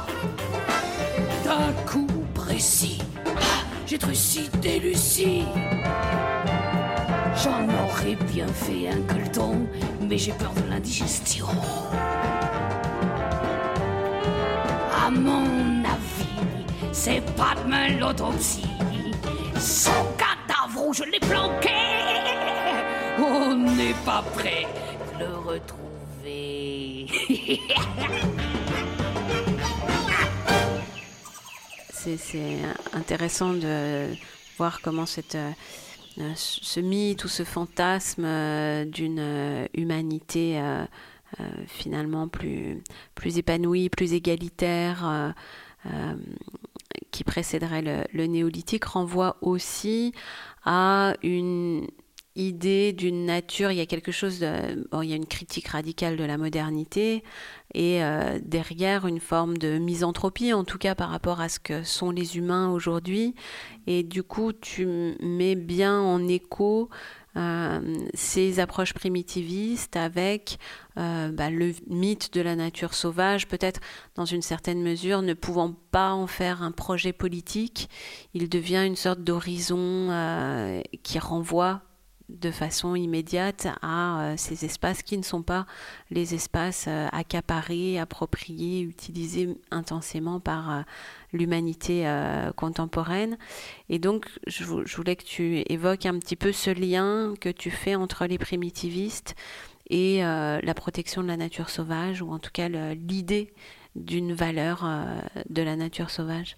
D'un 1.42 1.72
coup 1.84 2.06
précis, 2.32 3.02
ah, 3.26 3.64
j'ai 3.86 3.98
trucidé 3.98 4.78
Lucie. 4.78 5.46
J'en 7.42 7.64
aurais 7.64 8.14
bien 8.32 8.46
fait 8.46 8.88
un 8.88 9.02
colton, 9.12 9.66
mais 10.00 10.16
j'ai 10.16 10.30
peur 10.30 10.52
de 10.52 10.70
l'indigestion. 10.70 11.48
À 15.04 15.10
mon 15.10 15.82
avis, 15.82 16.38
c'est 16.92 17.24
pas 17.34 17.56
demain 17.64 17.98
l'autopsie. 17.98 18.62
Son 19.58 19.90
cadavre 20.16 20.92
je 20.92 21.02
l'ai 21.02 21.18
planqué, 21.18 21.68
on 23.28 23.54
n'est 23.54 23.94
pas 24.04 24.22
prêt 24.34 24.66
de 25.18 25.24
le 25.24 25.36
retrouver. 25.36 25.88
c'est 32.16 32.58
intéressant 32.94 33.52
de 33.52 34.06
voir 34.56 34.80
comment 34.80 35.04
euh, 35.34 36.32
ce 36.34 36.80
mythe 36.80 37.24
ou 37.24 37.28
ce 37.28 37.44
fantasme 37.44 38.24
euh, 38.24 38.84
d'une 38.84 39.18
euh, 39.20 39.66
humanité 39.74 40.60
finalement 41.66 42.26
plus, 42.26 42.82
plus 43.14 43.36
épanouie, 43.36 43.90
plus 43.90 44.14
égalitaire, 44.14 45.34
qui 47.10 47.22
précéderait 47.22 48.06
le, 48.14 48.26
néolithique, 48.26 48.86
renvoie 48.86 49.36
aussi 49.42 50.14
à 50.64 51.12
une 51.22 51.86
idée 52.38 52.92
d'une 52.92 53.26
nature, 53.26 53.70
il 53.70 53.78
y 53.78 53.80
a 53.80 53.86
quelque 53.86 54.12
chose 54.12 54.36
il 54.40 55.08
y 55.08 55.12
a 55.12 55.16
une 55.16 55.26
critique 55.26 55.68
radicale 55.68 56.16
de 56.16 56.24
la 56.24 56.38
modernité 56.38 57.22
et 57.74 58.02
euh, 58.02 58.38
derrière 58.42 59.06
une 59.06 59.20
forme 59.20 59.58
de 59.58 59.78
misanthropie, 59.78 60.52
en 60.52 60.64
tout 60.64 60.78
cas 60.78 60.94
par 60.94 61.10
rapport 61.10 61.40
à 61.40 61.48
ce 61.48 61.58
que 61.58 61.82
sont 61.82 62.10
les 62.10 62.38
humains 62.38 62.70
aujourd'hui. 62.70 63.34
Et 63.86 64.02
du 64.02 64.22
coup, 64.22 64.52
tu 64.52 64.86
mets 65.20 65.54
bien 65.54 66.00
en 66.00 66.26
écho 66.28 66.88
euh, 67.36 67.80
ces 68.14 68.58
approches 68.58 68.94
primitivistes 68.94 69.96
avec 69.96 70.58
euh, 70.96 71.30
bah, 71.30 71.50
le 71.50 71.72
mythe 71.88 72.32
de 72.32 72.40
la 72.40 72.56
nature 72.56 72.94
sauvage, 72.94 73.48
peut-être 73.48 73.80
dans 74.14 74.24
une 74.24 74.42
certaine 74.42 74.82
mesure, 74.82 75.22
ne 75.22 75.34
pouvant 75.34 75.74
pas 75.90 76.12
en 76.12 76.26
faire 76.26 76.62
un 76.62 76.72
projet 76.72 77.12
politique, 77.12 77.90
il 78.32 78.48
devient 78.48 78.84
une 78.86 78.96
sorte 78.96 79.20
d'horizon 79.20 80.08
qui 81.02 81.18
renvoie 81.18 81.82
de 82.28 82.50
façon 82.50 82.94
immédiate 82.94 83.68
à 83.80 84.20
euh, 84.20 84.34
ces 84.36 84.64
espaces 84.64 85.02
qui 85.02 85.16
ne 85.16 85.22
sont 85.22 85.42
pas 85.42 85.66
les 86.10 86.34
espaces 86.34 86.84
euh, 86.86 87.08
accaparés, 87.12 87.98
appropriés, 87.98 88.82
utilisés 88.82 89.56
intensément 89.70 90.38
par 90.38 90.70
euh, 90.70 90.82
l'humanité 91.32 92.06
contemporaine. 92.56 93.36
Et 93.90 93.98
donc, 93.98 94.26
je, 94.46 94.64
voulais 94.64 95.14
que 95.14 95.24
tu 95.24 95.62
évoques 95.68 96.06
un 96.06 96.18
petit 96.18 96.36
peu 96.36 96.52
ce 96.52 96.70
lien 96.70 97.34
que 97.38 97.50
tu 97.50 97.70
fais 97.70 97.94
entre 97.94 98.24
les 98.24 98.38
primitivistes 98.38 99.34
et 99.90 100.20
la 100.22 100.74
protection 100.74 101.22
de 101.22 101.28
la 101.28 101.36
nature 101.36 101.68
sauvage, 101.68 102.22
ou 102.22 102.32
en 102.32 102.38
tout 102.38 102.50
cas 102.50 102.70
l'idée 102.94 103.52
d'une 103.94 104.32
valeur 104.32 104.88
de 105.50 105.60
la 105.60 105.76
nature 105.76 106.08
sauvage. 106.08 106.56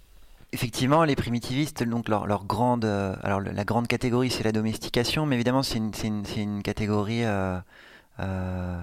Effectivement, 0.53 1.05
les 1.05 1.15
primitivistes, 1.15 1.85
donc 1.85 2.09
leur, 2.09 2.45
grande, 2.45 2.85
euh, 2.85 3.15
alors 3.23 3.41
la 3.41 3.65
grande 3.65 3.87
catégorie, 3.87 4.31
c'est 4.31 4.43
la 4.43 4.51
domestication, 4.51 5.25
mais 5.25 5.37
évidemment, 5.37 5.63
c'est 5.63 5.79
une, 5.79 6.63
catégorie 6.63 7.25
euh, 7.25 7.59
euh, 8.19 8.81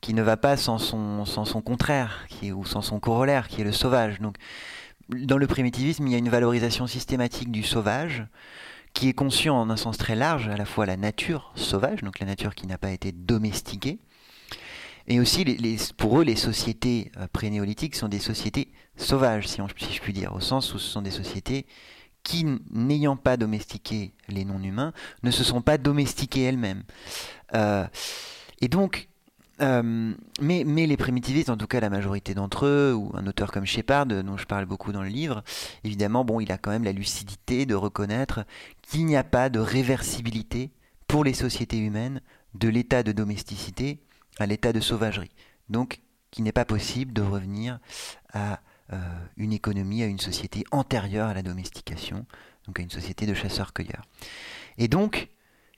qui 0.00 0.14
ne 0.14 0.22
va 0.22 0.38
pas 0.38 0.56
sans 0.56 0.78
son, 0.78 1.26
son 1.26 1.60
contraire, 1.60 2.24
qui 2.28 2.52
ou 2.52 2.64
sans 2.64 2.80
son 2.80 3.00
corollaire, 3.00 3.48
qui 3.48 3.60
est 3.60 3.64
le 3.64 3.72
sauvage. 3.72 4.18
Donc, 4.20 4.36
dans 5.10 5.36
le 5.36 5.46
primitivisme, 5.46 6.06
il 6.06 6.12
y 6.12 6.14
a 6.14 6.18
une 6.18 6.30
valorisation 6.30 6.86
systématique 6.86 7.50
du 7.50 7.64
sauvage, 7.64 8.24
qui 8.94 9.10
est 9.10 9.12
conçu 9.12 9.50
en 9.50 9.68
un 9.68 9.76
sens 9.76 9.98
très 9.98 10.16
large, 10.16 10.48
à 10.48 10.56
la 10.56 10.64
fois 10.64 10.86
la 10.86 10.96
nature 10.96 11.52
sauvage, 11.54 12.02
donc 12.02 12.18
la 12.18 12.26
nature 12.26 12.54
qui 12.54 12.66
n'a 12.66 12.78
pas 12.78 12.90
été 12.90 13.12
domestiquée, 13.12 13.98
et 15.10 15.18
aussi, 15.18 15.44
pour 15.96 16.20
eux, 16.20 16.22
les 16.22 16.36
sociétés 16.36 17.10
euh, 17.16 17.26
pré-néolithiques 17.32 17.96
sont 17.96 18.06
des 18.06 18.20
sociétés 18.20 18.68
sauvages, 18.96 19.48
si, 19.48 19.60
je 19.60 20.00
puis 20.00 20.12
dire, 20.12 20.32
au 20.36 20.40
sens 20.40 20.72
où 20.72 20.78
ce 20.78 20.88
sont 20.88 21.02
des 21.02 21.10
sociétés 21.10 21.66
qui, 22.22 22.46
n'ayant 22.70 23.16
pas 23.16 23.36
domestiqué 23.36 24.12
les 24.28 24.44
non-humains, 24.44 24.92
ne 25.24 25.32
se 25.32 25.42
sont 25.42 25.62
pas 25.62 25.78
domestiquées 25.78 26.42
elles-mêmes. 26.42 26.84
Euh, 27.54 27.84
et 28.60 28.68
donc, 28.68 29.08
euh, 29.60 30.14
mais, 30.40 30.62
mais, 30.64 30.86
les 30.86 30.96
primitivistes, 30.96 31.50
en 31.50 31.56
tout 31.56 31.66
cas 31.66 31.80
la 31.80 31.90
majorité 31.90 32.32
d'entre 32.32 32.66
eux, 32.66 32.94
ou 32.94 33.10
un 33.14 33.26
auteur 33.26 33.50
comme 33.50 33.66
Shepard, 33.66 34.06
dont 34.06 34.36
je 34.36 34.46
parle 34.46 34.66
beaucoup 34.66 34.92
dans 34.92 35.02
le 35.02 35.08
livre, 35.08 35.42
évidemment, 35.82 36.24
bon, 36.24 36.38
il 36.38 36.52
a 36.52 36.56
quand 36.56 36.70
même 36.70 36.84
la 36.84 36.92
lucidité 36.92 37.66
de 37.66 37.74
reconnaître 37.74 38.44
qu'il 38.82 39.06
n'y 39.06 39.16
a 39.16 39.24
pas 39.24 39.48
de 39.48 39.58
réversibilité 39.58 40.70
pour 41.08 41.24
les 41.24 41.34
sociétés 41.34 41.78
humaines 41.78 42.20
de 42.54 42.68
l'état 42.68 43.02
de 43.02 43.10
domesticité 43.10 44.00
à 44.40 44.46
l'état 44.46 44.72
de 44.72 44.80
sauvagerie. 44.80 45.30
Donc, 45.68 46.00
qu'il 46.30 46.44
n'est 46.44 46.52
pas 46.52 46.64
possible 46.64 47.12
de 47.12 47.22
revenir 47.22 47.78
à 48.32 48.60
euh, 48.92 48.98
une 49.36 49.52
économie, 49.52 50.02
à 50.02 50.06
une 50.06 50.18
société 50.18 50.64
antérieure 50.72 51.28
à 51.28 51.34
la 51.34 51.42
domestication, 51.42 52.26
donc 52.66 52.80
à 52.80 52.82
une 52.82 52.90
société 52.90 53.26
de 53.26 53.34
chasseurs-cueilleurs. 53.34 54.04
Et 54.78 54.88
donc, 54.88 55.28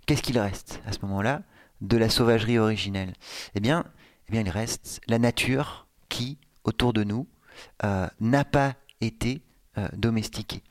qu'est-ce 0.07 0.23
qu'il 0.23 0.39
reste 0.39 0.81
à 0.87 0.93
ce 0.93 1.01
moment-là 1.03 1.43
de 1.81 1.97
la 1.97 2.09
sauvagerie 2.09 2.59
originelle? 2.59 3.13
Eh 3.55 3.61
bien, 3.61 3.85
eh 4.29 4.33
bien, 4.33 4.43
il 4.43 4.51
reste 4.51 5.01
la 5.09 5.19
nature 5.19 5.87
qui, 6.09 6.39
autour 6.65 6.93
de 6.93 7.05
nous, 7.05 7.27
euh, 7.85 8.07
n'a 8.21 8.45
pas 8.45 8.75
été 9.01 9.43
euh, 9.77 9.89
domestiquée 9.95 10.63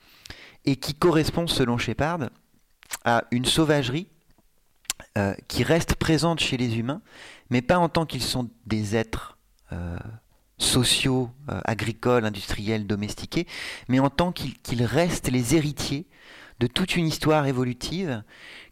et 0.66 0.76
qui 0.76 0.94
correspond, 0.94 1.48
selon 1.48 1.78
Shepard, 1.78 2.30
à 3.04 3.24
une 3.32 3.46
sauvagerie 3.46 4.08
qui 5.48 5.64
reste 5.64 5.96
présente 5.96 6.40
chez 6.40 6.58
les 6.58 6.78
humains, 6.78 7.02
mais 7.50 7.62
pas 7.62 7.78
en 7.78 7.90
tant 7.90 8.06
qu'ils 8.06 8.24
sont 8.24 8.50
des 8.66 8.96
êtres 8.96 9.38
euh, 9.74 9.98
sociaux, 10.58 11.32
euh, 11.50 11.60
agricoles, 11.66 12.26
industriels, 12.26 12.86
domestiqués, 12.86 13.48
mais 13.88 14.00
en 14.00 14.10
tant 14.10 14.32
qu'ils 14.32 14.84
restent 14.84 15.32
les 15.32 15.56
héritiers 15.56 16.08
de 16.60 16.68
toute 16.68 16.96
une 16.96 17.08
histoire 17.08 17.48
évolutive 17.48 18.24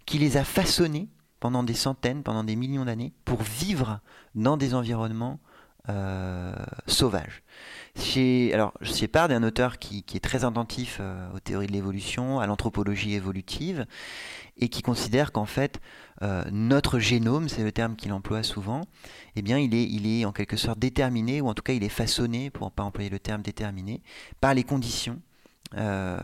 qui 0.05 0.19
les 0.19 0.37
a 0.37 0.43
façonnés 0.43 1.09
pendant 1.39 1.63
des 1.63 1.73
centaines, 1.73 2.21
pendant 2.21 2.43
des 2.43 2.55
millions 2.55 2.85
d'années, 2.85 3.11
pour 3.25 3.41
vivre 3.41 4.01
dans 4.35 4.55
des 4.55 4.75
environnements 4.75 5.39
euh, 5.87 6.53
alors, 8.53 8.73
Shepard 8.81 9.31
est 9.31 9.33
un 9.35 9.43
auteur 9.43 9.79
qui, 9.79 10.05
est 10.13 10.23
très 10.23 10.45
attentif 10.45 11.01
aux 11.33 11.39
théories 11.39 11.67
de 11.67 11.71
l'évolution, 11.71 12.39
à 12.39 12.45
l'anthropologie 12.45 13.15
évolutive, 13.15 13.87
et 14.57 14.69
qui 14.69 14.83
considère 14.83 15.31
qu'en 15.31 15.45
fait, 15.45 15.79
euh, 16.21 16.43
notre 16.51 16.99
génome, 16.99 17.47
c'est 17.47 17.63
le 17.63 17.71
terme 17.71 17.95
qu'il 17.95 18.11
emploie 18.11 18.43
souvent, 18.43 18.81
eh 19.35 19.41
bien, 19.41 19.57
il 19.57 19.73
est, 19.73 19.83
il 19.83 20.05
est 20.07 20.25
en 20.25 20.31
quelque 20.31 20.57
sorte 20.57 20.79
déterminé, 20.79 21.39
ou 21.41 21.47
en 21.47 21.53
tout 21.53 21.63
cas, 21.63 21.73
il 21.73 21.83
est 21.83 21.89
façonné, 21.89 22.49
pour 22.49 22.67
ne 22.67 22.71
pas 22.71 22.83
employer 22.83 23.09
le 23.09 23.19
terme 23.19 23.41
déterminé, 23.41 24.01
par 24.41 24.53
les 24.53 24.63
conditions 24.63 25.21
euh, 25.75 26.19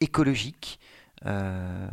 écologiques 0.00 0.80
euh, 1.26 1.88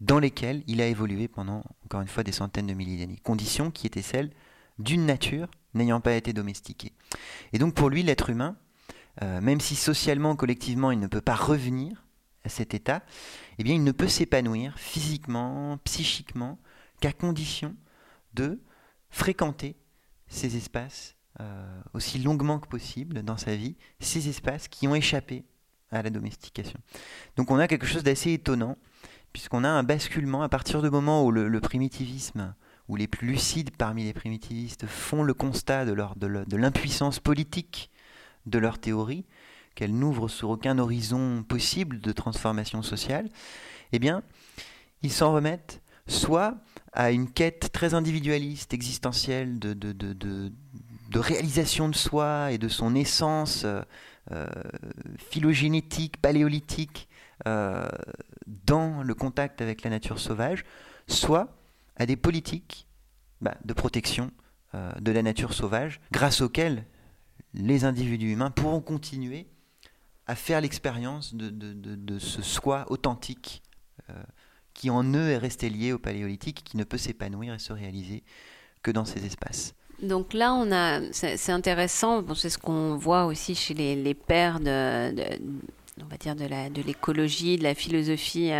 dans 0.00 0.18
lesquelles 0.18 0.62
il 0.66 0.80
a 0.80 0.86
évolué 0.86 1.28
pendant, 1.28 1.62
encore 1.84 2.00
une 2.00 2.08
fois, 2.08 2.24
des 2.24 2.32
centaines 2.32 2.66
de 2.66 2.74
milliers 2.74 2.98
d'années. 2.98 3.20
Conditions 3.22 3.70
qui 3.70 3.86
étaient 3.86 4.02
celles 4.02 4.30
d'une 4.78 5.06
nature 5.06 5.48
n'ayant 5.74 6.00
pas 6.00 6.14
été 6.14 6.32
domestiquée. 6.32 6.92
Et 7.52 7.58
donc, 7.58 7.74
pour 7.74 7.90
lui, 7.90 8.02
l'être 8.02 8.30
humain, 8.30 8.56
même 9.20 9.60
si 9.60 9.74
socialement, 9.74 10.36
collectivement, 10.36 10.92
il 10.92 11.00
ne 11.00 11.08
peut 11.08 11.20
pas 11.20 11.34
revenir 11.34 12.04
à 12.44 12.48
cet 12.48 12.74
état, 12.74 13.02
eh 13.58 13.64
bien, 13.64 13.74
il 13.74 13.82
ne 13.82 13.90
peut 13.90 14.06
s'épanouir 14.06 14.78
physiquement, 14.78 15.78
psychiquement, 15.82 16.58
qu'à 17.00 17.12
condition 17.12 17.74
de 18.34 18.60
fréquenter 19.10 19.76
ces 20.28 20.56
espaces 20.56 21.16
euh, 21.40 21.80
aussi 21.94 22.18
longuement 22.18 22.58
que 22.58 22.68
possible 22.68 23.22
dans 23.22 23.36
sa 23.36 23.54
vie, 23.54 23.76
ces 24.00 24.28
espaces 24.28 24.68
qui 24.68 24.88
ont 24.88 24.94
échappé 24.94 25.44
à 25.90 26.02
la 26.02 26.10
domestication. 26.10 26.80
Donc 27.36 27.50
on 27.50 27.58
a 27.58 27.68
quelque 27.68 27.86
chose 27.86 28.02
d'assez 28.02 28.32
étonnant, 28.32 28.76
puisqu'on 29.32 29.64
a 29.64 29.68
un 29.68 29.82
basculement 29.82 30.42
à 30.42 30.48
partir 30.48 30.82
du 30.82 30.90
moment 30.90 31.24
où 31.24 31.30
le, 31.30 31.60
primitivisme, 31.60 32.54
où 32.88 32.96
les 32.96 33.06
plus 33.06 33.28
lucides 33.28 33.70
parmi 33.76 34.04
les 34.04 34.12
primitivistes 34.12 34.86
font 34.86 35.22
le 35.22 35.32
constat 35.32 35.84
de, 35.84 35.94
de 35.94 36.56
l'impuissance 36.56 37.20
politique 37.20 37.90
de 38.46 38.58
leur 38.58 38.78
théorie, 38.78 39.24
qu'elle 39.74 39.96
n'ouvre 39.96 40.26
sur 40.26 40.50
aucun 40.50 40.78
horizon 40.78 41.44
possible 41.44 42.00
de 42.00 42.10
transformation 42.10 42.82
sociale, 42.82 43.28
eh 43.92 44.00
bien, 44.00 44.24
ils 45.02 45.12
s'en 45.12 45.32
remettent 45.32 45.80
soit 46.08 46.56
à 46.92 47.12
une 47.12 47.30
quête 47.30 47.70
très 47.72 47.94
individualiste, 47.94 48.74
existentielle, 48.74 49.58
de, 49.58 50.52
réalisation 51.14 51.88
de 51.88 51.94
soi 51.94 52.52
et 52.52 52.58
de 52.58 52.68
son 52.68 52.94
essence 52.94 53.64
euh, 53.64 53.82
euh, 54.32 54.46
phylogénétique, 55.16 56.16
paléolithique, 56.20 57.08
euh, 57.46 57.88
dans 58.46 59.02
le 59.02 59.14
contact 59.14 59.60
avec 59.62 59.82
la 59.82 59.90
nature 59.90 60.18
sauvage, 60.18 60.64
soit 61.06 61.56
à 61.96 62.06
des 62.06 62.16
politiques 62.16 62.86
bah, 63.40 63.54
de 63.64 63.72
protection 63.72 64.30
de 65.00 65.12
la 65.12 65.22
nature 65.22 65.54
sauvage, 65.54 65.98
grâce 66.12 66.42
auxquelles 66.42 66.84
les 67.54 67.84
individus 67.84 68.32
humains 68.32 68.50
pourront 68.50 68.82
continuer 68.82 69.46
à 70.26 70.34
faire 70.34 70.60
l'expérience 70.60 71.34
de, 71.34 72.18
ce 72.18 72.42
soi 72.42 72.84
authentique 72.90 73.62
qui 74.78 74.90
en 74.90 75.02
eux 75.02 75.30
est 75.30 75.38
resté 75.38 75.70
lié 75.70 75.92
au 75.92 75.98
paléolithique, 75.98 76.62
qui 76.62 76.76
ne 76.76 76.84
peut 76.84 76.98
s'épanouir 76.98 77.52
et 77.52 77.58
se 77.58 77.72
réaliser 77.72 78.22
que 78.84 78.92
dans 78.92 79.04
ces 79.04 79.26
espaces. 79.26 79.74
Donc 80.00 80.34
là, 80.34 80.54
on 80.54 80.70
a, 80.70 81.00
c'est 81.10 81.50
intéressant, 81.50 82.24
c'est 82.36 82.48
ce 82.48 82.58
qu'on 82.58 82.94
voit 82.94 83.24
aussi 83.24 83.56
chez 83.56 83.74
les, 83.74 84.14
pères 84.14 84.60
de, 84.60 85.10
on 86.00 86.06
va 86.08 86.16
dire, 86.16 86.36
de 86.36 86.82
l'écologie, 86.82 87.56
de, 87.56 87.62
de, 87.62 87.64
la 87.64 87.74
philosophie 87.74 88.52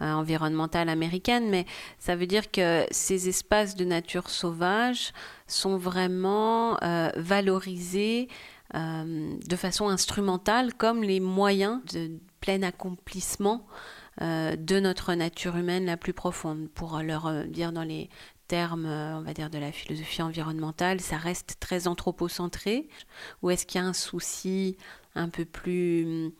environnementale 0.00 0.90
américaine, 0.90 1.48
mais 1.48 1.64
ça 1.98 2.14
veut 2.14 2.26
dire 2.26 2.50
que 2.50 2.84
ces 2.90 3.30
espaces 3.30 3.74
de 3.74 3.86
nature 3.86 4.28
sauvage 4.28 5.14
sont 5.46 5.78
vraiment 5.78 6.76
valorisés 7.16 8.28
de 8.74 9.56
façon 9.56 9.88
instrumentale 9.88 10.74
comme 10.74 11.02
les 11.02 11.20
moyens 11.20 11.80
de 11.94 12.10
plein 12.42 12.62
accomplissement 12.62 13.66
de 14.20 14.80
notre 14.80 15.14
nature 15.14 15.56
humaine 15.56 15.84
la 15.84 15.96
plus 15.96 16.12
profonde, 16.12 16.68
pour 16.74 16.98
leur 17.00 17.44
dire 17.46 17.72
dans 17.72 17.84
les 17.84 18.10
termes, 18.48 18.86
on 18.86 19.20
va 19.22 19.34
dire, 19.34 19.50
de 19.50 19.58
la 19.58 19.72
philosophie 19.72 20.22
environnementale, 20.22 21.00
ça 21.00 21.18
reste 21.18 21.56
très 21.60 21.86
anthropocentré 21.86 22.88
Ou 23.42 23.50
est-ce 23.50 23.66
qu'il 23.66 23.80
y 23.80 23.84
a 23.84 23.86
un 23.86 23.92
souci 23.92 24.76
un 25.14 25.28
peu 25.28 25.44
plus, 25.44 26.32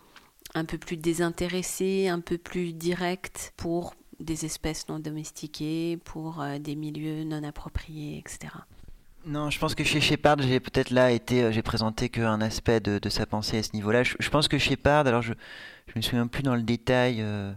un 0.55 0.65
peu 0.65 0.79
plus 0.79 0.97
désintéressé, 0.97 2.09
un 2.09 2.21
peu 2.21 2.39
plus 2.39 2.73
direct 2.73 3.53
pour 3.57 3.95
des 4.21 4.45
espèces 4.45 4.89
non 4.89 4.99
domestiquées, 4.99 5.99
pour 6.05 6.41
euh, 6.41 6.59
des 6.59 6.75
milieux 6.75 7.25
non 7.25 7.43
appropriés, 7.45 8.19
etc. 8.19 8.53
Non, 9.27 9.51
je 9.51 9.59
pense 9.59 9.75
que 9.75 9.85
chez 9.85 10.01
Shepard, 10.01 10.39
j'ai 10.41 10.61
peut-être 10.61 10.91
là 10.91 11.11
été, 11.11 11.43
euh, 11.45 11.53
j'ai 11.53 11.63
présenté 11.63 12.09
qu'un 12.09 12.41
aspect 12.41 12.81
de, 12.81 13.09
sa 13.09 13.27
pensée 13.27 13.59
à 13.59 13.63
ce 13.63 13.71
niveau-là. 13.75 14.03
Je, 14.03 14.29
pense 14.31 14.49
que 14.49 14.59
Shepard, 14.59 15.07
alors 15.07 15.23
je, 15.23 15.35
je 15.87 15.93
me 15.97 16.01
souviens 16.01 16.27
plus 16.27 16.43
dans 16.43 16.57
le 16.57 16.63
détail. 16.63 17.21
Euh, 17.21 17.53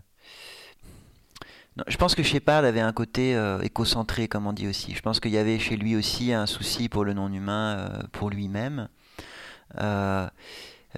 je 1.88 1.98
pense 1.98 2.16
que 2.16 2.24
Shepard 2.24 2.66
avait 2.66 2.82
un 2.82 2.94
côté 2.94 3.40
écocentré, 3.64 4.28
comme 4.28 4.46
on 4.48 4.54
dit 4.54 4.68
aussi. 4.68 4.94
Je 4.94 5.02
pense 5.02 5.20
qu'il 5.20 5.32
y 5.32 5.38
avait 5.38 5.58
chez 5.58 5.78
lui 5.78 5.96
aussi 5.96 6.34
un 6.34 6.46
souci 6.46 6.90
pour 6.90 7.06
le 7.06 7.14
non-humain, 7.14 8.04
pour 8.12 8.30
lui-même. 8.30 8.90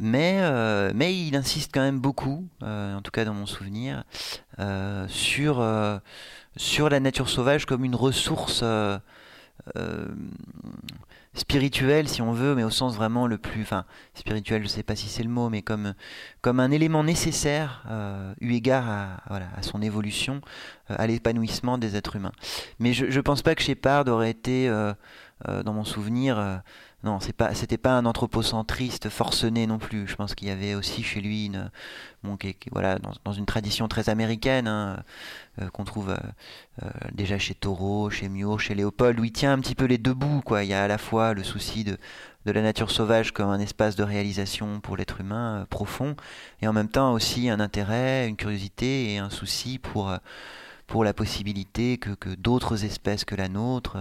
Mais, 0.01 0.39
euh, 0.41 0.91
mais 0.95 1.15
il 1.15 1.36
insiste 1.36 1.71
quand 1.74 1.82
même 1.82 1.99
beaucoup, 1.99 2.47
euh, 2.63 2.95
en 2.95 3.01
tout 3.01 3.11
cas 3.11 3.26
dans 3.26 3.34
mon 3.34 3.45
souvenir, 3.45 4.03
euh, 4.59 5.07
sur, 5.07 5.63
sur 6.57 6.89
la 6.89 6.99
nature 6.99 7.30
sauvage 7.30 7.65
comme 7.65 7.86
une 7.86 7.95
ressource 7.95 8.63
spirituelle, 11.34 12.08
si 12.08 12.22
on 12.22 12.32
veut, 12.32 12.56
mais 12.56 12.64
au 12.64 12.70
sens 12.70 12.96
vraiment 12.96 13.28
le 13.28 13.38
plus. 13.38 13.64
Enfin, 13.64 13.86
spirituel, 14.14 14.62
je 14.62 14.68
ne 14.68 14.70
sais 14.70 14.84
pas 14.84 14.96
si 14.96 15.08
c'est 15.08 15.24
le 15.24 15.30
mot, 15.30 15.50
mais 15.50 15.62
comme, 15.62 15.94
comme 16.42 16.60
un 16.60 16.72
élément 16.72 17.04
nécessaire, 17.04 17.84
eu 18.40 18.54
égard 18.54 18.90
à, 18.90 19.22
voilà, 19.30 19.48
à 19.56 19.64
son 19.64 19.82
évolution, 19.82 20.42
à 20.90 21.08
l'épanouissement 21.08 21.78
des 21.78 21.96
êtres 21.96 22.16
humains. 22.16 22.34
Mais 22.80 22.94
je 22.94 23.06
ne 23.06 23.22
pense 23.22 23.42
pas 23.42 23.56
que 23.56 23.64
Shepard 23.64 24.08
aurait 24.08 24.32
été, 24.32 24.70
dans 25.48 25.74
mon 25.74 25.84
souvenir, 25.84 26.62
non, 27.04 27.20
c'est 27.20 27.34
pas, 27.34 27.54
c'était 27.54 27.78
pas 27.78 27.91
un 27.91 28.06
anthropocentriste 28.06 29.10
forcené 29.10 29.68
non 29.68 29.78
plus. 29.78 30.08
Je 30.08 30.16
pense 30.16 30.36
qu'il 30.36 30.47
y 30.47 30.51
avait 30.51 30.74
aussi 30.74 31.04
chez 31.04 31.20
lui 31.20 31.47
une, 31.47 31.70
bon, 32.24 32.38
voilà, 32.72 32.97
dans, 32.97 33.34
une 33.34 33.45
tradition 33.45 33.89
très 33.89 34.08
américaine 34.08 34.70
hein, 34.70 35.04
euh, 35.62 35.68
qu'on 35.68 35.84
trouve 35.84 36.12
euh, 36.12 36.18
euh, 36.82 36.89
déjà 37.14 37.38
chez 37.38 37.56
Thoreau, 37.56 38.10
chez 38.10 38.30
Muir, 38.30 38.58
chez 38.58 38.74
Léopold, 38.74 39.20
où 39.20 39.26
il 39.26 39.34
tient 39.34 39.51
un 39.51 39.60
petit 39.60 39.76
peu 39.76 39.84
les 39.84 39.97
deux 39.97 40.14
bouts. 40.14 40.41
Quoi. 40.45 40.64
Il 40.64 40.70
y 40.70 40.74
a 40.74 40.82
à 40.82 40.88
la 40.88 40.97
fois 40.97 41.34
le 41.34 41.43
souci 41.43 41.84
de, 41.84 41.97
de 42.45 42.51
la 42.54 42.62
nature 42.62 42.89
sauvage 42.89 43.34
comme 43.34 43.49
un 43.49 43.60
espace 43.60 43.97
de 43.97 44.04
réalisation 44.04 44.80
pour 44.80 44.95
l'être 44.95 45.20
humain 45.20 45.68
profond, 45.70 46.16
et 46.62 46.70
en 46.70 46.74
même 46.74 46.89
temps 46.89 47.12
aussi 47.12 47.49
un 47.49 47.60
intérêt, 47.60 48.30
une 48.30 48.38
curiosité 48.38 49.14
et 49.14 49.18
un 49.18 49.30
souci 49.30 49.78
pour, 49.78 50.16
pour 50.88 51.04
la 51.04 51.14
possibilité 51.14 51.97
que 51.97 52.34
d'autres 52.36 52.86
espèces 52.86 53.26
que 53.26 53.36
la 53.36 53.49
nôtre 53.49 53.97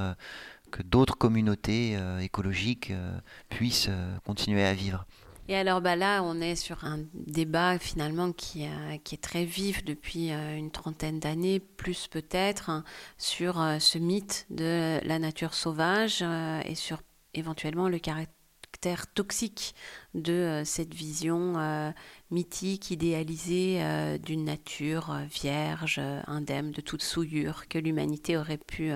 que 0.72 0.82
d'autres 0.82 1.16
communautés 1.16 1.96
euh, 1.96 2.18
écologiques 2.18 2.90
euh, 2.90 3.16
puissent 3.48 3.86
euh, 3.88 4.16
continuer 4.26 4.64
à 4.64 4.74
vivre. 4.74 5.06
Et 5.48 5.56
alors 5.56 5.80
bah 5.80 5.96
là, 5.96 6.22
on 6.22 6.40
est 6.40 6.56
sur 6.56 6.84
un 6.84 7.00
débat 7.14 7.78
finalement 7.78 8.32
qui, 8.32 8.62
est 8.64 9.22
très 9.22 9.44
vif 9.44 9.84
depuis 9.84 10.30
une 10.30 10.70
trentaine 10.70 11.18
d'années, 11.18 11.58
plus 11.58 12.06
peut-être, 12.06 12.70
hein, 12.70 12.84
sur 13.18 13.56
ce 13.80 13.98
mythe 13.98 14.46
de 14.50 15.00
la 15.02 15.18
nature 15.18 15.52
sauvage 15.52 16.24
et 16.64 16.76
sur 16.76 17.02
éventuellement 17.34 17.88
le 17.88 17.98
caractère 17.98 18.41
toxique 19.14 19.74
de 20.14 20.32
euh, 20.32 20.64
cette 20.64 20.92
vision 20.92 21.54
euh, 21.56 21.90
mythique, 22.30 22.90
idéalisée 22.90 23.78
euh, 23.80 24.18
d'une 24.18 24.44
nature 24.44 25.16
vierge, 25.30 26.00
indemne 26.26 26.70
de 26.70 26.80
toute 26.80 27.02
souillure 27.02 27.68
que 27.68 27.78
l'humanité 27.78 28.36
aurait 28.36 28.58
pu 28.58 28.92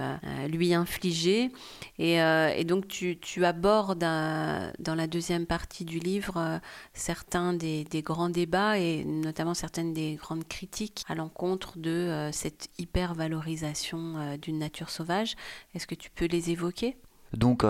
lui 0.49 0.75
infliger. 0.75 1.51
Et, 1.99 2.19
donc 2.65 2.89
tu, 2.89 3.45
abordes 3.45 3.99
dans 3.99 4.95
la 4.95 5.07
deuxième 5.07 5.47
partie 5.47 5.85
du 5.85 5.99
livre 5.99 6.61
certains 6.95 7.53
des, 7.53 7.85
des, 7.85 8.03
grands 8.03 8.31
débats 8.31 8.79
et 8.79 9.05
notamment 9.05 9.55
certaines 9.55 9.93
des 9.93 10.15
grandes 10.15 10.49
critiques 10.49 11.05
à 11.09 11.15
l'encontre 11.15 11.79
de 11.79 12.31
cette 12.33 12.69
hyper-valorisation 12.79 14.37
d'une 14.41 14.59
nature 14.59 14.91
sauvage. 14.91 15.37
Est-ce 15.75 15.87
que 15.87 15.95
tu 15.95 16.11
peux 16.11 16.27
les 16.27 16.51
évoquer? 16.51 16.97
Donc 17.33 17.65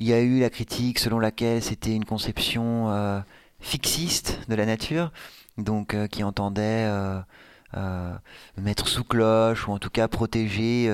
il 0.00 0.08
y 0.08 0.12
a 0.12 0.20
eu 0.20 0.40
la 0.40 0.50
critique 0.50 0.98
selon 0.98 1.18
laquelle 1.18 1.62
c'était 1.62 1.94
une 1.94 2.04
conception 2.04 2.90
euh, 2.90 3.20
fixiste 3.60 4.40
de 4.48 4.54
la 4.54 4.66
nature, 4.66 5.12
donc 5.58 5.94
euh, 5.94 6.06
qui 6.06 6.24
entendait 6.24 6.90
mettre 8.56 8.88
sous 8.88 9.04
cloche 9.04 9.68
ou 9.68 9.72
en 9.72 9.78
tout 9.78 9.90
cas 9.90 10.08
protéger 10.08 10.90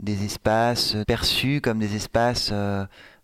des 0.00 0.24
espaces 0.24 0.96
perçus 1.06 1.60
comme 1.60 1.78
des 1.78 1.94
espaces 1.94 2.52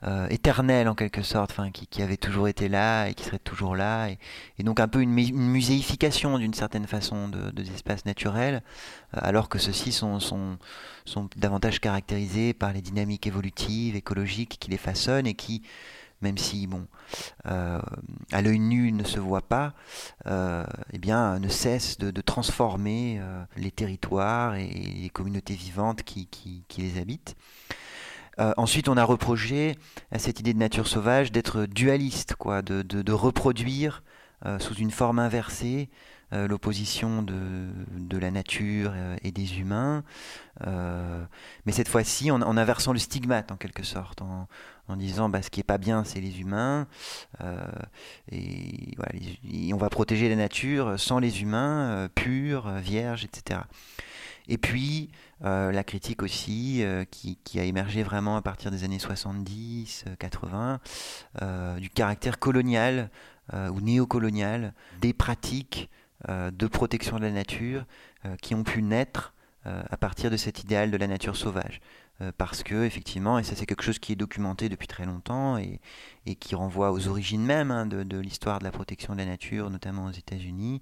euh, 0.07 0.89
en 0.89 0.95
quelque 0.95 1.23
sorte, 1.23 1.51
enfin, 1.51 1.71
qui, 1.71 1.87
qui, 1.87 2.03
avait 2.03 2.17
toujours 2.17 2.49
été 2.49 2.69
là 2.69 3.09
et 3.09 3.15
qui 3.15 3.25
serait 3.25 3.39
toujours 3.39 3.75
là, 3.77 4.09
et, 4.09 4.63
donc 4.63 4.81
un 4.81 4.89
peu 4.89 5.01
une, 5.01 5.11
muséification 5.11 6.39
d'une 6.39 6.55
certaine 6.55 6.87
façon 6.87 7.29
de, 7.29 7.51
des 7.51 7.71
espaces 7.73 8.05
naturels, 8.05 8.63
euh, 9.15 9.21
alors 9.23 9.49
que 9.49 9.59
ceux-ci 9.59 9.93
sont, 9.93 10.21
sont, 10.21 10.59
sont, 11.05 11.29
davantage 11.37 11.81
caractérisés 11.81 12.53
par 12.53 12.73
les 12.73 12.83
dynamiques 12.83 13.27
évolutives, 13.27 13.97
écologiques 13.97 14.59
qui 14.61 14.71
les 14.71 14.79
façonnent 14.79 15.27
et 15.27 15.35
qui, 15.35 15.63
même 16.21 16.39
si 16.39 16.67
bon, 16.67 16.87
euh, 17.47 17.81
à 18.33 18.43
l'œil 18.43 18.59
nu 18.59 18.93
ne 18.93 19.05
se 19.05 19.19
voit 19.19 19.43
pas, 19.43 19.75
eh 20.27 20.99
bien, 20.99 21.39
ne 21.39 21.49
cessent 21.49 21.99
de, 21.99 22.11
de 22.11 22.21
transformer 22.21 23.21
les 23.57 23.71
territoires 23.71 24.55
et 24.55 24.69
les 24.69 25.11
communautés 25.11 25.55
vivantes 25.55 26.03
qui, 26.03 26.27
qui, 26.27 26.65
qui 26.69 26.83
les 26.83 26.99
habitent. 26.99 27.37
Euh, 28.41 28.53
ensuite, 28.57 28.89
on 28.89 28.97
a 28.97 29.05
reproché 29.05 29.77
à 30.11 30.19
cette 30.19 30.41
idée 30.41 30.53
de 30.53 30.59
nature 30.59 30.87
sauvage 30.87 31.33
d'être 31.33 31.67
dualiste, 31.67 32.35
quoi, 32.35 32.63
de, 32.63 33.13
reproduire 33.13 34.03
euh, 34.45 34.59
sous 34.59 34.75
une 34.75 34.91
forme 34.91 35.19
inversée 35.19 35.89
euh, 36.33 36.49
l'opposition 36.49 37.23
de, 37.23 38.19
la 38.19 38.31
nature 38.31 38.93
et 39.23 39.33
des 39.33 39.59
humains, 39.59 40.05
mais 40.61 41.73
cette 41.73 41.89
fois-ci 41.89 42.31
en, 42.31 42.41
inversant 42.41 42.93
le 42.93 42.99
stigmate 42.99 43.51
en 43.51 43.57
quelque 43.57 43.83
sorte, 43.83 44.23
en, 44.23 44.97
disant 44.97 45.29
bah, 45.29 45.43
ce 45.43 45.51
qui 45.51 45.61
est 45.61 45.65
pas 45.65 45.79
bien 45.79 46.05
c'est 46.05 46.21
les 46.21 46.41
humains, 46.41 46.87
et, 48.31 48.95
voilà, 48.97 49.13
on 49.73 49.77
va 49.77 49.91
protéger 49.91 50.29
la 50.29 50.37
nature 50.37 50.99
sans 50.99 51.19
les 51.19 51.43
humains, 51.43 52.09
purs, 52.15 52.71
vierges, 52.71 53.25
etc. 53.25 53.61
Et 54.49 54.59
puis, 54.59 55.11
euh, 55.45 55.73
la 55.73 55.85
critique 55.85 56.23
aussi, 56.23 56.83
euh, 56.83 57.05
qui, 57.05 57.59
a 57.59 57.65
émergé 57.65 58.03
vraiment 58.03 58.37
à 58.37 58.43
partir 58.43 58.71
des 58.71 58.85
années 58.85 58.99
70, 58.99 60.05
80, 60.19 60.81
euh, 61.43 61.79
du 61.79 61.91
caractère 61.91 62.39
colonial 62.39 63.11
ou 63.53 63.83
néocolonial 63.83 64.73
des 65.03 65.13
pratiques 65.13 65.91
de 66.27 66.67
protection 66.67 67.19
de 67.19 67.25
la 67.25 67.31
nature 67.31 67.85
qui 68.41 68.55
ont 68.55 68.65
pu 68.65 68.81
naître 68.81 69.35
à 69.65 69.99
partir 69.99 70.31
de 70.31 70.39
cet 70.39 70.63
idéal 70.63 70.91
de 70.91 70.97
la 70.97 71.07
nature 71.07 71.37
sauvage. 71.37 71.83
Euh, 72.21 72.31
parce 72.37 72.63
que 72.63 72.85
effectivement, 72.85 73.41
et 73.41 73.43
ça 73.43 73.57
c'est 73.57 73.67
quelque 73.67 73.83
chose 73.83 73.99
qui 73.99 74.13
est 74.13 74.17
documenté 74.17 74.69
depuis 74.69 74.87
très 74.87 75.05
longtemps 75.05 75.59
et, 75.59 75.81
qui 76.39 76.55
renvoie 76.55 76.93
aux 76.93 77.09
origines 77.09 77.45
même 77.45 77.71
hein, 77.71 77.87
de, 77.87 78.19
l'histoire 78.19 78.61
de 78.61 78.65
la 78.65 78.71
protection 78.71 79.15
de 79.15 79.19
la 79.19 79.27
nature, 79.27 79.69
notamment 79.69 80.07
aux 80.07 80.13
États-Unis, 80.13 80.81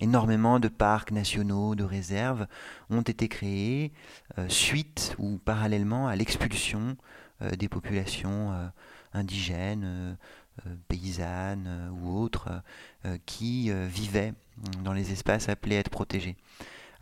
énormément 0.00 0.58
de 0.58 0.68
parcs 0.68 1.12
nationaux, 1.12 1.76
de 1.76 1.84
réserves 1.84 2.46
ont 2.90 3.02
été 3.02 3.28
créés 3.28 3.92
euh, 4.38 4.48
suite 4.48 5.14
ou 5.18 5.38
parallèlement 5.38 6.08
à 6.08 6.16
l'expulsion 6.16 6.96
euh, 7.42 7.50
des 7.50 7.68
populations 7.68 8.52
indigènes, 9.14 10.16
paysannes 10.88 11.92
ou 11.92 12.18
autres 12.18 12.48
qui 13.26 13.70
vivaient 13.70 14.34
dans 14.82 14.92
les 14.92 15.12
espaces 15.12 15.48
appelés 15.48 15.76
à 15.76 15.80
être 15.80 15.90
protégés. 15.90 16.36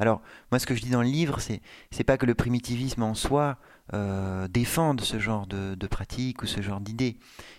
Alors, 0.01 0.23
moi, 0.51 0.59
ce 0.59 0.65
que 0.65 0.75
je 0.75 0.81
dis 0.81 0.89
dans 0.89 1.03
le 1.03 1.09
livre, 1.09 1.41
c'est 1.41 1.61
c'est 1.91 2.05
pas 2.05 2.17
que 2.17 2.25
le 2.25 2.35
primitivisme 2.35 3.03
en 3.03 3.15
soi 3.15 3.59
euh, 3.93 4.49
défende 4.49 5.03
ce 5.03 5.19
genre 5.19 5.47
de, 5.47 5.87
pratique 5.87 6.43
ou 6.43 6.47
ce 6.47 6.63
genre 6.63 6.81
d'idée, 6.81 7.19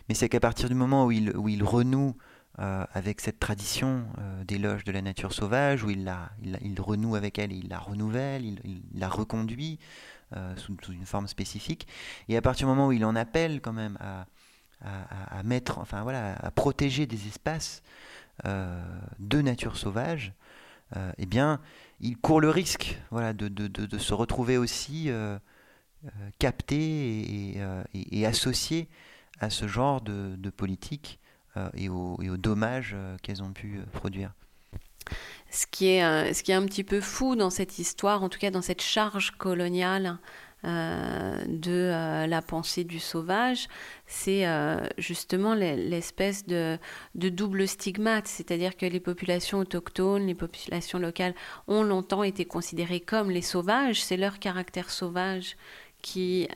mais 0.10 0.16
c'est 0.16 0.28
qu'à 0.28 0.40
partir 0.40 0.68
du 0.68 0.76
moment 0.76 1.06
où 1.06 1.12
il, 1.12 1.38
où 1.38 1.50
il 1.50 1.64
renoue 1.64 2.16
euh, 2.60 2.84
avec 2.94 3.22
cette 3.22 3.40
tradition 3.40 4.06
euh, 4.18 4.44
d'éloge 4.44 4.84
de 4.86 4.92
la 4.92 5.04
nature 5.04 5.34
sauvage, 5.34 5.84
où 5.84 5.92
il, 5.92 6.04
la, 6.04 6.32
il, 6.42 6.82
renoue 6.82 7.16
avec 7.16 7.38
elle, 7.38 7.52
il 7.52 7.70
la 7.70 7.78
renouvelle, 7.78 8.44
il, 8.44 8.82
la 8.96 9.08
reconduit 9.08 9.78
sous, 10.56 10.78
une 10.94 11.06
forme 11.06 11.28
spécifique, 11.28 11.86
et 12.30 12.38
à 12.38 12.42
partir 12.42 12.66
du 12.66 12.74
moment 12.74 12.88
où 12.88 12.92
il 12.94 13.04
en 13.04 13.18
appelle 13.18 13.60
quand 13.60 13.74
même 13.74 13.98
à, 14.00 14.26
à, 14.82 15.40
à 15.40 15.44
mettre, 15.44 15.78
enfin 15.78 16.04
voilà, 16.04 16.36
à 16.36 16.50
protéger 16.50 17.06
des 17.06 17.28
espaces 17.28 17.84
de 18.46 19.42
nature 19.42 19.76
sauvage, 19.76 20.32
eh 21.18 21.26
bien, 21.26 21.60
il 22.02 22.18
court 22.18 22.42
le 22.42 22.50
risque 22.50 22.98
voilà, 23.12 23.34
de, 23.34 23.48
de, 23.48 23.98
se 23.98 24.14
retrouver 24.14 24.58
aussi 24.58 25.10
capté 26.40 27.56
et, 27.94 28.26
associé 28.26 28.88
à 29.40 29.50
ce 29.50 29.68
genre 29.68 30.02
de, 30.02 30.50
politique 30.50 31.20
et, 31.76 31.90
aux, 31.90 32.18
et 32.22 32.30
aux 32.30 32.38
dommages 32.38 32.96
qu'elles 33.22 33.44
ont 33.44 33.54
pu 33.54 33.80
produire. 33.94 34.34
Ce 35.50 35.66
qui, 35.68 35.88
est, 35.88 36.34
ce 36.34 36.44
qui 36.44 36.52
est 36.52 36.56
un 36.56 36.66
petit 36.66 36.84
peu 36.84 37.02
fou 37.02 37.36
dans 37.36 37.50
cette 37.50 37.78
histoire, 37.78 38.24
en 38.24 38.30
tout 38.30 38.40
cas 38.40 38.52
dans 38.52 38.62
cette 38.62 38.82
charge 38.82 39.32
coloniale 39.32 40.18
euh, 40.64 41.44
de 41.48 41.72
euh, 41.72 42.28
la 42.28 42.42
pensée 42.44 42.84
du 42.84 43.00
sauvage, 43.00 43.68
c'est 44.06 44.46
euh, 44.46 44.78
justement 45.00 45.56
l'espèce 45.56 46.46
de, 46.46 46.78
de, 47.16 47.30
double 47.30 47.68
stigmate, 47.68 48.28
c'est-à-dire 48.28 48.78
que 48.78 48.86
les 48.86 49.00
populations 49.00 49.58
autochtones, 49.58 50.28
les 50.28 50.36
populations 50.36 51.00
locales 51.00 51.34
ont 51.68 51.82
longtemps 51.82 52.22
été 52.22 52.46
considérées 52.46 53.00
comme 53.00 53.32
les 53.32 53.42
sauvages, 53.42 54.04
c'est 54.04 54.18
leur 54.18 54.38
caractère 54.38 54.92
sauvage 54.92 55.58
qui 56.04 56.48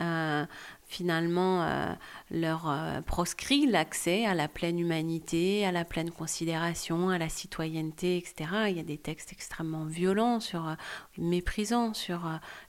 finalement 0.88 1.64
euh, 1.64 1.94
leur 2.32 2.70
euh, 2.70 3.02
proscrit 3.02 3.66
l'accès 3.66 4.26
à 4.26 4.34
la 4.34 4.48
pleine 4.48 4.80
humanité, 4.80 5.66
à 5.66 5.72
la 5.72 5.86
pleine 5.86 6.12
considération, 6.12 7.10
à 7.10 7.18
la 7.18 7.30
citoyenneté, 7.30 8.18
etc. 8.18 8.68
Il 8.70 8.78
y 8.78 8.80
a 8.80 8.84
des 8.84 8.98
textes 8.98 9.32
extrêmement 9.34 9.86
violents, 9.86 10.40
sur, 10.40 10.68
euh, 10.68 10.74
méprisants 11.18 11.94
sur 11.94 12.22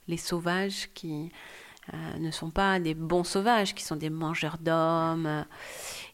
les 0.07 0.17
sauvages 0.17 0.89
qui 0.93 1.31
ne 2.19 2.31
sont 2.31 2.49
pas 2.49 2.79
des 2.81 2.93
bons 2.93 3.23
sauvages, 3.23 3.73
qui 3.73 3.83
sont 3.83 3.95
des 3.95 4.09
mangeurs 4.09 4.57
d'hommes. 4.57 5.45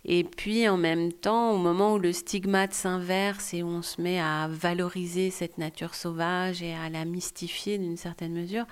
Et 0.06 0.24
puis 0.24 0.70
en 0.70 0.78
même 0.78 1.12
temps, 1.12 1.52
au 1.52 1.58
moment 1.58 1.94
où 1.94 1.98
le 1.98 2.12
stigmate 2.12 2.74
s'inverse 2.74 3.56
et 3.56 3.64
où 3.64 3.68
on 3.68 3.82
se 3.82 4.00
met 4.00 4.20
à 4.20 4.48
valoriser 4.48 5.32
cette 5.32 5.58
nature 5.58 5.96
sauvage 5.96 6.62
et 6.62 6.76
à 6.76 6.90
la 6.90 7.06
mystifier 7.06 7.80
d'une 7.80 7.98
certaine 7.98 8.34
mesure, 8.34 8.66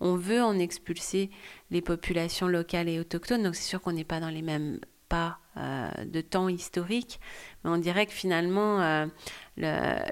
on 0.00 0.16
veut 0.16 0.42
en 0.42 0.58
expulser 0.58 1.30
les 1.70 1.82
populations 1.82 2.48
locales 2.48 2.88
et 2.88 3.00
autochtones. 3.00 3.42
Donc 3.42 3.54
c'est 3.54 3.68
sûr 3.68 3.80
qu'on 3.80 3.92
n'est 3.92 4.04
pas 4.04 4.20
dans 4.20 4.30
les 4.30 4.42
mêmes 4.42 4.78
pas 5.08 5.38
euh, 5.56 5.90
de 6.04 6.20
temps 6.20 6.48
historique, 6.48 7.18
mais 7.64 7.70
on 7.70 7.78
dirait 7.78 8.06
que 8.06 8.12
finalement 8.12 8.80
euh, 8.80 9.06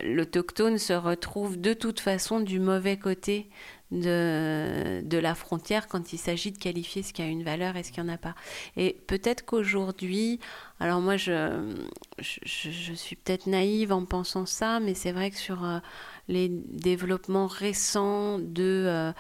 l'autochtone 0.02 0.78
se 0.78 0.92
retrouve 0.92 1.60
de 1.60 1.72
toute 1.72 2.00
façon 2.00 2.40
du 2.40 2.58
mauvais 2.58 2.96
côté 2.96 3.48
de, 3.92 5.18
la 5.18 5.34
frontière 5.36 5.86
quand 5.86 6.12
il 6.12 6.18
s'agit 6.18 6.50
de 6.50 6.58
qualifier 6.58 7.04
ce 7.04 7.12
qui 7.12 7.22
a 7.22 7.26
une 7.26 7.44
valeur 7.44 7.76
et 7.76 7.84
ce 7.84 7.92
qui 7.92 8.00
n'y 8.00 8.10
en 8.10 8.12
a 8.12 8.18
pas. 8.18 8.34
Et 8.76 8.96
peut-être 9.06 9.44
qu'aujourd'hui, 9.44 10.40
alors 10.80 11.00
moi 11.00 11.16
je, 11.16 11.74
je, 12.18 12.92
suis 12.94 13.14
peut-être 13.14 13.46
naïve 13.46 13.92
en 13.92 14.04
pensant 14.04 14.46
ça, 14.46 14.80
mais 14.80 14.94
c'est 14.94 15.12
vrai 15.12 15.30
que 15.30 15.36
sur 15.36 15.64
euh, 15.64 15.78
les 16.26 16.48
développements 16.48 17.46
récents 17.46 18.40
de 18.40 19.12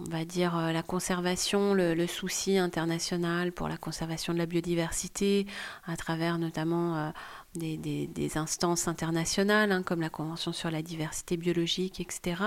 on 0.00 0.10
va 0.10 0.24
dire, 0.24 0.56
euh, 0.56 0.72
la 0.72 0.82
conservation, 0.82 1.74
le, 1.74 2.06
souci 2.06 2.56
international 2.56 3.52
pour 3.52 3.68
la 3.68 3.76
conservation 3.76 4.32
de 4.32 4.38
la 4.38 4.46
biodiversité, 4.46 5.46
à 5.86 5.96
travers 5.96 6.38
notamment 6.38 6.96
euh, 6.96 7.10
des, 7.54 8.30
instances 8.36 8.86
internationales, 8.86 9.72
hein, 9.72 9.82
comme 9.82 10.00
la 10.00 10.10
Convention 10.10 10.52
sur 10.52 10.70
la 10.70 10.82
diversité 10.82 11.36
biologique, 11.36 12.00
etc. 12.00 12.42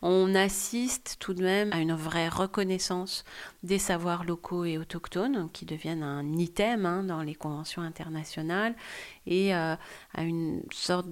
On 0.00 0.34
assiste 0.34 1.16
tout 1.18 1.34
de 1.34 1.42
même 1.42 1.72
à 1.72 1.78
une 1.78 1.92
vraie 1.92 2.28
reconnaissance 2.28 3.24
des 3.62 3.78
savoirs 3.78 4.24
locaux 4.24 4.64
et 4.64 4.78
autochtones, 4.78 5.50
qui 5.52 5.66
deviennent 5.66 6.02
un 6.02 6.38
item 6.38 6.86
hein, 6.86 7.02
dans 7.02 7.22
les 7.22 7.34
conventions 7.34 7.82
internationales, 7.82 8.74
et 9.26 9.54
euh, 9.54 9.76
à 10.14 10.22
une 10.22 10.62
sorte 10.72 11.08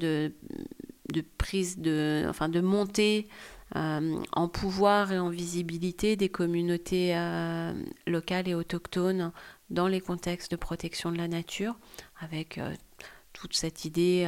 prise 1.38 1.78
de, 1.78 2.26
enfin, 2.28 2.48
de 2.48 2.60
montée 2.60 3.28
en 3.74 4.48
pouvoir 4.48 5.12
et 5.12 5.18
en 5.18 5.28
visibilité 5.28 6.16
des 6.16 6.28
communautés 6.28 7.16
euh, 7.16 7.72
locales 8.06 8.48
et 8.48 8.54
autochtones 8.54 9.32
dans 9.70 9.88
les 9.88 10.00
contextes 10.00 10.52
de 10.52 10.56
protection 10.56 11.10
de 11.10 11.18
la 11.18 11.28
nature, 11.28 11.76
avec 12.20 12.58
euh, 12.58 12.72
toute 13.32 13.54
cette 13.54 13.84
idée 13.84 14.24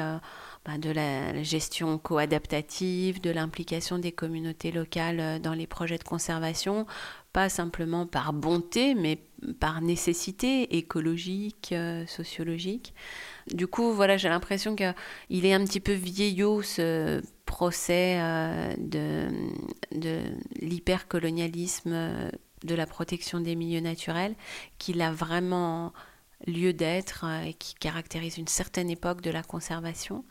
bah, 0.67 0.77
de 0.77 0.91
la 0.91 1.43
gestion 1.43 1.97
co-adaptative, 1.97 3.23
de 3.23 3.31
l'implication 3.31 3.99
des 3.99 4.13
communautés 4.13 4.71
locales 4.71 5.41
dans 5.41 5.55
les 5.55 5.67
projets 5.67 5.97
de 5.97 6.05
conservation, 6.05 6.85
pas 7.33 7.49
simplement 7.49 8.07
par 8.07 8.35
bonté, 8.35 8.95
mais 8.95 9.19
par 9.61 9.81
nécessité 9.81 10.77
écologique, 10.77 11.75
sociologique. 12.07 12.93
Du 13.47 13.67
coup, 13.67 13.95
voilà, 13.95 14.19
j'ai 14.19 14.29
l'impression 14.29 14.77
qu'il 14.77 15.47
est 15.47 15.55
un 15.55 15.65
petit 15.65 15.81
peu 15.81 15.93
vieillot 15.93 16.61
ce 16.61 17.23
procès 17.49 18.19
euh, 18.21 18.75
de, 18.77 19.29
de 19.93 20.21
l'hypercolonialisme 20.61 21.93
euh, 21.93 22.31
de 22.63 22.75
la 22.75 22.87
protection 22.87 23.41
des 23.41 23.57
milieux 23.57 23.81
naturels, 23.81 24.37
qu'il 24.77 25.01
a 25.01 25.11
vraiment 25.11 25.93
lieu 26.47 26.73
d'être 26.75 27.25
euh, 27.25 27.45
et 27.45 27.55
qui 27.55 27.75
caractérise 27.75 28.37
une 28.37 28.49
certaine 28.49 28.91
époque 28.91 29.23
de 29.23 29.31
la 29.31 29.43
conservation. 29.43 30.25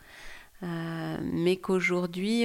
Mais 0.59 1.57
qu'aujourd'hui, 1.57 2.43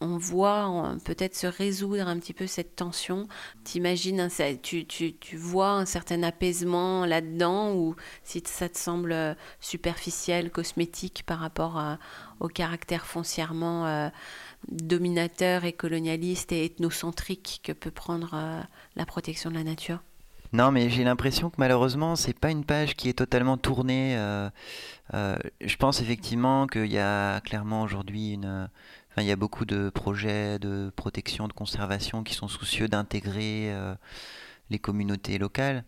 on 0.00 0.16
voit 0.18 0.96
peut-être 1.04 1.36
se 1.36 1.46
résoudre 1.46 2.08
un 2.08 2.18
petit 2.18 2.34
peu 2.34 2.48
cette 2.48 2.74
tension. 2.74 3.28
T'imagines, 3.62 4.28
tu, 4.60 4.84
tu, 4.86 5.14
tu 5.14 5.36
vois 5.36 5.70
un 5.70 5.84
certain 5.84 6.24
apaisement 6.24 7.06
là-dedans, 7.06 7.76
ou 7.76 7.94
si 8.24 8.42
ça 8.44 8.68
te 8.68 8.76
semble 8.76 9.36
superficiel, 9.60 10.50
cosmétique 10.50 11.22
par 11.24 11.38
rapport 11.38 11.78
au 12.42 12.48
caractère 12.48 13.06
foncièrement 13.06 13.86
euh, 13.86 14.08
dominateur 14.70 15.64
et 15.64 15.72
colonialiste 15.72 16.52
et 16.52 16.64
ethnocentrique 16.64 17.60
que 17.62 17.72
peut 17.72 17.90
prendre 17.90 18.32
euh, 18.34 18.60
la 18.96 19.06
protection 19.06 19.50
de 19.50 19.54
la 19.54 19.64
nature 19.64 20.00
non, 20.54 20.70
mais 20.70 20.90
j'ai 20.90 21.02
l'impression 21.02 21.48
que 21.48 21.54
malheureusement, 21.56 22.14
c'est 22.14 22.38
pas 22.38 22.50
une 22.50 22.66
page 22.66 22.94
qui 22.94 23.08
est 23.08 23.14
totalement 23.14 23.56
tournée. 23.56 24.18
Euh, 24.18 24.50
je 25.62 25.76
pense 25.76 26.02
effectivement 26.02 26.66
qu'il 26.66 26.92
y 26.92 26.98
a 26.98 27.40
clairement 27.40 27.80
aujourd'hui 27.80 28.34
une. 28.34 28.68
il 29.16 29.24
y 29.24 29.30
a 29.30 29.36
beaucoup 29.36 29.64
de 29.64 29.88
projets 29.88 30.58
de 30.58 30.92
protection, 30.94 31.48
de 31.48 31.54
conservation 31.54 32.22
qui 32.22 32.34
sont 32.34 32.48
soucieux 32.48 32.86
d'intégrer 32.86 33.74
les 34.68 34.78
communautés 34.78 35.38
locales. 35.38 35.84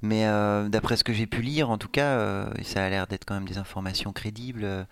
Mais 0.00 0.24
d'après 0.70 0.96
ce 0.96 1.04
que 1.04 1.12
j'ai 1.12 1.26
pu 1.26 1.42
lire, 1.42 1.68
en 1.68 1.76
tout 1.76 1.90
cas, 1.90 2.46
ça 2.62 2.82
a 2.82 2.88
l'air 2.88 3.06
d'être 3.06 3.26
quand 3.26 3.34
même 3.34 3.46
des 3.46 3.58
informations 3.58 4.14
crédibles, 4.14 4.86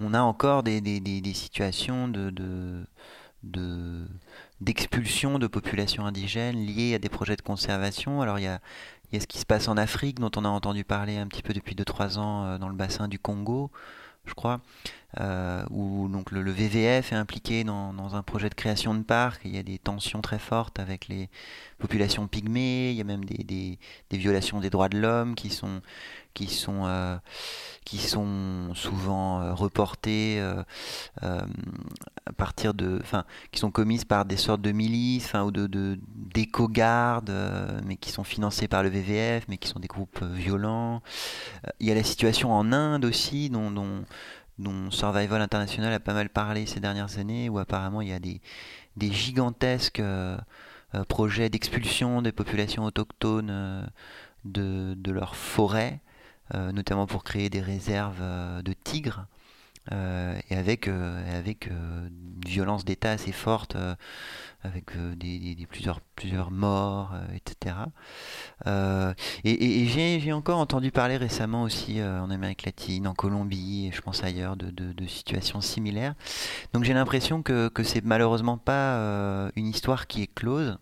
on 0.00 0.14
a 0.14 0.20
encore 0.20 0.62
des, 0.62 0.80
situations 1.34 2.08
de, 2.08 2.30
de 2.30 4.06
d'expulsion 4.60 5.38
de 5.38 5.46
populations 5.48 6.06
indigènes 6.06 6.64
liées 6.64 6.94
à 6.94 6.98
des 6.98 7.08
projets 7.08 7.36
de 7.36 7.42
conservation. 7.42 8.22
Alors 8.22 8.38
il 8.38 8.44
y 8.44 8.46
a, 8.46 8.60
ce 9.12 9.26
qui 9.26 9.38
se 9.38 9.46
passe 9.46 9.68
en 9.68 9.76
Afrique, 9.76 10.20
dont 10.20 10.30
on 10.36 10.44
a 10.44 10.48
entendu 10.48 10.84
parler 10.84 11.18
un 11.18 11.26
petit 11.26 11.42
peu 11.42 11.52
depuis 11.52 11.74
2-3 11.74 12.18
ans 12.18 12.44
euh, 12.44 12.58
dans 12.58 12.68
le 12.68 12.74
bassin 12.74 13.08
du 13.08 13.18
Congo, 13.18 13.70
je 14.24 14.34
crois, 14.34 14.60
euh, 15.20 15.64
où 15.70 16.08
donc 16.08 16.30
le, 16.30 16.48
VVF 16.48 17.12
est 17.12 17.16
impliqué 17.16 17.64
dans, 17.64 18.14
un 18.14 18.22
projet 18.22 18.48
de 18.48 18.54
création 18.54 18.94
de 18.94 19.02
parc. 19.02 19.40
Il 19.44 19.54
y 19.54 19.58
a 19.58 19.64
des 19.64 19.78
tensions 19.78 20.20
très 20.20 20.38
fortes 20.38 20.78
avec 20.78 21.08
les 21.08 21.28
populations 21.78 22.28
pygmées, 22.28 22.90
il 22.90 22.96
y 22.96 23.00
a 23.00 23.04
même 23.04 23.24
des 23.24 23.78
violations 24.12 24.60
des 24.60 24.70
droits 24.70 24.88
de 24.88 25.00
l'homme 25.00 25.34
qui 25.34 25.50
sont, 25.50 25.82
qui 26.34 26.46
sont, 26.46 26.86
euh, 26.86 27.16
qui 27.84 27.98
sont 27.98 28.74
souvent 28.74 29.40
euh, 29.40 29.54
reportées 29.54 30.40
euh, 30.40 30.62
à 31.22 32.32
partir 32.36 32.74
de, 32.74 32.98
enfin, 33.02 33.24
qui 33.50 33.60
sont 33.60 33.70
commises 33.70 34.04
par 34.04 34.24
des 34.24 34.36
sortes 34.36 34.62
de 34.62 34.72
milices, 34.72 35.32
ou 35.34 35.50
de 35.50 35.98
d'éco-gardes, 36.06 37.32
mais 37.84 37.96
qui 37.96 38.10
sont 38.10 38.24
financées 38.24 38.68
par 38.68 38.82
le 38.82 38.88
VVF, 38.88 39.44
mais 39.48 39.58
qui 39.58 39.68
sont 39.68 39.80
des 39.80 39.88
groupes 39.88 40.22
violents. 40.22 41.02
Il 41.80 41.86
y 41.86 41.90
a 41.90 41.94
la 41.94 42.04
situation 42.04 42.52
en 42.52 42.72
Inde 42.72 43.04
aussi, 43.04 43.50
dont, 43.50 43.70
dont, 43.70 44.04
dont 44.58 44.90
Survival 44.90 45.42
International 45.42 45.92
a 45.92 46.00
pas 46.00 46.14
mal 46.14 46.28
parlé 46.30 46.66
ces 46.66 46.80
dernières 46.80 47.18
années, 47.18 47.48
où 47.48 47.58
apparemment 47.58 48.00
il 48.00 48.08
y 48.08 48.12
a 48.12 48.20
des, 48.20 48.40
des 48.96 49.12
gigantesques 49.12 50.02
projets 51.08 51.48
d'expulsion 51.48 52.22
des 52.22 52.32
populations 52.32 52.84
autochtones 52.84 53.90
de, 54.44 54.94
de 54.96 55.12
leurs 55.12 55.36
forêts. 55.36 56.00
Euh, 56.54 56.70
notamment 56.72 57.06
pour 57.06 57.24
créer 57.24 57.48
des 57.48 57.60
réserves 57.60 58.18
euh, 58.20 58.62
de 58.62 58.74
tigres. 58.74 59.26
Euh, 59.90 60.38
et 60.50 60.56
avec, 60.56 60.86
une 60.86 62.10
violence 62.46 62.84
d'État 62.84 63.10
assez 63.10 63.32
forte, 63.32 63.76
avec 64.62 64.96
des, 65.16 65.66
plusieurs, 65.68 66.00
plusieurs 66.14 66.52
morts, 66.52 67.16
etc. 67.34 67.74
et, 69.42 69.86
j'ai 69.88 70.32
encore 70.32 70.60
entendu 70.60 70.92
parler 70.92 71.16
récemment 71.16 71.64
aussi 71.64 72.00
en 72.00 72.30
Amérique 72.30 72.64
latine, 72.64 73.08
en 73.08 73.14
Colombie, 73.14 73.88
et 73.88 73.92
je 73.92 74.00
pense 74.02 74.22
ailleurs, 74.22 74.56
de, 74.56 74.70
de, 74.70 75.06
situations 75.08 75.60
similaires. 75.60 76.14
Donc 76.72 76.84
j'ai 76.84 76.94
l'impression 76.94 77.42
que, 77.42 77.66
que 77.68 77.82
c'est 77.82 78.04
malheureusement 78.04 78.58
pas 78.58 79.50
une 79.56 79.66
histoire 79.66 80.06
qui 80.06 80.22
est 80.22 80.32
close. 80.32 80.78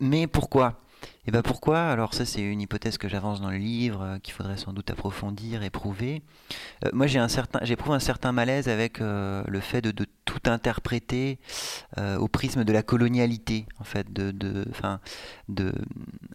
Mais 0.00 0.26
pourquoi? 0.26 0.82
Et 1.24 1.30
ben 1.30 1.42
pourquoi? 1.42 1.78
Alors 1.78 2.14
ça 2.14 2.24
c'est 2.24 2.42
une 2.42 2.60
hypothèse 2.60 2.98
que 2.98 3.08
j'avance 3.08 3.40
dans 3.40 3.50
le 3.50 3.56
livre, 3.56 4.02
euh, 4.02 4.18
qu'il 4.18 4.34
faudrait 4.34 4.56
sans 4.56 4.72
doute 4.72 4.90
approfondir 4.90 5.62
et 5.62 5.70
prouver. 5.70 6.22
Euh, 6.84 6.90
moi 6.92 7.06
j'ai 7.06 7.20
un 7.20 7.28
certain, 7.28 7.60
j'éprouve 7.62 7.94
un 7.94 8.00
certain 8.00 8.32
malaise 8.32 8.68
avec 8.68 9.00
euh, 9.00 9.44
le 9.46 9.60
fait 9.60 9.82
de, 9.82 9.92
tout 10.24 10.50
interpréter 10.50 11.38
au 11.98 12.26
prisme 12.26 12.64
de 12.64 12.72
la 12.72 12.82
colonialité, 12.82 13.66
en 13.78 13.84
fait. 13.84 14.10
De, 14.12 14.30
de, 14.30 14.64
de, 15.48 15.74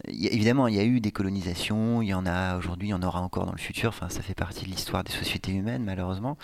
évidemment 0.08 0.68
il 0.68 0.76
y 0.76 0.80
a 0.80 0.84
eu 0.84 1.00
des 1.00 1.12
colonisations, 1.12 2.02
il 2.02 2.08
y 2.08 2.14
en 2.14 2.26
a 2.26 2.58
aujourd'hui, 2.58 2.90
il 2.90 2.92
y 2.92 2.94
en 2.94 3.04
aura 3.04 3.22
encore 3.22 3.46
dans 3.46 3.52
le 3.52 3.58
futur. 3.58 3.94
Ça 3.94 4.22
fait 4.22 4.34
partie 4.34 4.66
de 4.66 4.70
l'histoire 4.70 5.04
des 5.04 5.12
sociétés 5.12 5.52
humaines 5.52 5.84
malheureusement. 5.84 6.38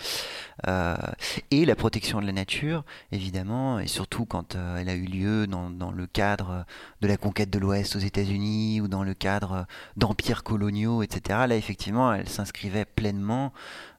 et 0.66 1.64
la 1.64 1.76
protection 1.76 2.20
de 2.20 2.26
la 2.26 2.32
nature, 2.32 2.84
évidemment, 3.12 3.78
et 3.78 3.86
surtout 3.86 4.24
quand 4.26 4.56
elle 4.78 4.88
a 4.88 4.94
eu 4.94 5.04
lieu 5.04 5.46
dans, 5.46 5.90
le 5.90 6.06
cadre 6.06 6.64
de 7.00 7.06
la 7.06 7.16
conquête 7.16 7.50
de 7.50 7.58
l'Ouest 7.58 7.96
aux 7.96 8.00
États-Unis 8.00 8.80
ou 8.80 8.88
dans 8.88 9.02
le 9.02 9.14
cadre 9.14 9.66
d'empires 9.96 10.42
coloniaux, 10.42 11.02
etc. 11.02 11.40
Là, 11.48 11.56
effectivement, 11.56 12.12
elle 12.12 12.28
s'inscrivait 12.28 12.84
pleinement 12.84 13.52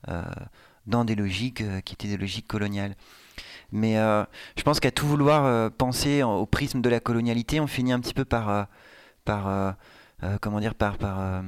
euh, 0.09 0.23
dans 0.87 1.05
des 1.05 1.15
logiques 1.15 1.61
euh, 1.61 1.81
qui 1.81 1.93
étaient 1.93 2.07
des 2.07 2.17
logiques 2.17 2.47
coloniales. 2.47 2.95
Mais 3.71 3.97
euh, 3.97 4.23
je 4.55 4.63
pense 4.63 4.79
qu'à 4.79 4.91
tout 4.91 5.07
vouloir 5.07 5.71
penser 5.71 6.23
au 6.23 6.45
prisme 6.45 6.81
de 6.81 6.89
la 6.89 6.99
colonialité, 6.99 7.59
on 7.59 7.67
finit 7.67 7.91
un 7.91 7.99
petit 7.99 8.13
peu 8.13 8.23
par, 8.23 8.67
par 9.25 9.75
comment 10.41 10.59
dire, 10.59 10.75
par, 10.75 10.97
par 10.97 11.43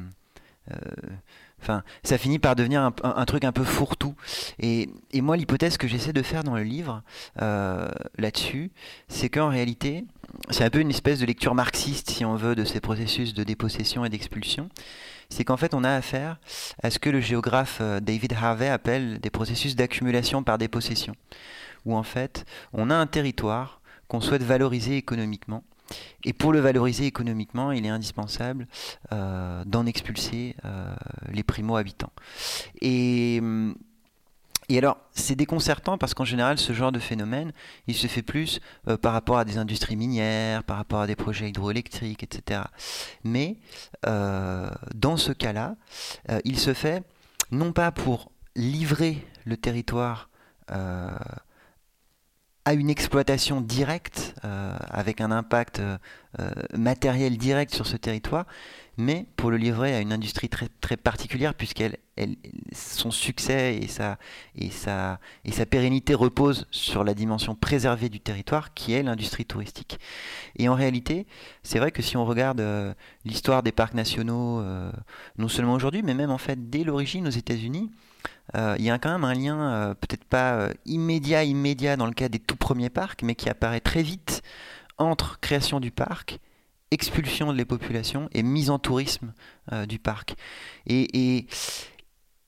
Enfin, 1.62 1.84
ça 2.04 2.18
finit 2.18 2.38
par 2.40 2.56
devenir 2.56 2.92
un, 3.04 3.26
truc 3.26 3.44
un 3.44 3.52
peu 3.52 3.64
fourre-tout. 3.64 4.16
Et, 4.60 4.90
moi, 5.16 5.38
l'hypothèse 5.38 5.78
que 5.78 5.88
j'essaie 5.88 6.14
de 6.14 6.22
faire 6.22 6.44
dans 6.44 6.56
le 6.56 6.64
livre 6.64 7.02
là-dessus, 7.38 8.72
c'est 9.08 9.30
qu'en 9.30 9.50
réalité, 9.50 10.04
c'est 10.50 10.64
un 10.64 10.70
peu 10.70 10.80
une 10.80 10.90
espèce 10.90 11.20
de 11.20 11.26
lecture 11.26 11.56
marxiste, 11.56 12.10
si 12.10 12.26
on 12.26 12.36
veut, 12.36 12.56
de 12.56 12.64
ces 12.64 12.80
processus 12.80 13.34
de 13.34 13.44
dépossession 13.44 14.06
et 14.06 14.10
d'expulsion. 14.10 14.70
C'est 15.30 15.44
qu'en 15.44 15.58
fait, 15.58 15.74
on 15.74 15.84
a 15.84 15.92
affaire 15.92 16.40
à 16.84 16.90
ce 16.90 17.00
que 17.00 17.10
le 17.10 17.20
géographe 17.20 17.80
euh, 17.82 18.00
David 18.00 18.34
Harvey 18.34 18.70
appelle 18.70 19.20
des 19.20 19.30
processus 19.30 19.76
d'accumulation 19.76 20.44
par 20.44 20.58
dépossession, 20.58 21.16
où 21.86 21.96
en 21.96 22.04
fait, 22.04 22.46
on 22.72 22.90
a 22.90 22.96
un 22.96 23.08
territoire 23.08 23.82
qu'on 24.08 24.22
souhaite 24.22 24.44
valoriser 24.44 24.96
économiquement. 24.96 25.64
Et 26.24 26.34
pour 26.34 26.52
le 26.52 26.60
valoriser 26.60 27.06
économiquement, 27.06 27.72
il 27.72 27.86
est 27.86 27.90
indispensable 27.90 28.68
euh, 29.12 29.64
d'en 29.66 29.86
expulser 29.86 30.56
euh, 30.66 30.94
les 31.32 31.44
primo-habitants. 31.44 32.12
Et 32.82 33.40
hum, 33.42 33.76
et 34.70 34.78
alors, 34.78 34.98
c'est 35.14 35.38
déconcertant 35.38 35.98
parce 35.98 36.14
qu'en 36.14 36.26
général, 36.26 36.58
ce 36.58 36.74
genre 36.74 36.92
de 36.92 37.00
phénomène, 37.00 37.54
il 37.88 37.96
se 37.96 38.08
fait 38.08 38.22
plus 38.22 38.60
euh, 38.90 38.98
par 38.98 39.14
rapport 39.14 39.38
à 39.38 39.46
des 39.46 39.58
industries 39.58 39.96
minières, 39.96 40.66
par 40.66 40.76
rapport 40.76 41.00
à 41.00 41.08
des 41.08 41.16
projets 41.16 41.48
hydroélectriques, 41.48 42.22
etc. 42.22 42.64
Mais 43.24 43.56
dans 44.04 45.16
ce 45.16 45.32
cas-là, 45.32 45.78
il 46.44 46.60
se 46.60 46.74
fait 46.74 47.02
non 47.52 47.72
pas 47.72 47.94
pour 47.94 48.30
livrer 48.58 49.26
le 49.46 49.56
territoire 49.56 50.30
à 52.68 52.74
une 52.74 52.90
exploitation 52.90 53.62
directe, 53.62 54.36
avec 54.42 55.22
un 55.22 55.32
impact 55.32 55.82
matériel 56.74 57.38
direct 57.38 57.74
sur 57.74 57.88
ce 57.88 57.96
territoire, 57.96 58.46
mais 58.98 59.26
pour 59.38 59.52
le 59.52 59.58
livrer 59.58 59.96
à 59.96 60.02
une 60.02 60.12
industrie 60.12 60.50
très, 60.50 60.68
très 60.82 60.98
particulière, 60.98 61.54
puisqu'elle 61.54 61.98
son 62.74 63.10
succès 63.10 63.78
et 63.78 63.88
sa, 63.88 64.18
et, 64.56 64.70
sa, 64.70 65.22
et 65.46 65.54
sa 65.54 65.66
pérennité 65.66 66.14
reposent 66.14 66.68
sur 66.72 67.06
la 67.06 67.14
dimension 67.14 67.56
préservée 67.56 68.10
du 68.10 68.20
territoire, 68.20 68.74
qui 68.74 68.92
est 68.92 69.04
l'industrie 69.04 69.46
touristique. 69.46 69.98
Et 70.58 70.68
en 70.68 70.76
réalité, 70.76 71.26
c'est 71.64 71.80
vrai 71.80 71.92
que 71.92 72.02
si 72.02 72.18
on 72.18 72.26
regarde 72.26 72.60
euh, 72.60 72.94
l'histoire 73.24 73.64
des 73.64 73.72
parcs 73.72 73.94
nationaux, 73.94 74.60
euh, 74.60 74.92
non 75.38 75.48
seulement 75.48 75.74
aujourd'hui, 75.74 76.02
mais 76.04 76.16
même 76.16 76.32
en 76.32 76.38
fait 76.38 76.70
dès 76.70 76.84
l'origine 76.84 77.28
aux 77.28 77.32
États-Unis, 77.32 77.90
euh, 77.94 78.07
il 78.54 78.84
y 78.84 78.90
a 78.90 78.98
quand 78.98 79.12
même 79.12 79.24
un 79.24 79.34
lien, 79.34 79.96
peut-être 80.00 80.24
pas 80.24 80.70
immédiat, 80.86 81.44
immédiat 81.44 81.98
dans 81.98 82.06
le 82.06 82.14
cas 82.14 82.30
des 82.30 82.40
tout 82.40 82.56
premiers 82.56 82.90
parcs, 82.90 83.24
mais 83.24 83.36
qui 83.36 83.50
apparaît 83.50 83.82
très 83.82 84.04
vite 84.04 84.42
entre 84.98 85.40
création 85.40 85.80
du 85.80 85.92
parc 85.92 86.40
expulsion 86.92 87.52
de 87.52 87.58
les 87.58 87.66
populations 87.66 88.30
et 88.34 88.44
mise 88.44 88.70
en 88.70 88.80
tourisme 88.80 89.34
euh, 89.72 89.86
du 89.86 90.00
parc. 90.00 90.36
Et, 90.86 91.48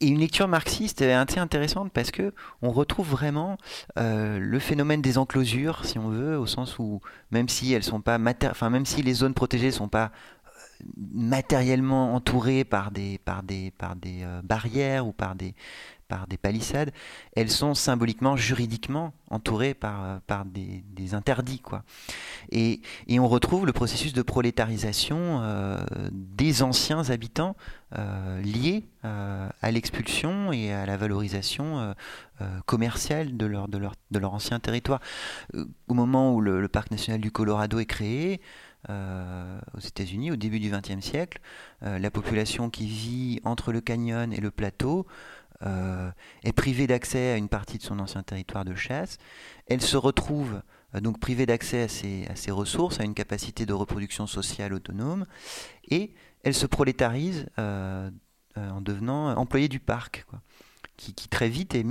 une 0.02 0.20
lecture 0.20 0.48
marxiste 0.48 1.02
est 1.02 1.12
assez 1.12 1.40
intéressante 1.40 1.92
parce 1.92 2.10
que 2.10 2.34
on 2.62 2.72
retrouve 2.72 3.10
vraiment 3.10 3.58
euh, 3.98 4.40
le 4.40 4.60
phénomène 4.60 5.02
des 5.02 5.18
enclosures, 5.18 5.84
si 5.84 6.00
on 6.00 6.08
veut, 6.08 6.38
au 6.38 6.46
sens 6.46 6.80
où 6.80 7.02
même 7.32 7.50
si 7.50 7.74
elles 7.74 7.84
sont 7.84 8.00
pas 8.00 8.18
enfin 8.46 8.70
même 8.70 8.86
si 8.86 9.02
les 9.02 9.14
zones 9.14 9.34
protégées 9.34 9.72
sont 9.72 9.90
pas 9.90 10.14
euh, 10.39 10.39
matériellement 11.14 12.16
entourées 12.16 12.64
par 12.64 12.92
des 12.92 13.18
par 13.20 13.44
des 13.44 13.72
par 13.78 13.96
des 13.96 14.26
barrières 14.44 15.08
ou 15.08 15.12
par 15.12 15.36
des 15.36 15.54
par 16.10 16.28
des 16.28 16.38
palissades, 16.38 16.92
elles 17.36 17.52
sont 17.52 17.76
symboliquement, 17.76 18.36
juridiquement 18.36 19.14
entourées 19.30 19.76
par, 19.76 20.04
euh, 20.04 20.18
par 20.26 20.44
des, 20.44 20.84
interdits. 21.14 21.60
Quoi. 21.60 21.84
Et, 22.52 22.82
on 23.10 23.28
retrouve 23.28 23.66
le 23.66 23.74
processus 23.74 24.14
de 24.14 24.22
prolétarisation 24.22 25.42
euh, 25.42 25.78
des 26.12 26.62
anciens 26.62 27.10
habitants 27.10 27.56
euh, 27.98 28.42
liés 28.42 28.86
à 29.02 29.72
l'expulsion 29.72 30.52
et 30.52 30.74
à 30.74 30.86
la 30.86 30.98
valorisation 30.98 31.96
commerciale 32.66 33.38
de 33.38 33.46
leur, 33.46 33.70
de, 33.70 33.78
leur, 33.78 33.94
de 34.12 34.20
leur 34.20 34.34
ancien 34.34 34.60
territoire. 34.60 35.00
au 35.88 35.94
moment 35.94 36.34
où 36.34 36.42
le, 36.42 36.68
parc 36.68 36.92
national 36.92 37.22
du 37.22 37.32
Colorado 37.32 37.80
est 37.80 37.86
créé, 37.86 38.42
aux 38.88 39.80
États-Unis 39.80 40.32
au 40.32 40.36
début 40.36 40.60
du 40.60 40.70
XXe 40.70 41.06
siècle, 41.06 41.42
la 41.82 42.12
population 42.12 42.70
qui 42.70 42.88
vit 42.88 43.42
entre 43.44 43.72
le 43.72 43.82
canyon 43.82 44.32
et 44.32 44.40
le 44.40 44.52
plateau 44.52 45.06
euh, 45.66 46.10
est 46.46 46.54
privée 46.54 46.88
d'accès 46.88 47.32
à 47.32 47.36
une 47.36 47.50
partie 47.50 47.78
de 47.78 47.84
son 47.84 48.00
ancien 48.00 48.24
territoire 48.24 48.64
de 48.64 48.76
chasse. 48.76 49.18
Elle 49.68 49.82
se 49.82 49.98
retrouve 49.98 50.62
euh, 50.96 51.02
donc 51.02 51.20
privée 51.20 51.46
d'accès 51.46 51.84
à 52.30 52.36
ses, 52.36 52.52
ressources, 52.52 53.02
à 53.02 53.04
une 53.04 53.14
capacité 53.14 53.66
de 53.66 53.74
reproduction 53.74 54.26
sociale 54.26 54.74
autonome, 54.74 55.26
et 55.90 56.14
elle 56.44 56.54
se 56.54 56.66
prolétarise 56.66 57.48
euh, 57.60 58.10
en 58.56 58.80
devenant 58.80 59.36
employée 59.36 59.68
du 59.68 59.80
parc. 59.80 60.26
Qui, 60.96 61.14
très 61.30 61.48
vite, 61.48 61.76
est, 61.76 61.86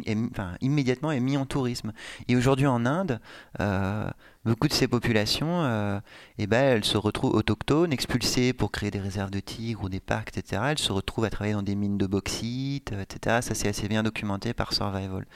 immédiatement 0.61 1.11
est 1.11 1.21
mis 1.21 1.39
en 1.39 1.47
tourisme. 1.47 1.95
Et 2.29 2.37
aujourd'hui 2.37 2.67
en 2.67 2.85
Inde, 2.85 3.23
euh, 3.59 4.11
beaucoup 4.49 4.69
de 4.69 4.73
ces 4.73 4.89
populations, 4.89 5.63
euh, 5.65 6.01
eh 6.39 6.47
ben, 6.47 6.63
elles 6.63 6.85
se 6.85 6.97
retrouvent 6.97 7.35
autochtones, 7.35 7.93
expulsées 7.93 8.53
pour 8.53 8.73
créer 8.73 8.91
des 8.91 8.99
réserves 8.99 9.31
de 9.31 9.41
tigres 9.41 9.85
ou 9.85 9.89
des 9.89 10.01
parcs, 10.01 10.37
etc. 10.37 10.63
Elles 10.71 10.79
se 10.79 10.93
retrouvent 10.93 11.25
à 11.25 11.31
travailler 11.31 11.55
dans 11.55 11.63
des 11.63 11.75
mines 11.75 11.99
de 11.99 12.07
bauxite, 12.07 12.93
etc. 12.93 13.39
Ça 13.43 13.55
c'est 13.55 13.69
assez 13.69 13.89
bien 13.89 14.03
documenté 14.03 14.55
par 14.55 14.73
Survival. 14.73 15.27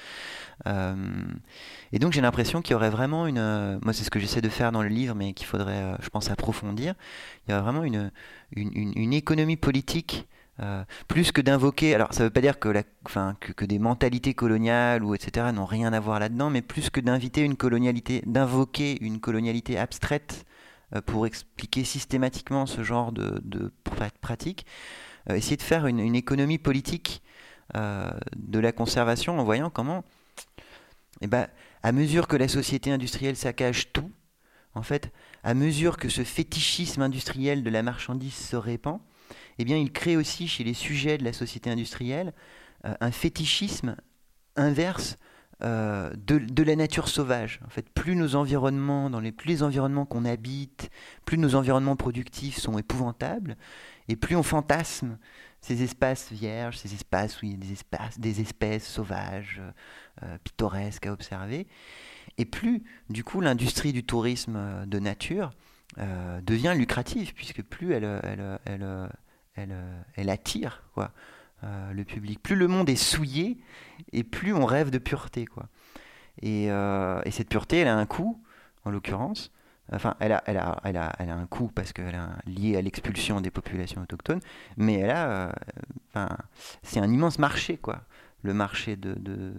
Euh, 0.67 0.95
et 1.93 1.99
donc 1.99 2.13
j'ai 2.13 2.21
l'impression 2.21 2.63
qu'il 2.63 2.73
y 2.73 2.75
aurait 2.75 2.91
vraiment 2.91 3.27
une... 3.27 3.79
Moi 3.83 3.93
c'est 3.93 4.05
ce 4.05 4.11
que 4.11 4.19
j'essaie 4.19 4.41
de 4.41 4.49
faire 4.49 4.73
dans 4.73 4.83
le 4.83 4.89
livre, 4.89 5.15
mais 5.15 5.33
qu'il 5.35 5.47
faudrait, 5.47 5.97
je 6.01 6.09
pense, 6.09 6.31
approfondir. 6.31 6.95
Il 7.47 7.53
y 7.53 7.55
aurait 7.55 7.63
vraiment 7.63 7.85
une 8.55 9.13
économie 9.13 9.57
politique 9.57 10.27
euh, 10.61 10.85
plus 11.09 11.33
que 11.33 11.41
d'invoquer, 11.41 11.95
alors 11.95 12.13
ça 12.13 12.21
ne 12.23 12.29
veut 12.29 12.33
pas 12.33 12.43
dire 12.43 12.59
que, 12.59 12.85
que, 13.53 13.65
des 13.65 13.79
mentalités 13.79 14.35
coloniales 14.35 15.03
ou 15.03 15.15
etc. 15.15 15.47
n'ont 15.53 15.65
rien 15.65 15.93
à 15.95 16.01
voir 16.01 16.21
là-dedans, 16.21 16.51
mais 16.51 16.61
plus 16.61 16.91
que 16.91 17.01
d'inviter 17.01 17.41
une 17.41 17.57
colonialité, 17.57 18.23
d'invoquer 18.27 19.03
une 19.03 19.19
colonialité 19.19 19.79
abstraite 19.79 20.45
euh, 20.95 21.01
pour 21.01 21.27
expliquer 21.27 21.85
systématiquement 21.85 22.67
ce 22.67 22.83
genre 22.83 23.13
de, 23.13 23.41
de 23.45 23.73
pratique, 24.21 24.67
euh, 25.31 25.35
essayer 25.35 25.57
de 25.57 25.63
faire 25.63 25.87
une, 25.87 26.15
économie 26.15 26.59
politique 26.59 27.23
de 27.75 28.59
la 28.59 28.71
conservation 28.71 29.39
en 29.39 29.45
voyant 29.45 29.71
comment, 29.71 30.05
eh 31.23 31.27
ben, 31.27 31.49
à 31.83 31.93
mesure 31.93 32.29
que 32.29 32.37
la 32.37 32.47
société 32.47 32.93
industrielle 32.93 33.37
saccage 33.37 33.95
tout, 33.95 34.11
en 34.75 34.83
fait, 34.83 35.11
à 35.43 35.55
mesure 35.55 35.97
que 35.97 36.11
ce 36.11 36.23
fétichisme 36.23 37.01
industriel 37.01 37.63
de 37.63 37.71
la 37.71 37.83
marchandise 37.83 38.35
se 38.35 38.57
répand, 38.57 39.01
eh 39.59 39.65
bien, 39.65 39.77
il 39.77 39.93
crée 39.93 40.17
aussi 40.17 40.49
chez 40.49 40.65
les 40.65 40.75
sujets 40.75 41.19
de 41.19 41.25
la 41.25 41.33
société 41.33 41.71
industrielle 41.71 42.33
euh, 42.85 42.95
un 43.01 43.13
fétichisme 43.13 43.97
inverse 44.57 45.17
euh, 45.63 46.13
de, 46.17 46.63
la 46.65 46.75
nature 46.75 47.07
sauvage. 47.07 47.61
En 47.65 47.71
fait, 47.71 47.89
plus 47.91 48.17
nos 48.17 48.35
environnements, 48.35 49.09
dans 49.09 49.21
les, 49.21 49.31
plus 49.31 49.49
les 49.49 49.63
environnements 49.63 50.05
qu'on 50.05 50.25
habite, 50.25 50.91
plus 51.25 51.39
nos 51.39 51.55
environnements 51.55 51.95
productifs 51.95 52.59
sont 52.59 52.79
épouvantables, 52.79 53.57
et 54.09 54.17
plus 54.17 54.35
on 54.35 54.43
fantasme 54.43 55.19
ces 55.61 55.85
espaces 55.85 56.33
vierges, 56.33 56.79
ces 56.79 56.93
espaces 56.93 57.41
où 57.41 57.47
il 57.47 57.53
y 57.53 57.55
a 57.55 57.59
des, 57.59 57.73
espaces, 57.73 58.19
des 58.19 58.41
espèces 58.41 58.89
sauvages, 58.89 59.63
euh, 60.25 60.37
pittoresques 60.43 61.07
à 61.07 61.13
observer, 61.13 61.69
et 62.39 62.45
plus, 62.45 62.83
du 63.11 63.23
coup, 63.23 63.41
l'industrie 63.41 63.93
du 63.93 64.03
tourisme 64.03 64.85
de 64.87 64.99
nature 64.99 65.53
devient 65.97 66.75
lucrative, 66.77 67.35
puisque 67.35 67.63
plus 67.63 67.93
elle, 67.93 68.05
elle, 68.25 68.59
elle, 69.57 69.73
euh, 69.73 70.03
elle, 70.15 70.31
attire 70.31 70.83
quoi, 70.95 71.13
euh, 71.65 71.93
le 71.93 72.05
public. 72.05 72.43
Plus 72.43 72.57
le 72.57 72.69
monde 72.69 72.89
est 72.89 72.97
souillé, 72.97 73.59
et 74.13 74.25
plus 74.25 74.53
on 74.53 74.65
rêve 74.65 74.91
de 74.91 74.99
pureté. 74.99 75.47
Quoi. 75.47 75.69
Et, 76.41 76.71
euh, 76.71 77.21
et, 77.25 77.31
cette 77.31 77.49
pureté, 77.49 77.79
elle 77.79 77.89
a 77.89 77.97
un 77.97 78.07
coût, 78.07 78.43
en 78.85 78.91
l'occurrence. 78.91 79.53
Enfin, 79.93 80.17
elle 80.21 80.33
a, 80.33 80.43
elle 80.47 80.57
a, 80.57 80.81
elle 80.85 80.97
a, 80.97 81.13
elle 81.19 81.29
a 81.29 81.35
un 81.35 81.47
coût 81.47 81.69
parce 81.69 81.93
qu'elle 81.93 82.15
est 82.15 82.51
lié 82.51 82.77
à 82.77 82.83
l'expulsion 82.83 83.41
des 83.41 83.51
populations 83.51 84.01
autochtones, 84.01 84.41
mais 84.77 84.95
elle 84.95 85.11
a, 85.11 85.53
enfin, 86.09 86.35
c'est 86.83 87.01
un 87.01 87.13
immense 87.13 87.39
marché, 87.39 87.77
quoi, 87.77 88.03
le 88.43 88.55
marché 88.55 88.97
de, 88.97 89.13
de, 89.13 89.53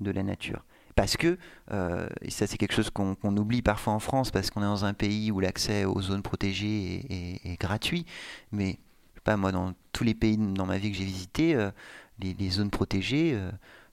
de 0.00 0.10
la 0.10 0.22
nature. 0.24 0.64
Parce 0.98 1.16
que, 1.16 1.38
et 2.22 2.30
ça 2.30 2.48
c'est 2.48 2.56
quelque 2.56 2.74
chose 2.74 2.90
qu'on 2.90 3.36
oublie 3.36 3.62
parfois 3.62 3.92
en 3.92 4.00
France, 4.00 4.32
parce 4.32 4.50
qu'on 4.50 4.62
est 4.62 4.64
dans 4.64 4.84
un 4.84 4.94
pays 4.94 5.30
où 5.30 5.38
l'accès 5.38 5.84
aux 5.84 6.02
zones 6.02 6.22
protégées 6.22 7.38
est, 7.44 7.60
gratuit, 7.60 8.04
mais 8.50 8.80
pas 9.22 9.36
moi, 9.36 9.52
dans 9.52 9.74
tous 9.92 10.02
les 10.02 10.14
pays 10.14 10.36
dans 10.36 10.66
ma 10.66 10.76
vie 10.76 10.90
que 10.90 10.96
j'ai 10.96 11.04
visités, 11.04 11.54
les, 12.18 12.34
les, 12.34 12.50
zones 12.50 12.70
protégées 12.70 13.38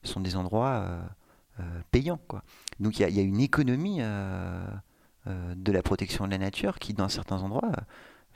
sont 0.02 0.18
des 0.18 0.34
endroits 0.34 0.84
payants. 1.92 2.18
Donc 2.80 2.98
il 2.98 3.08
y, 3.08 3.20
a 3.20 3.22
une 3.22 3.40
économie 3.40 4.00
euh, 5.28 5.54
de 5.56 5.72
la 5.72 5.82
protection 5.82 6.24
de 6.26 6.30
la 6.30 6.38
nature 6.38 6.78
qui, 6.78 6.94
dans 6.94 7.08
certains 7.08 7.42
endroits, 7.42 7.72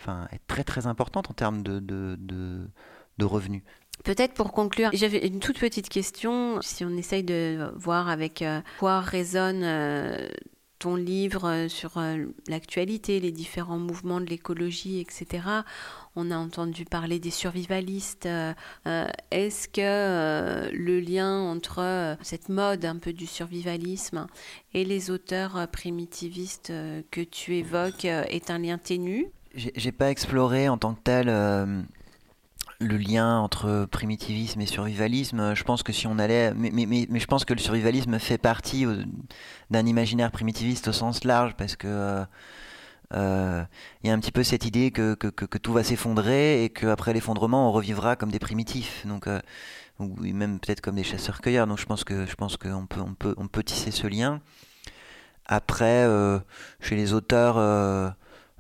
euh, 0.09 0.25
est 0.33 0.41
très 0.49 0.64
très 0.64 0.89
importante 0.89 1.31
en 1.31 1.35
termes 1.35 1.62
de, 1.62 2.68
revenus. 3.21 3.62
Peut-être 4.05 4.34
pour 4.34 4.53
conclure, 4.53 4.90
j'avais 4.92 5.26
une 5.26 5.40
toute 5.40 5.59
petite 5.59 5.88
question. 5.88 6.61
Si 6.62 6.84
on 6.84 6.96
essaye 6.96 7.22
de 7.22 7.70
voir 7.76 8.09
avec 8.09 8.42
euh, 8.42 8.61
quoi 8.78 9.01
résonne 9.01 9.64
ton 10.78 10.96
livre 10.96 11.66
sur 11.68 12.01
l'actualité, 12.48 13.20
les 13.20 13.32
différents 13.32 13.78
mouvements 13.78 14.20
de 14.20 14.24
l'écologie, 14.24 14.98
etc. 15.01 15.42
On 16.16 16.30
a 16.30 16.36
entendu 16.36 16.86
parler 16.86 17.18
des 17.18 17.30
survivalistes. 17.30 18.26
Est-ce 19.30 19.68
que 19.68 20.74
le 20.74 21.01
lien 21.01 21.38
entre 21.38 22.16
cette 22.22 22.48
mode 22.48 22.86
un 22.86 22.96
peu 22.96 23.12
du 23.12 23.26
survivalisme 23.26 24.26
et 24.72 24.86
les 24.86 25.11
auteurs 25.11 25.68
primitivistes 25.70 26.72
que 27.11 27.20
tu 27.20 27.57
évoques 27.57 28.07
est 28.07 28.51
un 28.51 28.59
lien 28.59 28.78
ténu? 28.78 29.26
J'ai 29.55 29.92
pas 29.92 30.11
exploré 30.11 30.70
en 30.70 30.78
tant 30.78 30.94
que 30.94 31.03
tel 31.05 31.28
le 32.81 32.97
lien 32.97 33.39
entre 33.39 33.87
primitivisme 33.91 34.61
et 34.61 34.67
survivalisme, 34.67 35.55
je 35.55 35.65
pense 35.65 35.83
que 35.83 35.93
si 35.93 36.07
on 36.07 36.19
allait, 36.19 36.55
mais, 36.55 36.71
mais, 36.73 36.87
mais, 36.87 37.21
je 37.21 37.27
pense 37.27 37.45
que 37.45 37.53
le 37.53 37.61
survivalisme 37.61 38.19
fait 38.19 38.39
partie 38.39 38.87
d'un 39.71 39.87
imaginaire 39.87 40.31
primitiviste 40.31 40.89
au 40.89 40.93
sens 40.93 41.25
large, 41.25 41.55
parce 41.57 41.77
que 41.77 41.87
euh, 41.87 42.25
euh, 43.13 43.63
il 44.03 44.09
y 44.09 44.11
a 44.11 44.15
un 44.15 44.19
petit 44.19 44.33
peu 44.33 44.43
cette 44.43 44.65
idée 44.65 44.91
que, 44.93 45.15
que, 45.15 45.59
tout 45.59 45.75
va 45.75 45.85
s'effondrer 45.85 46.65
et 46.65 46.71
qu'après 46.71 47.13
l'effondrement, 47.13 47.69
on 47.69 47.73
revivra 47.73 48.17
comme 48.17 48.31
des 48.31 48.39
primitifs, 48.39 49.07
donc 49.07 49.27
euh, 49.27 49.41
ou 49.99 50.17
même 50.23 50.59
peut-être 50.59 50.81
comme 50.81 50.97
des 50.97 51.05
chasseurs-cueilleurs. 51.05 51.67
Donc 51.67 51.79
je 51.79 51.85
pense 51.85 52.05
que 52.05 52.25
je 52.25 52.35
pense 52.35 52.57
qu'on 52.57 52.87
peut 52.87 53.01
on 53.01 53.13
peut 53.13 53.35
on 53.37 53.47
peut 53.47 53.63
tisser 53.63 53.91
ce 53.91 54.07
lien. 54.07 54.41
Après, 55.45 56.07
chez 56.81 56.95
les 56.97 57.13
auteurs 57.13 58.15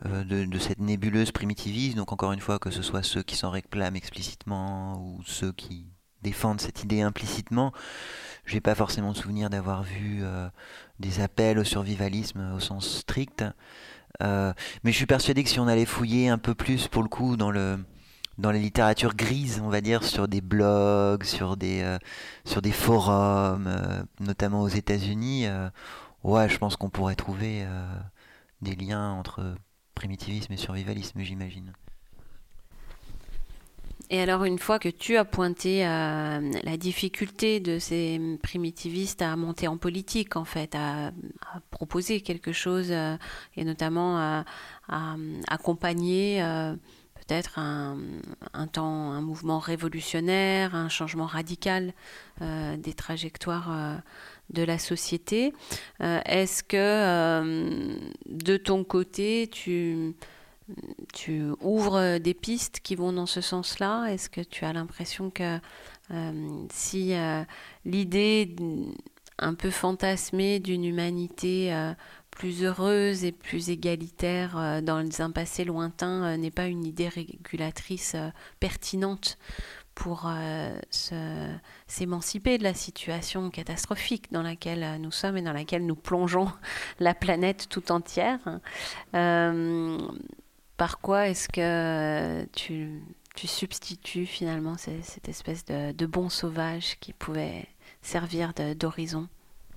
euh, 0.06 0.24
de, 0.24 0.58
cette 0.58 0.78
nébuleuse 0.78 1.30
primitiviste. 1.30 1.96
Donc 1.96 2.12
encore 2.12 2.32
une 2.32 2.40
fois, 2.40 2.58
que 2.58 2.70
ce 2.70 2.80
soit 2.80 3.02
ceux 3.02 3.22
qui 3.22 3.36
s'en 3.36 3.50
réclament 3.50 3.96
explicitement 3.96 4.98
ou 4.98 5.20
ceux 5.26 5.52
qui 5.52 5.86
défendent 6.22 6.60
cette 6.60 6.82
idée 6.82 7.02
implicitement, 7.02 7.72
je 8.46 8.54
n'ai 8.54 8.60
pas 8.62 8.74
forcément 8.74 9.12
souvenir 9.12 9.50
d'avoir 9.50 9.82
vu 9.82 10.20
euh, 10.22 10.48
des 11.00 11.20
appels 11.20 11.58
au 11.58 11.64
survivalisme 11.64 12.54
au 12.54 12.60
sens 12.60 12.88
strict. 12.88 13.44
Euh, 14.22 14.54
mais 14.84 14.92
je 14.92 14.96
suis 14.96 15.06
persuadé 15.06 15.44
que 15.44 15.50
si 15.50 15.60
on 15.60 15.68
allait 15.68 15.84
fouiller 15.84 16.30
un 16.30 16.38
peu 16.38 16.54
plus 16.54 16.88
pour 16.88 17.02
le 17.02 17.08
coup 17.08 17.36
dans 17.36 17.50
le 17.50 17.78
dans 18.38 18.52
les 18.52 18.58
littératures 18.58 19.14
grises, 19.14 19.60
on 19.62 19.68
va 19.68 19.82
dire, 19.82 20.02
sur 20.02 20.26
des 20.26 20.40
blogs, 20.40 21.24
sur 21.24 21.58
des, 21.58 21.98
sur 22.46 22.62
des 22.62 22.72
forums, 22.72 23.68
notamment 24.18 24.62
aux 24.62 24.68
États-Unis, 24.68 25.46
ouais, 26.24 26.48
je 26.48 26.56
pense 26.56 26.76
qu'on 26.76 26.88
pourrait 26.88 27.16
trouver 27.16 27.66
des 28.62 28.74
liens 28.74 29.10
entre 29.10 29.56
primitivisme 30.00 30.54
et 30.54 30.56
survivalisme, 30.56 31.20
j'imagine. 31.20 31.74
Et 34.08 34.18
alors, 34.18 34.44
une 34.44 34.58
fois 34.58 34.78
que 34.78 34.88
tu 34.88 35.18
as 35.18 35.26
pointé 35.26 35.86
euh, 35.86 36.40
la 36.64 36.76
difficulté 36.78 37.60
de 37.60 37.78
ces 37.78 38.18
primitivistes 38.42 39.20
à 39.20 39.36
monter 39.36 39.68
en 39.68 39.76
politique, 39.76 40.36
en 40.36 40.46
fait, 40.46 40.74
à, 40.74 41.12
proposer 41.70 42.22
quelque 42.22 42.50
chose, 42.50 42.88
euh, 42.90 43.16
et 43.56 43.64
notamment 43.64 44.18
à, 44.18 44.44
accompagner 45.48 46.42
euh, 46.42 46.74
peut-être 47.14 47.58
un, 47.58 47.98
temps, 48.72 49.12
un 49.12 49.20
mouvement 49.20 49.58
révolutionnaire, 49.58 50.74
un 50.74 50.88
changement 50.88 51.26
radical 51.26 51.92
des 52.40 52.94
trajectoires 52.94 54.00
de 54.50 54.62
la 54.62 54.78
société. 54.78 55.52
Euh, 56.00 56.20
est-ce 56.24 56.62
que 56.62 56.76
euh, 56.76 57.96
de 58.26 58.56
ton 58.56 58.84
côté, 58.84 59.48
tu, 59.48 60.14
ouvres 61.60 62.18
des 62.18 62.34
pistes 62.34 62.80
qui 62.80 62.94
vont 62.94 63.12
dans 63.12 63.26
ce 63.26 63.40
sens-là? 63.40 64.06
Est-ce 64.06 64.28
que 64.28 64.40
tu 64.40 64.64
as 64.64 64.72
l'impression 64.72 65.30
que 65.30 65.58
euh, 66.12 66.64
si 66.72 67.14
l'idée 67.84 68.54
un 69.38 69.54
peu 69.54 69.70
fantasmée 69.70 70.60
d'une 70.60 70.84
humanité 70.84 71.72
plus 72.30 72.62
heureuse 72.62 73.24
et 73.24 73.32
plus 73.32 73.70
égalitaire 73.70 74.82
dans 74.82 75.04
un 75.20 75.30
passé 75.30 75.64
lointain 75.64 76.36
n'est 76.36 76.50
pas 76.50 76.66
une 76.66 76.84
idée 76.84 77.08
régulatrice 77.08 78.16
pertinente? 78.60 79.38
Pour 79.94 80.24
euh, 80.26 80.78
s'émanciper 81.86 82.58
de 82.58 82.62
la 82.62 82.74
situation 82.74 83.50
catastrophique 83.50 84.32
dans 84.32 84.42
laquelle 84.42 84.82
euh, 84.82 84.98
nous 84.98 85.10
sommes 85.10 85.36
et 85.36 85.42
dans 85.42 85.52
laquelle 85.52 85.84
nous 85.84 85.96
plongeons 85.96 86.50
la 87.00 87.14
planète 87.14 87.66
tout 87.68 87.92
entière. 87.92 88.38
Euh, 89.14 89.98
par 90.76 91.00
quoi 91.00 91.28
est-ce 91.28 91.48
que 91.48 92.46
tu, 92.52 93.02
tu, 93.34 93.46
substitues 93.46 94.24
finalement 94.24 94.76
cette, 94.78 95.28
espèce 95.28 95.64
de, 95.66 96.06
bon 96.06 96.30
sauvage 96.30 96.96
qui 97.00 97.12
pouvait 97.12 97.66
servir 98.00 98.54
d'horizon? 98.54 99.28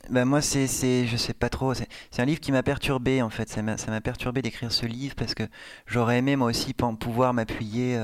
Ben 0.10 0.24
moi, 0.24 0.42
c'est, 0.42 0.68
c'est, 0.68 1.06
je 1.08 1.18
sais 1.18 1.34
pas 1.34 1.50
trop. 1.50 1.74
C'est, 1.74 1.88
un 2.18 2.26
livre 2.26 2.40
qui 2.40 2.54
m'a 2.54 2.64
perturbé 2.64 3.22
en 3.22 3.30
fait. 3.30 3.50
Ça 3.50 3.62
m'a, 3.62 3.78
ça 3.78 3.92
m'a 3.92 4.00
perturbé 4.00 4.42
d'écrire 4.42 4.72
ce 4.72 4.86
livre 4.86 5.16
parce 5.16 5.34
que 5.34 5.44
j'aurais 5.86 6.20
aimé 6.20 6.38
moi 6.38 6.48
aussi 6.48 6.74
pouvoir 6.74 7.34
m'appuyer 7.34 7.98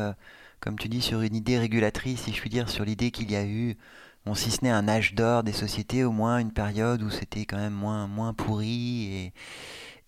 comme 0.59 0.77
tu 0.77 0.89
dis, 0.89 1.01
sur 1.01 1.21
une 1.21 1.35
idée 1.35 1.57
régulatrice, 1.57 2.21
si 2.21 2.33
je 2.33 2.39
puis 2.39 2.49
dire, 2.49 2.69
sur 2.69 2.85
l'idée 2.85 3.11
qu'il 3.11 3.31
y 3.31 3.35
a 3.35 3.45
eu, 3.45 3.77
bon, 4.25 4.35
si 4.35 4.51
ce 4.51 4.63
n'est 4.63 4.71
un 4.71 4.87
âge 4.87 5.13
d'or 5.13 5.43
des 5.43 5.53
sociétés, 5.53 6.03
au 6.03 6.11
moins 6.11 6.39
une 6.39 6.51
période 6.51 7.01
où 7.01 7.09
c'était 7.09 7.45
quand 7.45 7.57
même 7.57 7.73
moins, 7.73 8.07
moins 8.07 8.33
pourri 8.33 9.13
et, 9.13 9.33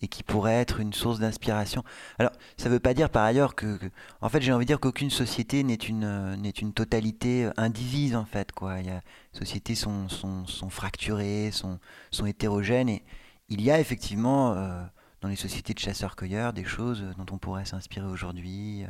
et 0.02 0.08
qui 0.08 0.24
pourrait 0.24 0.56
être 0.56 0.80
une 0.80 0.94
source 0.94 1.20
d'inspiration. 1.20 1.84
Alors, 2.18 2.32
ça 2.58 2.70
ne 2.70 2.74
veut 2.74 2.80
pas 2.80 2.94
dire 2.94 3.10
par 3.10 3.24
ailleurs 3.24 3.56
que, 3.56 3.80
en 4.22 4.30
fait, 4.30 4.42
j'ai 4.42 4.52
envie 4.52 4.66
de 4.66 4.68
dire 4.68 4.80
qu'aucune 4.80 5.12
société 5.12 5.64
n'est 5.64 5.76
une, 5.76 6.36
n'est 6.38 6.50
une 6.50 6.74
totalité 6.74 7.50
indivise, 7.58 8.16
en 8.16 8.26
fait, 8.26 8.52
quoi. 8.52 8.80
Il 8.80 8.88
y 8.88 8.90
a, 8.90 9.02
les 9.34 9.40
sociétés 9.40 9.76
sont, 9.76 10.10
sont, 10.10 10.46
sont 10.48 10.70
fracturées, 10.70 11.52
sont, 11.52 11.80
sont 12.10 12.26
hétérogènes, 12.26 12.90
et 12.90 13.04
il 13.50 13.62
y 13.62 13.70
a 13.70 13.80
effectivement, 13.80 14.54
euh, 14.54 14.84
dans 15.22 15.30
les 15.30 15.36
sociétés 15.36 15.74
de 15.74 15.80
chasseurs-cueilleurs, 15.80 16.52
des 16.52 16.66
choses 16.66 17.06
dont 17.18 17.26
on 17.32 17.38
pourrait 17.38 17.66
s'inspirer 17.66 18.08
aujourd'hui. 18.08 18.84
Euh, 18.84 18.88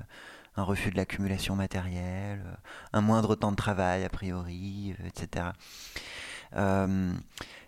un 0.58 0.64
refus 0.64 0.92
de 0.92 0.98
l'accumulation 0.98 1.56
matérielle, 1.56 2.42
euh, 2.46 2.56
un 2.94 3.02
moindre 3.02 3.36
temps 3.36 3.52
de 3.52 3.56
travail 3.56 4.04
a 4.04 4.10
priori, 4.10 4.96
euh, 5.00 5.08
etc. 5.08 5.48
Euh, 6.58 7.14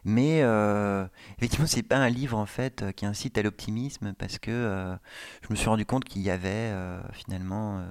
mais 0.03 0.41
euh, 0.43 1.05
effectivement, 1.37 1.67
c'est 1.67 1.83
pas 1.83 1.97
un 1.97 2.09
livre 2.09 2.37
en 2.37 2.45
fait 2.45 2.91
qui 2.95 3.05
incite 3.05 3.37
à 3.37 3.41
l'optimisme 3.41 4.13
parce 4.13 4.37
que 4.37 4.97
je 5.41 5.47
me 5.49 5.55
suis 5.55 5.69
rendu 5.69 5.85
compte 5.85 6.03
qu'il 6.03 6.21
y 6.21 6.29
avait 6.29 6.73
finalement 7.13 7.81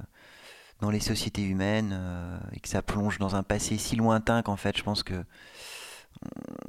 dans 0.80 0.90
les 0.90 1.00
sociétés 1.00 1.42
humaines 1.42 1.98
et 2.52 2.60
que 2.60 2.68
ça 2.68 2.82
plonge 2.82 3.18
dans 3.18 3.34
un 3.34 3.42
passé 3.42 3.78
si 3.78 3.96
lointain 3.96 4.42
qu'en 4.42 4.56
fait, 4.56 4.76
je 4.76 4.82
pense 4.82 5.02
que 5.02 5.24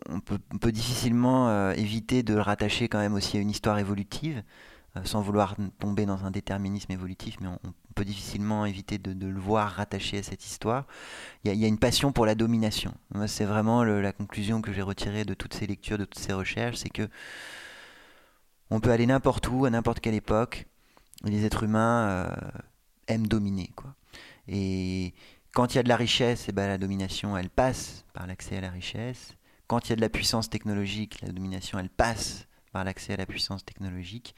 on 0.08 0.22
peut, 0.22 0.40
on 0.54 0.58
peut 0.58 0.72
difficilement 0.72 1.72
éviter 1.72 2.24
de 2.24 2.34
le 2.34 2.40
rattacher 2.40 2.88
quand 2.88 3.00
même 3.00 3.14
aussi 3.14 3.36
à 3.36 3.42
une 3.42 3.50
histoire 3.50 3.78
évolutive. 3.80 4.42
Euh, 4.96 5.02
sans 5.06 5.22
vouloir 5.22 5.56
tomber 5.80 6.06
dans 6.06 6.24
un 6.24 6.30
déterminisme 6.30 6.92
évolutif, 6.92 7.38
mais 7.42 7.48
on, 7.48 7.74
peut 7.96 8.06
difficilement 8.06 8.66
éviter 8.66 8.98
de, 8.98 9.28
le 9.28 9.40
voir 9.40 9.72
rattaché 9.72 10.18
à 10.18 10.24
cette 10.24 10.44
histoire. 10.44 10.86
Il 11.44 11.54
y, 11.54 11.64
a, 11.64 11.68
une 11.68 11.78
passion 11.78 12.12
pour 12.12 12.26
la 12.26 12.34
domination. 12.34 12.92
C'est 13.28 13.46
vraiment 13.46 13.84
la 13.84 14.12
conclusion 14.12 14.62
que 14.64 14.74
j'ai 14.74 14.82
retirée 14.82 15.26
de 15.26 15.36
toutes 15.36 15.54
ces 15.54 15.68
lectures, 15.68 16.00
de 16.00 16.06
toutes 16.06 16.24
ces 16.24 16.34
recherches, 16.34 16.78
c'est 16.78 16.90
que 16.90 17.08
on 18.72 18.80
peut 18.80 18.90
aller 18.90 19.06
n'importe 19.06 19.48
où, 19.48 19.66
à 19.66 19.70
n'importe 19.70 20.00
quelle 20.00 20.16
époque, 20.16 20.66
les 21.24 21.46
êtres 21.46 21.64
humains 21.64 22.08
euh, 22.08 22.36
aiment 23.08 23.28
dominer. 23.28 23.70
Quoi. 23.76 23.94
Et 24.48 25.14
quand 25.54 25.74
il 25.74 25.78
y 25.78 25.80
a 25.80 25.84
de 25.84 25.90
la 25.90 25.98
richesse, 25.98 26.46
eh 26.50 26.52
ben, 26.52 26.68
la 26.68 26.80
domination, 26.80 27.38
elle 27.38 27.52
passe 27.52 28.06
par 28.14 28.26
l'accès 28.26 28.58
à 28.58 28.62
la 28.62 28.72
richesse. 28.72 29.36
Quand 29.68 29.86
il 29.86 29.90
y 29.92 29.94
a 29.94 29.98
de 29.98 30.02
la 30.02 30.10
puissance 30.10 30.50
technologique, 30.50 31.22
la 31.22 31.32
domination, 31.32 31.78
elle 31.78 31.90
passe 31.90 32.48
par 32.72 32.84
l'accès 32.84 33.14
à 33.14 33.18
la 33.18 33.28
puissance 33.28 33.64
technologique 33.64 34.34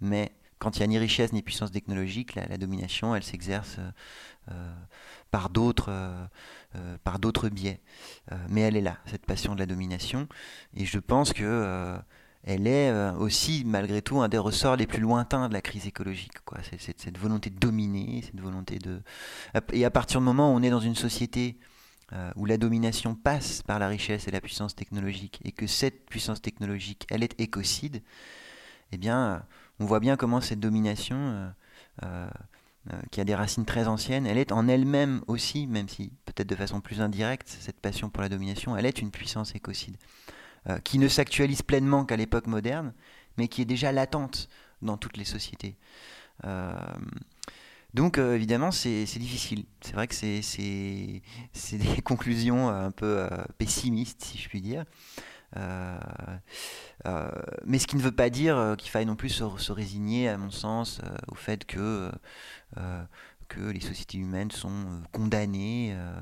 mais 0.00 0.32
quand 0.58 0.76
il 0.76 0.80
n'y 0.80 0.84
a 0.84 0.86
ni 0.86 0.98
richesse 0.98 1.32
ni 1.32 1.42
puissance 1.42 1.70
technologique, 1.70 2.34
la, 2.34 2.56
domination, 2.58 3.14
elle 3.14 3.22
s'exerce 3.22 3.76
euh, 3.78 3.90
euh, 4.52 4.74
par 5.30 5.50
d'autres 5.50 5.90
euh, 5.90 6.96
par 7.04 7.18
d'autres 7.18 7.48
biais. 7.48 7.80
mais 8.50 8.60
elle 8.62 8.76
est 8.76 8.82
là, 8.82 8.98
cette 9.06 9.24
passion 9.24 9.54
de 9.54 9.60
la 9.60 9.66
domination, 9.66 10.28
et 10.74 10.84
je 10.84 10.98
pense 10.98 11.32
que 11.32 11.98
elle 12.44 12.66
est 12.66 12.92
aussi, 13.18 13.64
malgré 13.64 14.02
tout, 14.02 14.20
un 14.20 14.28
des 14.28 14.38
ressorts 14.38 14.76
les 14.76 14.86
plus 14.86 15.00
lointains 15.00 15.48
de 15.48 15.54
la 15.54 15.62
crise 15.62 15.86
écologique. 15.86 16.32
C'est, 16.78 17.00
cette 17.00 17.18
volonté 17.18 17.50
de 17.50 17.58
dominer, 17.58 18.22
cette 18.22 18.40
volonté 18.40 18.78
de... 18.78 19.00
Et 19.72 19.84
à 19.84 19.90
partir 19.90 20.20
du 20.20 20.26
moment 20.26 20.52
où 20.52 20.56
on 20.56 20.62
est 20.62 20.70
dans 20.70 20.80
une 20.80 20.94
société 20.94 21.58
où 22.36 22.44
la 22.44 22.58
domination 22.58 23.14
passe 23.14 23.62
par 23.62 23.78
la 23.78 23.88
richesse 23.88 24.28
et 24.28 24.30
la 24.30 24.42
puissance 24.42 24.76
technologique, 24.76 25.40
et 25.44 25.52
que 25.52 25.66
cette 25.66 26.04
puissance 26.04 26.42
technologique, 26.42 27.06
elle 27.10 27.22
est 27.22 27.40
écocide, 27.40 28.02
eh 28.92 28.98
bien, 28.98 29.44
on 29.80 29.84
voit 29.84 30.00
bien 30.00 30.16
comment 30.16 30.40
cette 30.40 30.60
domination, 30.60 31.52
euh, 32.02 32.28
qui 33.10 33.20
a 33.20 33.24
des 33.24 33.34
racines 33.34 33.64
très 33.64 33.88
anciennes, 33.88 34.26
elle 34.26 34.38
est 34.38 34.52
en 34.52 34.68
elle-même 34.68 35.22
aussi, 35.26 35.66
même 35.66 35.88
si 35.88 36.12
peut-être 36.24 36.48
de 36.48 36.54
façon 36.54 36.80
plus 36.80 37.00
indirecte, 37.00 37.48
cette 37.48 37.80
passion 37.80 38.10
pour 38.10 38.22
la 38.22 38.28
domination, 38.28 38.76
elle 38.76 38.86
est 38.86 39.00
une 39.00 39.10
puissance 39.10 39.54
écocide. 39.54 39.96
Euh, 40.68 40.78
qui 40.78 40.98
ne 40.98 41.06
s'actualise 41.06 41.62
pleinement 41.62 42.04
qu'à 42.04 42.16
l'époque 42.16 42.48
moderne, 42.48 42.92
mais 43.36 43.46
qui 43.46 43.62
est 43.62 43.66
déjà 43.66 43.92
latente 43.92 44.48
dans 44.82 44.96
toutes 44.96 45.16
les 45.16 45.24
sociétés. 45.24 45.76
Euh, 46.44 46.74
donc 47.94 48.18
euh, 48.18 48.34
évidemment, 48.34 48.72
c'est 48.72 49.04
difficile. 49.04 49.64
C'est 49.80 49.92
vrai 49.92 50.08
que 50.08 50.14
c'est 50.14 50.42
des 51.78 52.02
conclusions 52.04 52.68
un 52.68 52.90
peu 52.90 53.28
pessimistes, 53.58 54.24
si 54.24 54.38
je 54.38 54.48
puis 54.48 54.60
dire. 54.60 54.84
Mais 55.54 56.40
ce 57.78 57.86
qui 57.86 57.96
ne 57.96 58.02
veut 58.02 58.12
pas 58.12 58.30
dire 58.30 58.74
qu'il 58.78 58.90
faille 58.90 59.06
non 59.06 59.16
plus 59.16 59.30
se, 59.30 59.72
résigner, 59.72 60.28
à 60.28 60.38
mon 60.38 60.50
sens, 60.50 61.00
au 61.28 61.34
fait 61.34 61.64
que 61.64 62.10
que 63.48 63.60
les 63.60 63.80
sociétés 63.80 64.18
humaines 64.18 64.50
sont 64.50 64.70
euh, 64.70 65.00
condamnées 65.12 65.94
euh, 65.94 66.20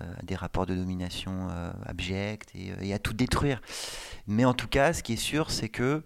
euh, 0.00 0.14
à 0.18 0.22
des 0.22 0.34
rapports 0.34 0.66
de 0.66 0.74
domination 0.74 1.48
abjects 1.86 2.54
et, 2.54 2.92
à 2.92 2.98
tout 2.98 3.12
détruire. 3.12 3.60
Mais 4.26 4.44
en 4.44 4.54
tout 4.54 4.68
cas, 4.68 4.92
ce 4.92 5.02
qui 5.02 5.14
est 5.14 5.16
sûr, 5.16 5.50
c'est 5.50 5.68
que 5.68 6.02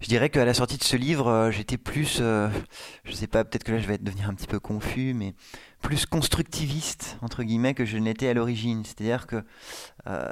je 0.00 0.08
dirais 0.08 0.28
qu'à 0.28 0.44
la 0.44 0.52
sortie 0.52 0.76
de 0.76 0.84
ce 0.84 0.96
livre, 0.96 1.50
j'étais 1.50 1.78
plus, 1.78 2.18
je 2.18 3.12
sais 3.12 3.26
pas, 3.26 3.44
peut-être 3.44 3.64
que 3.64 3.72
là 3.72 3.78
je 3.78 3.86
vais 3.86 3.96
devenir 3.96 4.28
un 4.28 4.34
petit 4.34 4.46
peu 4.46 4.60
confus, 4.60 5.14
mais 5.14 5.34
plus 5.84 6.06
constructiviste, 6.06 7.18
entre 7.20 7.42
guillemets, 7.42 7.74
que 7.74 7.84
je 7.84 7.98
n'étais 7.98 8.26
à 8.28 8.34
l'origine. 8.34 8.86
C'est-à-dire 8.86 9.26
que 9.26 9.44
euh, 10.08 10.30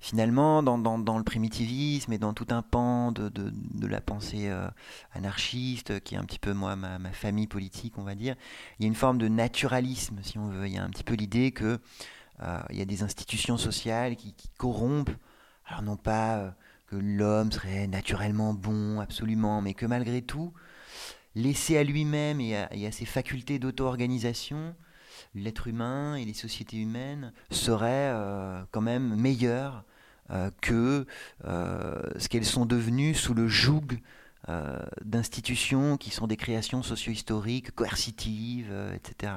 finalement, 0.00 0.62
dans, 0.62 1.18
le 1.18 1.22
primitivisme 1.22 2.14
et 2.14 2.18
dans 2.18 2.32
tout 2.32 2.46
un 2.48 2.62
pan 2.62 3.12
de, 3.12 3.86
la 3.86 4.00
pensée 4.00 4.48
euh, 4.48 4.66
anarchiste, 5.12 6.00
qui 6.00 6.14
est 6.14 6.18
un 6.18 6.24
petit 6.24 6.38
peu 6.38 6.54
moi, 6.54 6.76
ma, 6.76 6.98
ma, 6.98 7.12
famille 7.12 7.46
politique, 7.46 7.98
on 7.98 8.04
va 8.04 8.14
dire, 8.14 8.36
il 8.78 8.84
y 8.84 8.86
a 8.86 8.88
une 8.88 8.94
forme 8.94 9.18
de 9.18 9.28
naturalisme, 9.28 10.18
si 10.22 10.38
on 10.38 10.48
veut. 10.48 10.66
Il 10.66 10.72
y 10.72 10.78
a 10.78 10.82
un 10.82 10.88
petit 10.88 11.04
peu 11.04 11.14
l'idée 11.14 11.52
que 11.52 11.78
euh, 12.42 12.60
il 12.70 12.78
y 12.78 12.82
a 12.82 12.86
des 12.86 13.02
institutions 13.02 13.58
sociales 13.58 14.16
qui, 14.16 14.32
qui 14.32 14.48
corrompent, 14.56 15.14
alors 15.66 15.82
non 15.82 15.96
pas 15.96 16.54
que 16.86 16.96
l'homme 16.96 17.52
serait 17.52 17.86
naturellement 17.86 18.54
bon, 18.54 18.98
absolument, 18.98 19.60
mais 19.60 19.74
que 19.74 19.84
malgré 19.84 20.22
tout, 20.22 20.54
laissé 21.34 21.76
à 21.76 21.84
lui-même 21.84 22.40
et, 22.40 22.56
à, 22.56 22.92
ses 22.92 23.04
facultés 23.04 23.58
d'auto-organisation, 23.58 24.74
l'être 25.34 25.68
humain 25.68 26.16
et 26.16 26.24
les 26.24 26.34
sociétés 26.34 26.78
humaines 26.78 27.32
seraient 27.50 28.12
euh, 28.12 28.62
quand 28.72 28.80
même 28.80 29.14
meilleurs 29.14 29.84
euh, 30.30 30.50
que 30.60 31.06
euh, 31.44 32.02
ce 32.18 32.28
qu'elles 32.28 32.44
sont 32.44 32.66
devenues 32.66 33.14
sous 33.14 33.34
le 33.34 33.48
joug 33.48 33.86
d'institutions 35.04 35.96
qui 35.96 36.10
sont 36.10 36.26
des 36.26 36.36
créations 36.36 36.82
socio-historiques, 36.82 37.72
coercitives, 37.72 38.74
etc. 38.96 39.34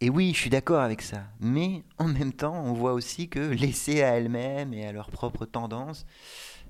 Et 0.00 0.08
oui, 0.08 0.32
je 0.32 0.38
suis 0.38 0.48
d'accord 0.48 0.80
avec 0.80 1.02
ça. 1.02 1.24
Mais 1.40 1.82
en 1.98 2.08
même 2.08 2.32
temps, 2.32 2.54
on 2.54 2.72
voit 2.72 2.94
aussi 2.94 3.28
que 3.28 3.38
laissées 3.38 4.02
à 4.02 4.16
elles-mêmes 4.16 4.72
et 4.72 4.86
à 4.86 4.92
leurs 4.92 5.10
propres 5.10 5.44
tendances, 5.44 6.06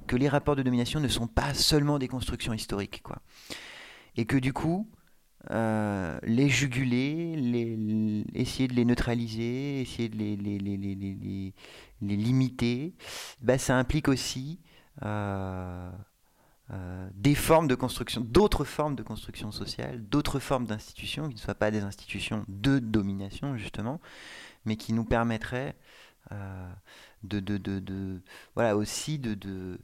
que 0.08 0.16
les 0.16 0.28
rapports 0.28 0.56
de 0.56 0.64
domination 0.64 0.98
ne 0.98 1.06
sont 1.06 1.28
pas 1.28 1.54
seulement 1.54 2.00
des 2.00 2.08
constructions 2.08 2.54
historiques. 2.54 3.02
Quoi 3.04 3.22
et 4.16 4.26
que 4.26 4.36
du 4.36 4.52
coup, 4.52 4.90
euh, 5.50 6.18
les 6.22 6.48
juguler, 6.48 8.24
essayer 8.34 8.68
de 8.68 8.74
les 8.74 8.84
neutraliser, 8.84 9.80
essayer 9.80 10.08
de 10.08 10.16
les, 10.16 11.54
limiter, 12.00 12.94
bah, 13.40 13.58
ça 13.58 13.76
implique 13.76 14.06
aussi 14.06 14.60
euh, 15.02 15.90
euh, 16.70 17.08
des 17.14 17.34
formes 17.34 17.66
de 17.66 17.74
construction, 17.74 18.20
d'autres 18.20 18.64
formes 18.64 18.94
de 18.94 19.02
construction 19.02 19.50
sociale, 19.50 20.04
d'autres 20.06 20.38
formes 20.38 20.66
d'institutions 20.66 21.28
qui 21.28 21.34
ne 21.34 21.40
soient 21.40 21.56
pas 21.56 21.72
des 21.72 21.82
institutions 21.82 22.44
de 22.48 22.78
domination 22.78 23.56
justement, 23.56 24.00
mais 24.64 24.76
qui 24.76 24.92
nous 24.92 25.04
permettraient 25.04 25.76
de, 27.24 27.40
de, 27.40 27.58
de, 27.58 28.22
voilà 28.54 28.76
aussi 28.76 29.18
de, 29.18 29.34
de, 29.34 29.78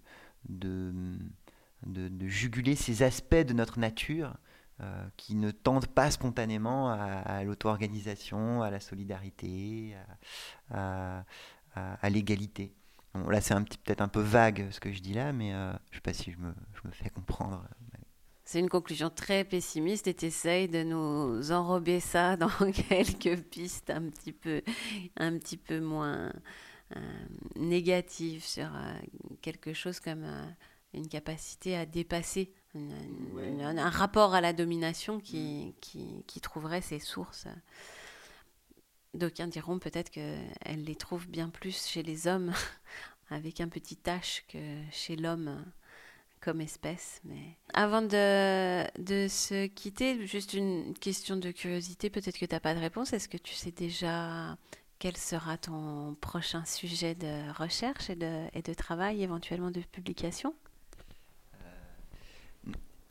de 2.19 2.27
juguler 2.27 2.75
ces 2.75 3.03
aspects 3.03 3.35
de 3.35 3.53
notre 3.53 3.79
nature 3.79 4.35
euh, 4.81 5.09
qui 5.17 5.35
ne 5.35 5.51
tendent 5.51 5.89
pas 5.89 6.09
spontanément 6.11 6.91
à, 6.91 7.43
l'auto-organisation, 7.43 8.63
à 8.63 8.71
la 8.71 8.79
solidarité, 8.79 9.97
à, 10.71 11.25
l'égalité. 12.11 12.73
là, 13.29 13.41
c'est 13.41 13.55
peut-être 13.57 14.03
un 14.03 14.09
peu 14.09 14.21
vague 14.21 14.69
ce 14.71 14.79
que 14.79 14.93
je 14.93 15.01
dis 15.01 15.15
là, 15.15 15.33
mais 15.33 15.53
euh, 15.53 15.73
je 15.91 15.91
ne 15.91 15.95
sais 15.95 16.01
pas 16.01 16.13
si 16.13 16.31
je 16.31 16.39
me, 16.39 16.53
fais 16.93 17.11
comprendre. 17.11 17.65
C'est 18.45 18.61
une 18.61 18.69
conclusion 18.69 19.11
très 19.11 19.43
pessimiste 19.43 20.07
et 20.07 20.15
tu 20.15 20.27
essayes 20.27 20.69
de 20.69 20.85
nous 20.85 21.51
enrober 21.51 21.99
ça 21.99 22.37
dans 22.37 22.49
quelques 22.73 23.43
pistes 23.51 23.91
un 23.91 24.09
petit 24.11 24.33
peu, 24.33 24.63
un 25.17 25.37
petit 25.39 25.57
peu 25.57 25.81
moins 25.81 26.33
euh, 26.95 27.01
négatives 27.57 28.45
sur 28.45 28.71
quelque 29.43 29.73
chose 29.73 29.99
comme 29.99 30.25
une 30.95 31.09
capacité 31.09 31.77
à 31.77 31.87
dépasser 31.87 32.53
un, 32.75 33.91
rapport 33.91 34.35
à 34.35 34.41
la 34.41 34.53
domination 34.53 35.21
qui, 35.21 35.75
qui, 35.81 36.25
qui 36.27 36.41
trouverait 36.41 36.81
ses 36.81 36.99
sources. 36.99 37.47
D'aucuns 39.15 39.49
diront 39.49 39.79
peut-être 39.79 40.11
qu'elle 40.11 40.85
les 40.85 40.97
trouve 40.97 41.29
bien 41.29 41.49
plus 41.49 41.87
chez 41.87 42.03
les 42.03 42.27
hommes, 42.27 42.53
avec 43.31 43.61
un 43.61 43.69
petit 43.69 43.99
H, 44.05 44.43
que 44.49 44.59
chez 44.93 45.17
l'homme 45.17 45.65
comme 46.41 46.61
espèce. 46.61 47.21
Mais 47.25 47.57
avant 47.75 48.03
de, 48.03 48.85
de 49.03 49.29
se 49.29 49.67
quitter, 49.67 50.27
juste 50.27 50.55
une 50.55 50.95
question 50.95 51.37
de 51.37 51.51
curiosité, 51.51 52.11
peut-être 52.11 52.39
que 52.39 52.47
tu 52.47 52.55
n'as 52.55 52.61
pas 52.61 52.75
de 52.75 52.81
réponse. 52.81 53.13
Est-ce 53.13 53.29
que 53.29 53.39
tu 53.39 53.55
sais 53.55 53.73
déjà 53.73 54.57
quel 54.99 55.17
sera 55.17 55.57
ton 55.59 56.17
prochain 56.21 56.65
sujet 56.65 57.15
de 57.15 57.51
recherche 57.53 58.11
et 58.11 58.17
de, 58.17 58.47
et 58.53 58.63
de 58.63 58.75
travail, 58.75 59.23
éventuellement 59.23 59.71
de 59.71 59.81
publication? 59.81 60.55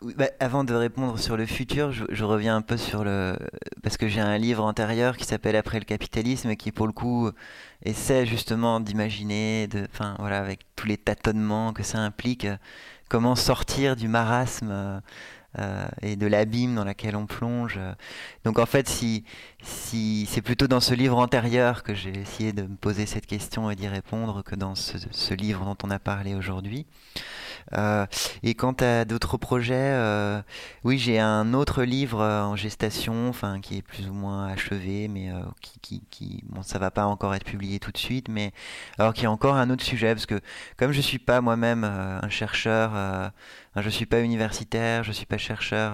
Bah, 0.02 0.30
avant 0.40 0.64
de 0.64 0.74
répondre 0.74 1.18
sur 1.18 1.38
le 1.38 1.46
futur, 1.46 1.92
je, 1.92 2.24
reviens 2.24 2.56
un 2.56 2.62
peu 2.62 2.78
sur 2.78 3.04
le... 3.04 3.36
Parce 3.82 3.98
que 3.98 4.08
j'ai 4.08 4.22
un 4.22 4.38
livre 4.38 4.64
antérieur 4.64 5.18
qui 5.18 5.26
s'appelle 5.26 5.56
Après 5.56 5.80
le 5.80 5.86
capitalisme 5.86 6.50
et 6.52 6.56
qui 6.56 6.72
pour 6.72 6.86
le 6.86 6.94
coup 6.94 7.32
essaie 7.84 8.26
justement 8.26 8.80
d'imaginer, 8.80 9.68
de, 9.68 9.88
enfin 9.92 10.16
voilà, 10.20 10.40
avec 10.40 10.60
tous 10.76 10.88
les 10.88 10.98
tâtonnements 10.98 11.74
que 11.74 11.82
ça 11.82 11.98
implique, 11.98 12.48
comment 13.10 13.36
sortir 13.36 13.96
du 13.96 14.08
marasme 14.08 15.02
euh, 15.60 15.88
et 16.04 16.16
de 16.16 16.28
l'abîme 16.28 16.76
dans 16.76 16.84
lequel 16.84 17.16
on 17.16 17.26
plonge. 17.26 17.80
Donc 18.44 18.60
en 18.60 18.66
fait, 18.66 18.88
si, 18.88 19.24
si 19.64 20.28
c'est 20.30 20.42
plutôt 20.42 20.68
dans 20.68 20.80
ce 20.80 20.94
livre 20.94 21.18
antérieur 21.18 21.84
que 21.84 21.96
j'ai 21.96 22.16
essayé 22.16 22.54
de 22.54 22.64
me 22.64 22.76
poser 22.76 23.06
cette 23.06 23.26
question 23.26 23.72
et 23.72 23.76
d'y 23.76 23.88
répondre 23.88 24.44
que 24.44 24.56
dans 24.56 24.76
ce, 24.76 25.34
livre 25.34 25.66
dont 25.66 25.78
on 25.84 25.90
a 25.90 26.00
parlé 26.00 26.36
aujourd'hui. 26.36 26.86
Euh, 27.74 28.06
et 28.44 28.54
quant 28.54 28.76
à 28.80 29.04
d'autres 29.04 29.38
projets, 29.38 29.76
euh, 29.76 30.42
oui, 30.84 30.98
j'ai 31.00 31.20
un 31.20 31.54
autre 31.54 31.84
livre 31.84 32.24
en 32.24 32.56
gestation, 32.56 33.28
enfin 33.28 33.60
qui 33.60 33.78
est 33.78 33.82
plus 33.82 34.08
ou 34.08 34.14
moins 34.14 34.48
achevé, 34.48 35.08
mais 35.08 35.32
qui, 35.62 35.80
qui, 35.80 36.04
qui, 36.10 36.44
bon, 36.48 36.62
ça 36.62 36.78
va 36.80 36.92
pas 36.92 37.06
encore 37.06 37.34
être 37.34 37.44
publié 37.46 37.80
tout 37.80 37.92
de 37.92 37.98
suite, 37.98 38.30
mais 38.30 38.54
alors 39.00 39.14
qui 39.14 39.26
est 39.26 39.28
encore 39.28 39.56
un 39.56 39.70
autre 39.70 39.84
sujet, 39.84 40.14
parce 40.14 40.28
que 40.28 40.40
comme 40.78 40.92
je 40.92 41.02
suis 41.02 41.20
pas 41.20 41.42
moi-même 41.42 41.84
un 41.84 42.30
chercheur, 42.30 43.32
je 43.82 43.90
suis 43.90 44.06
pas 44.06 44.22
universitaire, 44.22 45.04
je 45.04 45.12
suis 45.12 45.26
pas 45.26 45.38
chercheur 45.38 45.94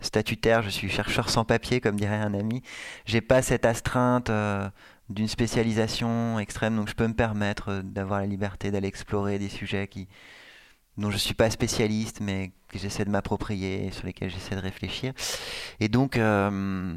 statutaire, 0.00 0.62
je 0.62 0.70
suis 0.70 0.88
chercheur 0.88 1.30
sans 1.30 1.44
papier, 1.44 1.80
comme 1.80 1.96
dirait 1.96 2.16
un 2.16 2.34
ami. 2.34 2.62
J'ai 3.06 3.20
pas 3.20 3.42
cette 3.42 3.66
astreinte 3.66 4.30
d'une 5.08 5.28
spécialisation 5.28 6.38
extrême, 6.38 6.76
donc 6.76 6.88
je 6.88 6.94
peux 6.94 7.06
me 7.06 7.14
permettre 7.14 7.70
euh, 7.70 7.82
d'avoir 7.82 8.20
la 8.20 8.26
liberté 8.26 8.70
d'aller 8.70 8.88
explorer 8.88 9.38
des 9.38 9.48
sujets 9.48 9.88
dont 10.96 11.10
je 11.10 11.14
ne 11.14 11.20
suis 11.20 11.34
pas 11.34 11.48
spécialiste, 11.48 12.20
mais 12.20 12.52
que 12.68 12.78
j'essaie 12.78 13.04
de 13.04 13.10
m'approprier, 13.10 13.90
sur 13.92 14.04
lesquels 14.06 14.30
j'essaie 14.30 14.56
de 14.56 14.60
réfléchir. 14.60 15.12
Et 15.80 15.88
donc, 15.88 16.16
euh, 16.16 16.94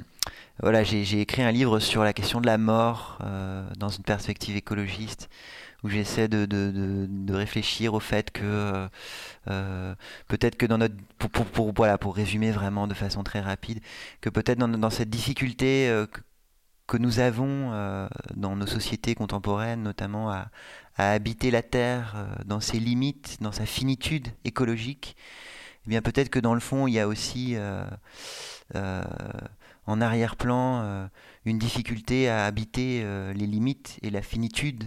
voilà, 0.60 0.84
j'ai 0.84 1.22
écrit 1.22 1.44
un 1.44 1.52
livre 1.52 1.80
sur 1.80 2.04
la 2.04 2.12
question 2.12 2.42
de 2.42 2.48
la 2.48 2.58
mort 2.58 3.20
euh, 3.24 3.64
dans 3.78 3.90
une 3.90 4.04
perspective 4.04 4.56
écologiste, 4.56 5.30
où 5.84 5.90
j'essaie 5.90 6.28
de, 6.28 6.46
de, 6.46 7.08
de, 7.10 7.34
réfléchir 7.34 7.94
au 7.94 8.00
fait 8.00 8.32
que 8.32 8.88
peut-être 10.28 10.56
que 10.56 10.66
dans 10.66 10.78
notre, 10.78 10.96
pour, 11.18 11.30
pour, 11.30 11.46
pour, 11.46 11.74
voilà, 11.76 11.98
pour 11.98 12.16
résumer 12.16 12.52
vraiment 12.52 12.88
de 12.88 12.94
façon 12.94 13.24
très 13.24 13.42
rapide, 13.42 13.80
que 14.22 14.30
peut-être 14.30 14.60
dans, 14.60 14.68
dans 14.68 14.90
cette 14.90 15.10
difficulté 15.10 15.92
que 16.88 16.98
nous 16.98 17.20
avons 17.20 17.72
dans 18.36 18.56
nos 18.56 18.68
sociétés 18.68 19.16
contemporaines, 19.16 19.82
notamment 19.82 20.30
à, 20.30 20.50
habiter 20.98 21.50
la 21.50 21.64
Terre 21.64 22.28
dans 22.46 22.60
ses 22.60 22.80
limites, 22.80 23.38
dans 23.42 23.54
sa 23.54 23.66
finitude 23.66 24.28
écologique, 24.44 25.16
eh 25.86 25.90
bien 25.90 26.02
peut-être 26.02 26.30
que 26.30 26.40
dans 26.40 26.54
le 26.54 26.60
fond, 26.60 26.86
il 26.86 26.94
y 26.94 27.00
a 27.00 27.08
aussi 27.08 27.56
en 28.74 30.02
arrière-plan 30.02 31.10
une 31.46 31.58
difficulté 31.58 32.30
à 32.30 32.46
habiter 32.46 33.06
les 33.34 33.48
limites 33.48 33.98
et 34.02 34.10
la 34.10 34.22
finitude 34.22 34.84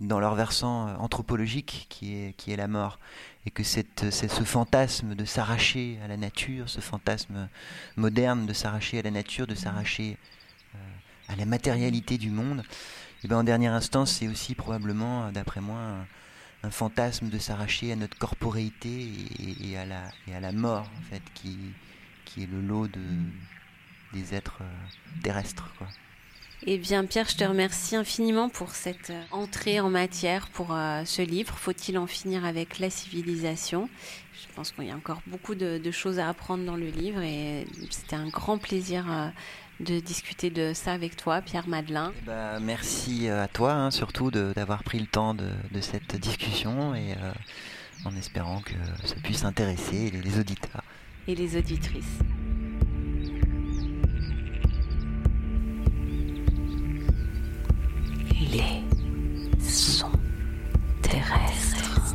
dans 0.00 0.20
leur 0.20 0.34
versant 0.34 0.94
anthropologique 0.96 1.86
qui 1.88 2.14
est, 2.14 2.32
qui 2.36 2.52
est 2.52 2.56
la 2.56 2.68
mort 2.68 2.98
et 3.46 3.50
que 3.50 3.62
cette, 3.62 4.10
ce 4.10 4.44
fantasme 4.44 5.14
de 5.14 5.24
s'arracher 5.24 5.98
à 6.04 6.08
la 6.08 6.16
nature, 6.16 6.68
ce 6.68 6.80
fantasme 6.80 7.48
moderne 7.96 8.46
de 8.46 8.52
s'arracher 8.52 8.98
à 8.98 9.02
la 9.02 9.10
nature, 9.10 9.46
de 9.46 9.54
s'arracher 9.54 10.18
euh, 10.74 10.78
à 11.28 11.36
la 11.36 11.46
matérialité 11.46 12.18
du 12.18 12.30
monde, 12.30 12.62
et 13.22 13.26
eh 13.26 13.28
ben 13.28 13.36
en 13.36 13.44
dernière 13.44 13.74
instance, 13.74 14.12
c'est 14.12 14.28
aussi 14.28 14.54
probablement, 14.54 15.30
d'après 15.30 15.60
moi, 15.60 15.78
un, 16.62 16.70
fantasme 16.70 17.28
de 17.28 17.38
s'arracher 17.38 17.92
à 17.92 17.96
notre 17.96 18.16
corporéité 18.16 19.10
et, 19.62 19.76
à 19.76 19.84
la, 19.84 20.10
et 20.26 20.34
à 20.34 20.40
la 20.40 20.52
mort, 20.52 20.90
en 20.98 21.02
fait, 21.10 21.22
qui, 21.34 21.58
qui 22.24 22.44
est 22.44 22.46
le 22.46 22.62
lot 22.62 22.88
de, 22.88 23.02
des 24.14 24.34
êtres 24.34 24.60
euh, 24.62 25.22
terrestres. 25.22 25.70
Quoi. 25.76 25.86
Eh 26.66 26.76
bien, 26.76 27.06
Pierre, 27.06 27.26
je 27.26 27.36
te 27.36 27.44
remercie 27.44 27.96
infiniment 27.96 28.50
pour 28.50 28.72
cette 28.72 29.08
euh, 29.08 29.22
entrée 29.30 29.80
en 29.80 29.88
matière 29.88 30.46
pour 30.48 30.74
euh, 30.74 31.02
ce 31.06 31.22
livre. 31.22 31.54
Faut-il 31.56 31.96
en 31.96 32.06
finir 32.06 32.44
avec 32.44 32.78
la 32.78 32.90
civilisation? 32.90 33.88
Je 34.34 34.54
pense 34.54 34.70
qu'il 34.70 34.84
y 34.84 34.90
a 34.90 34.94
encore 34.94 35.22
beaucoup 35.26 35.54
de, 35.54 35.90
choses 35.90 36.18
à 36.18 36.28
apprendre 36.28 36.64
dans 36.64 36.76
le 36.76 36.88
livre 36.88 37.22
et 37.22 37.66
c'était 37.88 38.16
un 38.16 38.28
grand 38.28 38.58
plaisir 38.58 39.06
euh, 39.10 39.28
de 39.80 40.00
discuter 40.00 40.50
de 40.50 40.72
ça 40.74 40.92
avec 40.92 41.16
toi, 41.16 41.40
Pierre 41.40 41.66
Madelin. 41.66 42.12
Eh 42.18 42.26
ben, 42.26 42.60
merci 42.60 43.28
à 43.28 43.48
toi, 43.48 43.72
hein, 43.72 43.90
surtout 43.90 44.30
d'avoir 44.30 44.84
pris 44.84 44.98
le 44.98 45.06
temps 45.06 45.34
de, 45.34 45.50
cette 45.80 46.16
discussion 46.16 46.94
et 46.94 47.14
en 48.04 48.14
espérant 48.16 48.60
que 48.60 48.74
ça 49.04 49.14
puisse 49.22 49.44
intéresser 49.44 50.10
les 50.10 50.38
auditeurs. 50.38 50.84
Et 51.26 51.34
les 51.34 51.56
auditrices. 51.56 52.18
Les 58.40 58.82
sons 59.60 60.18
terrestres. 61.02 62.14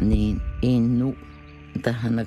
Niin 0.00 0.40
innu 0.62 1.16
tähän 1.82 2.26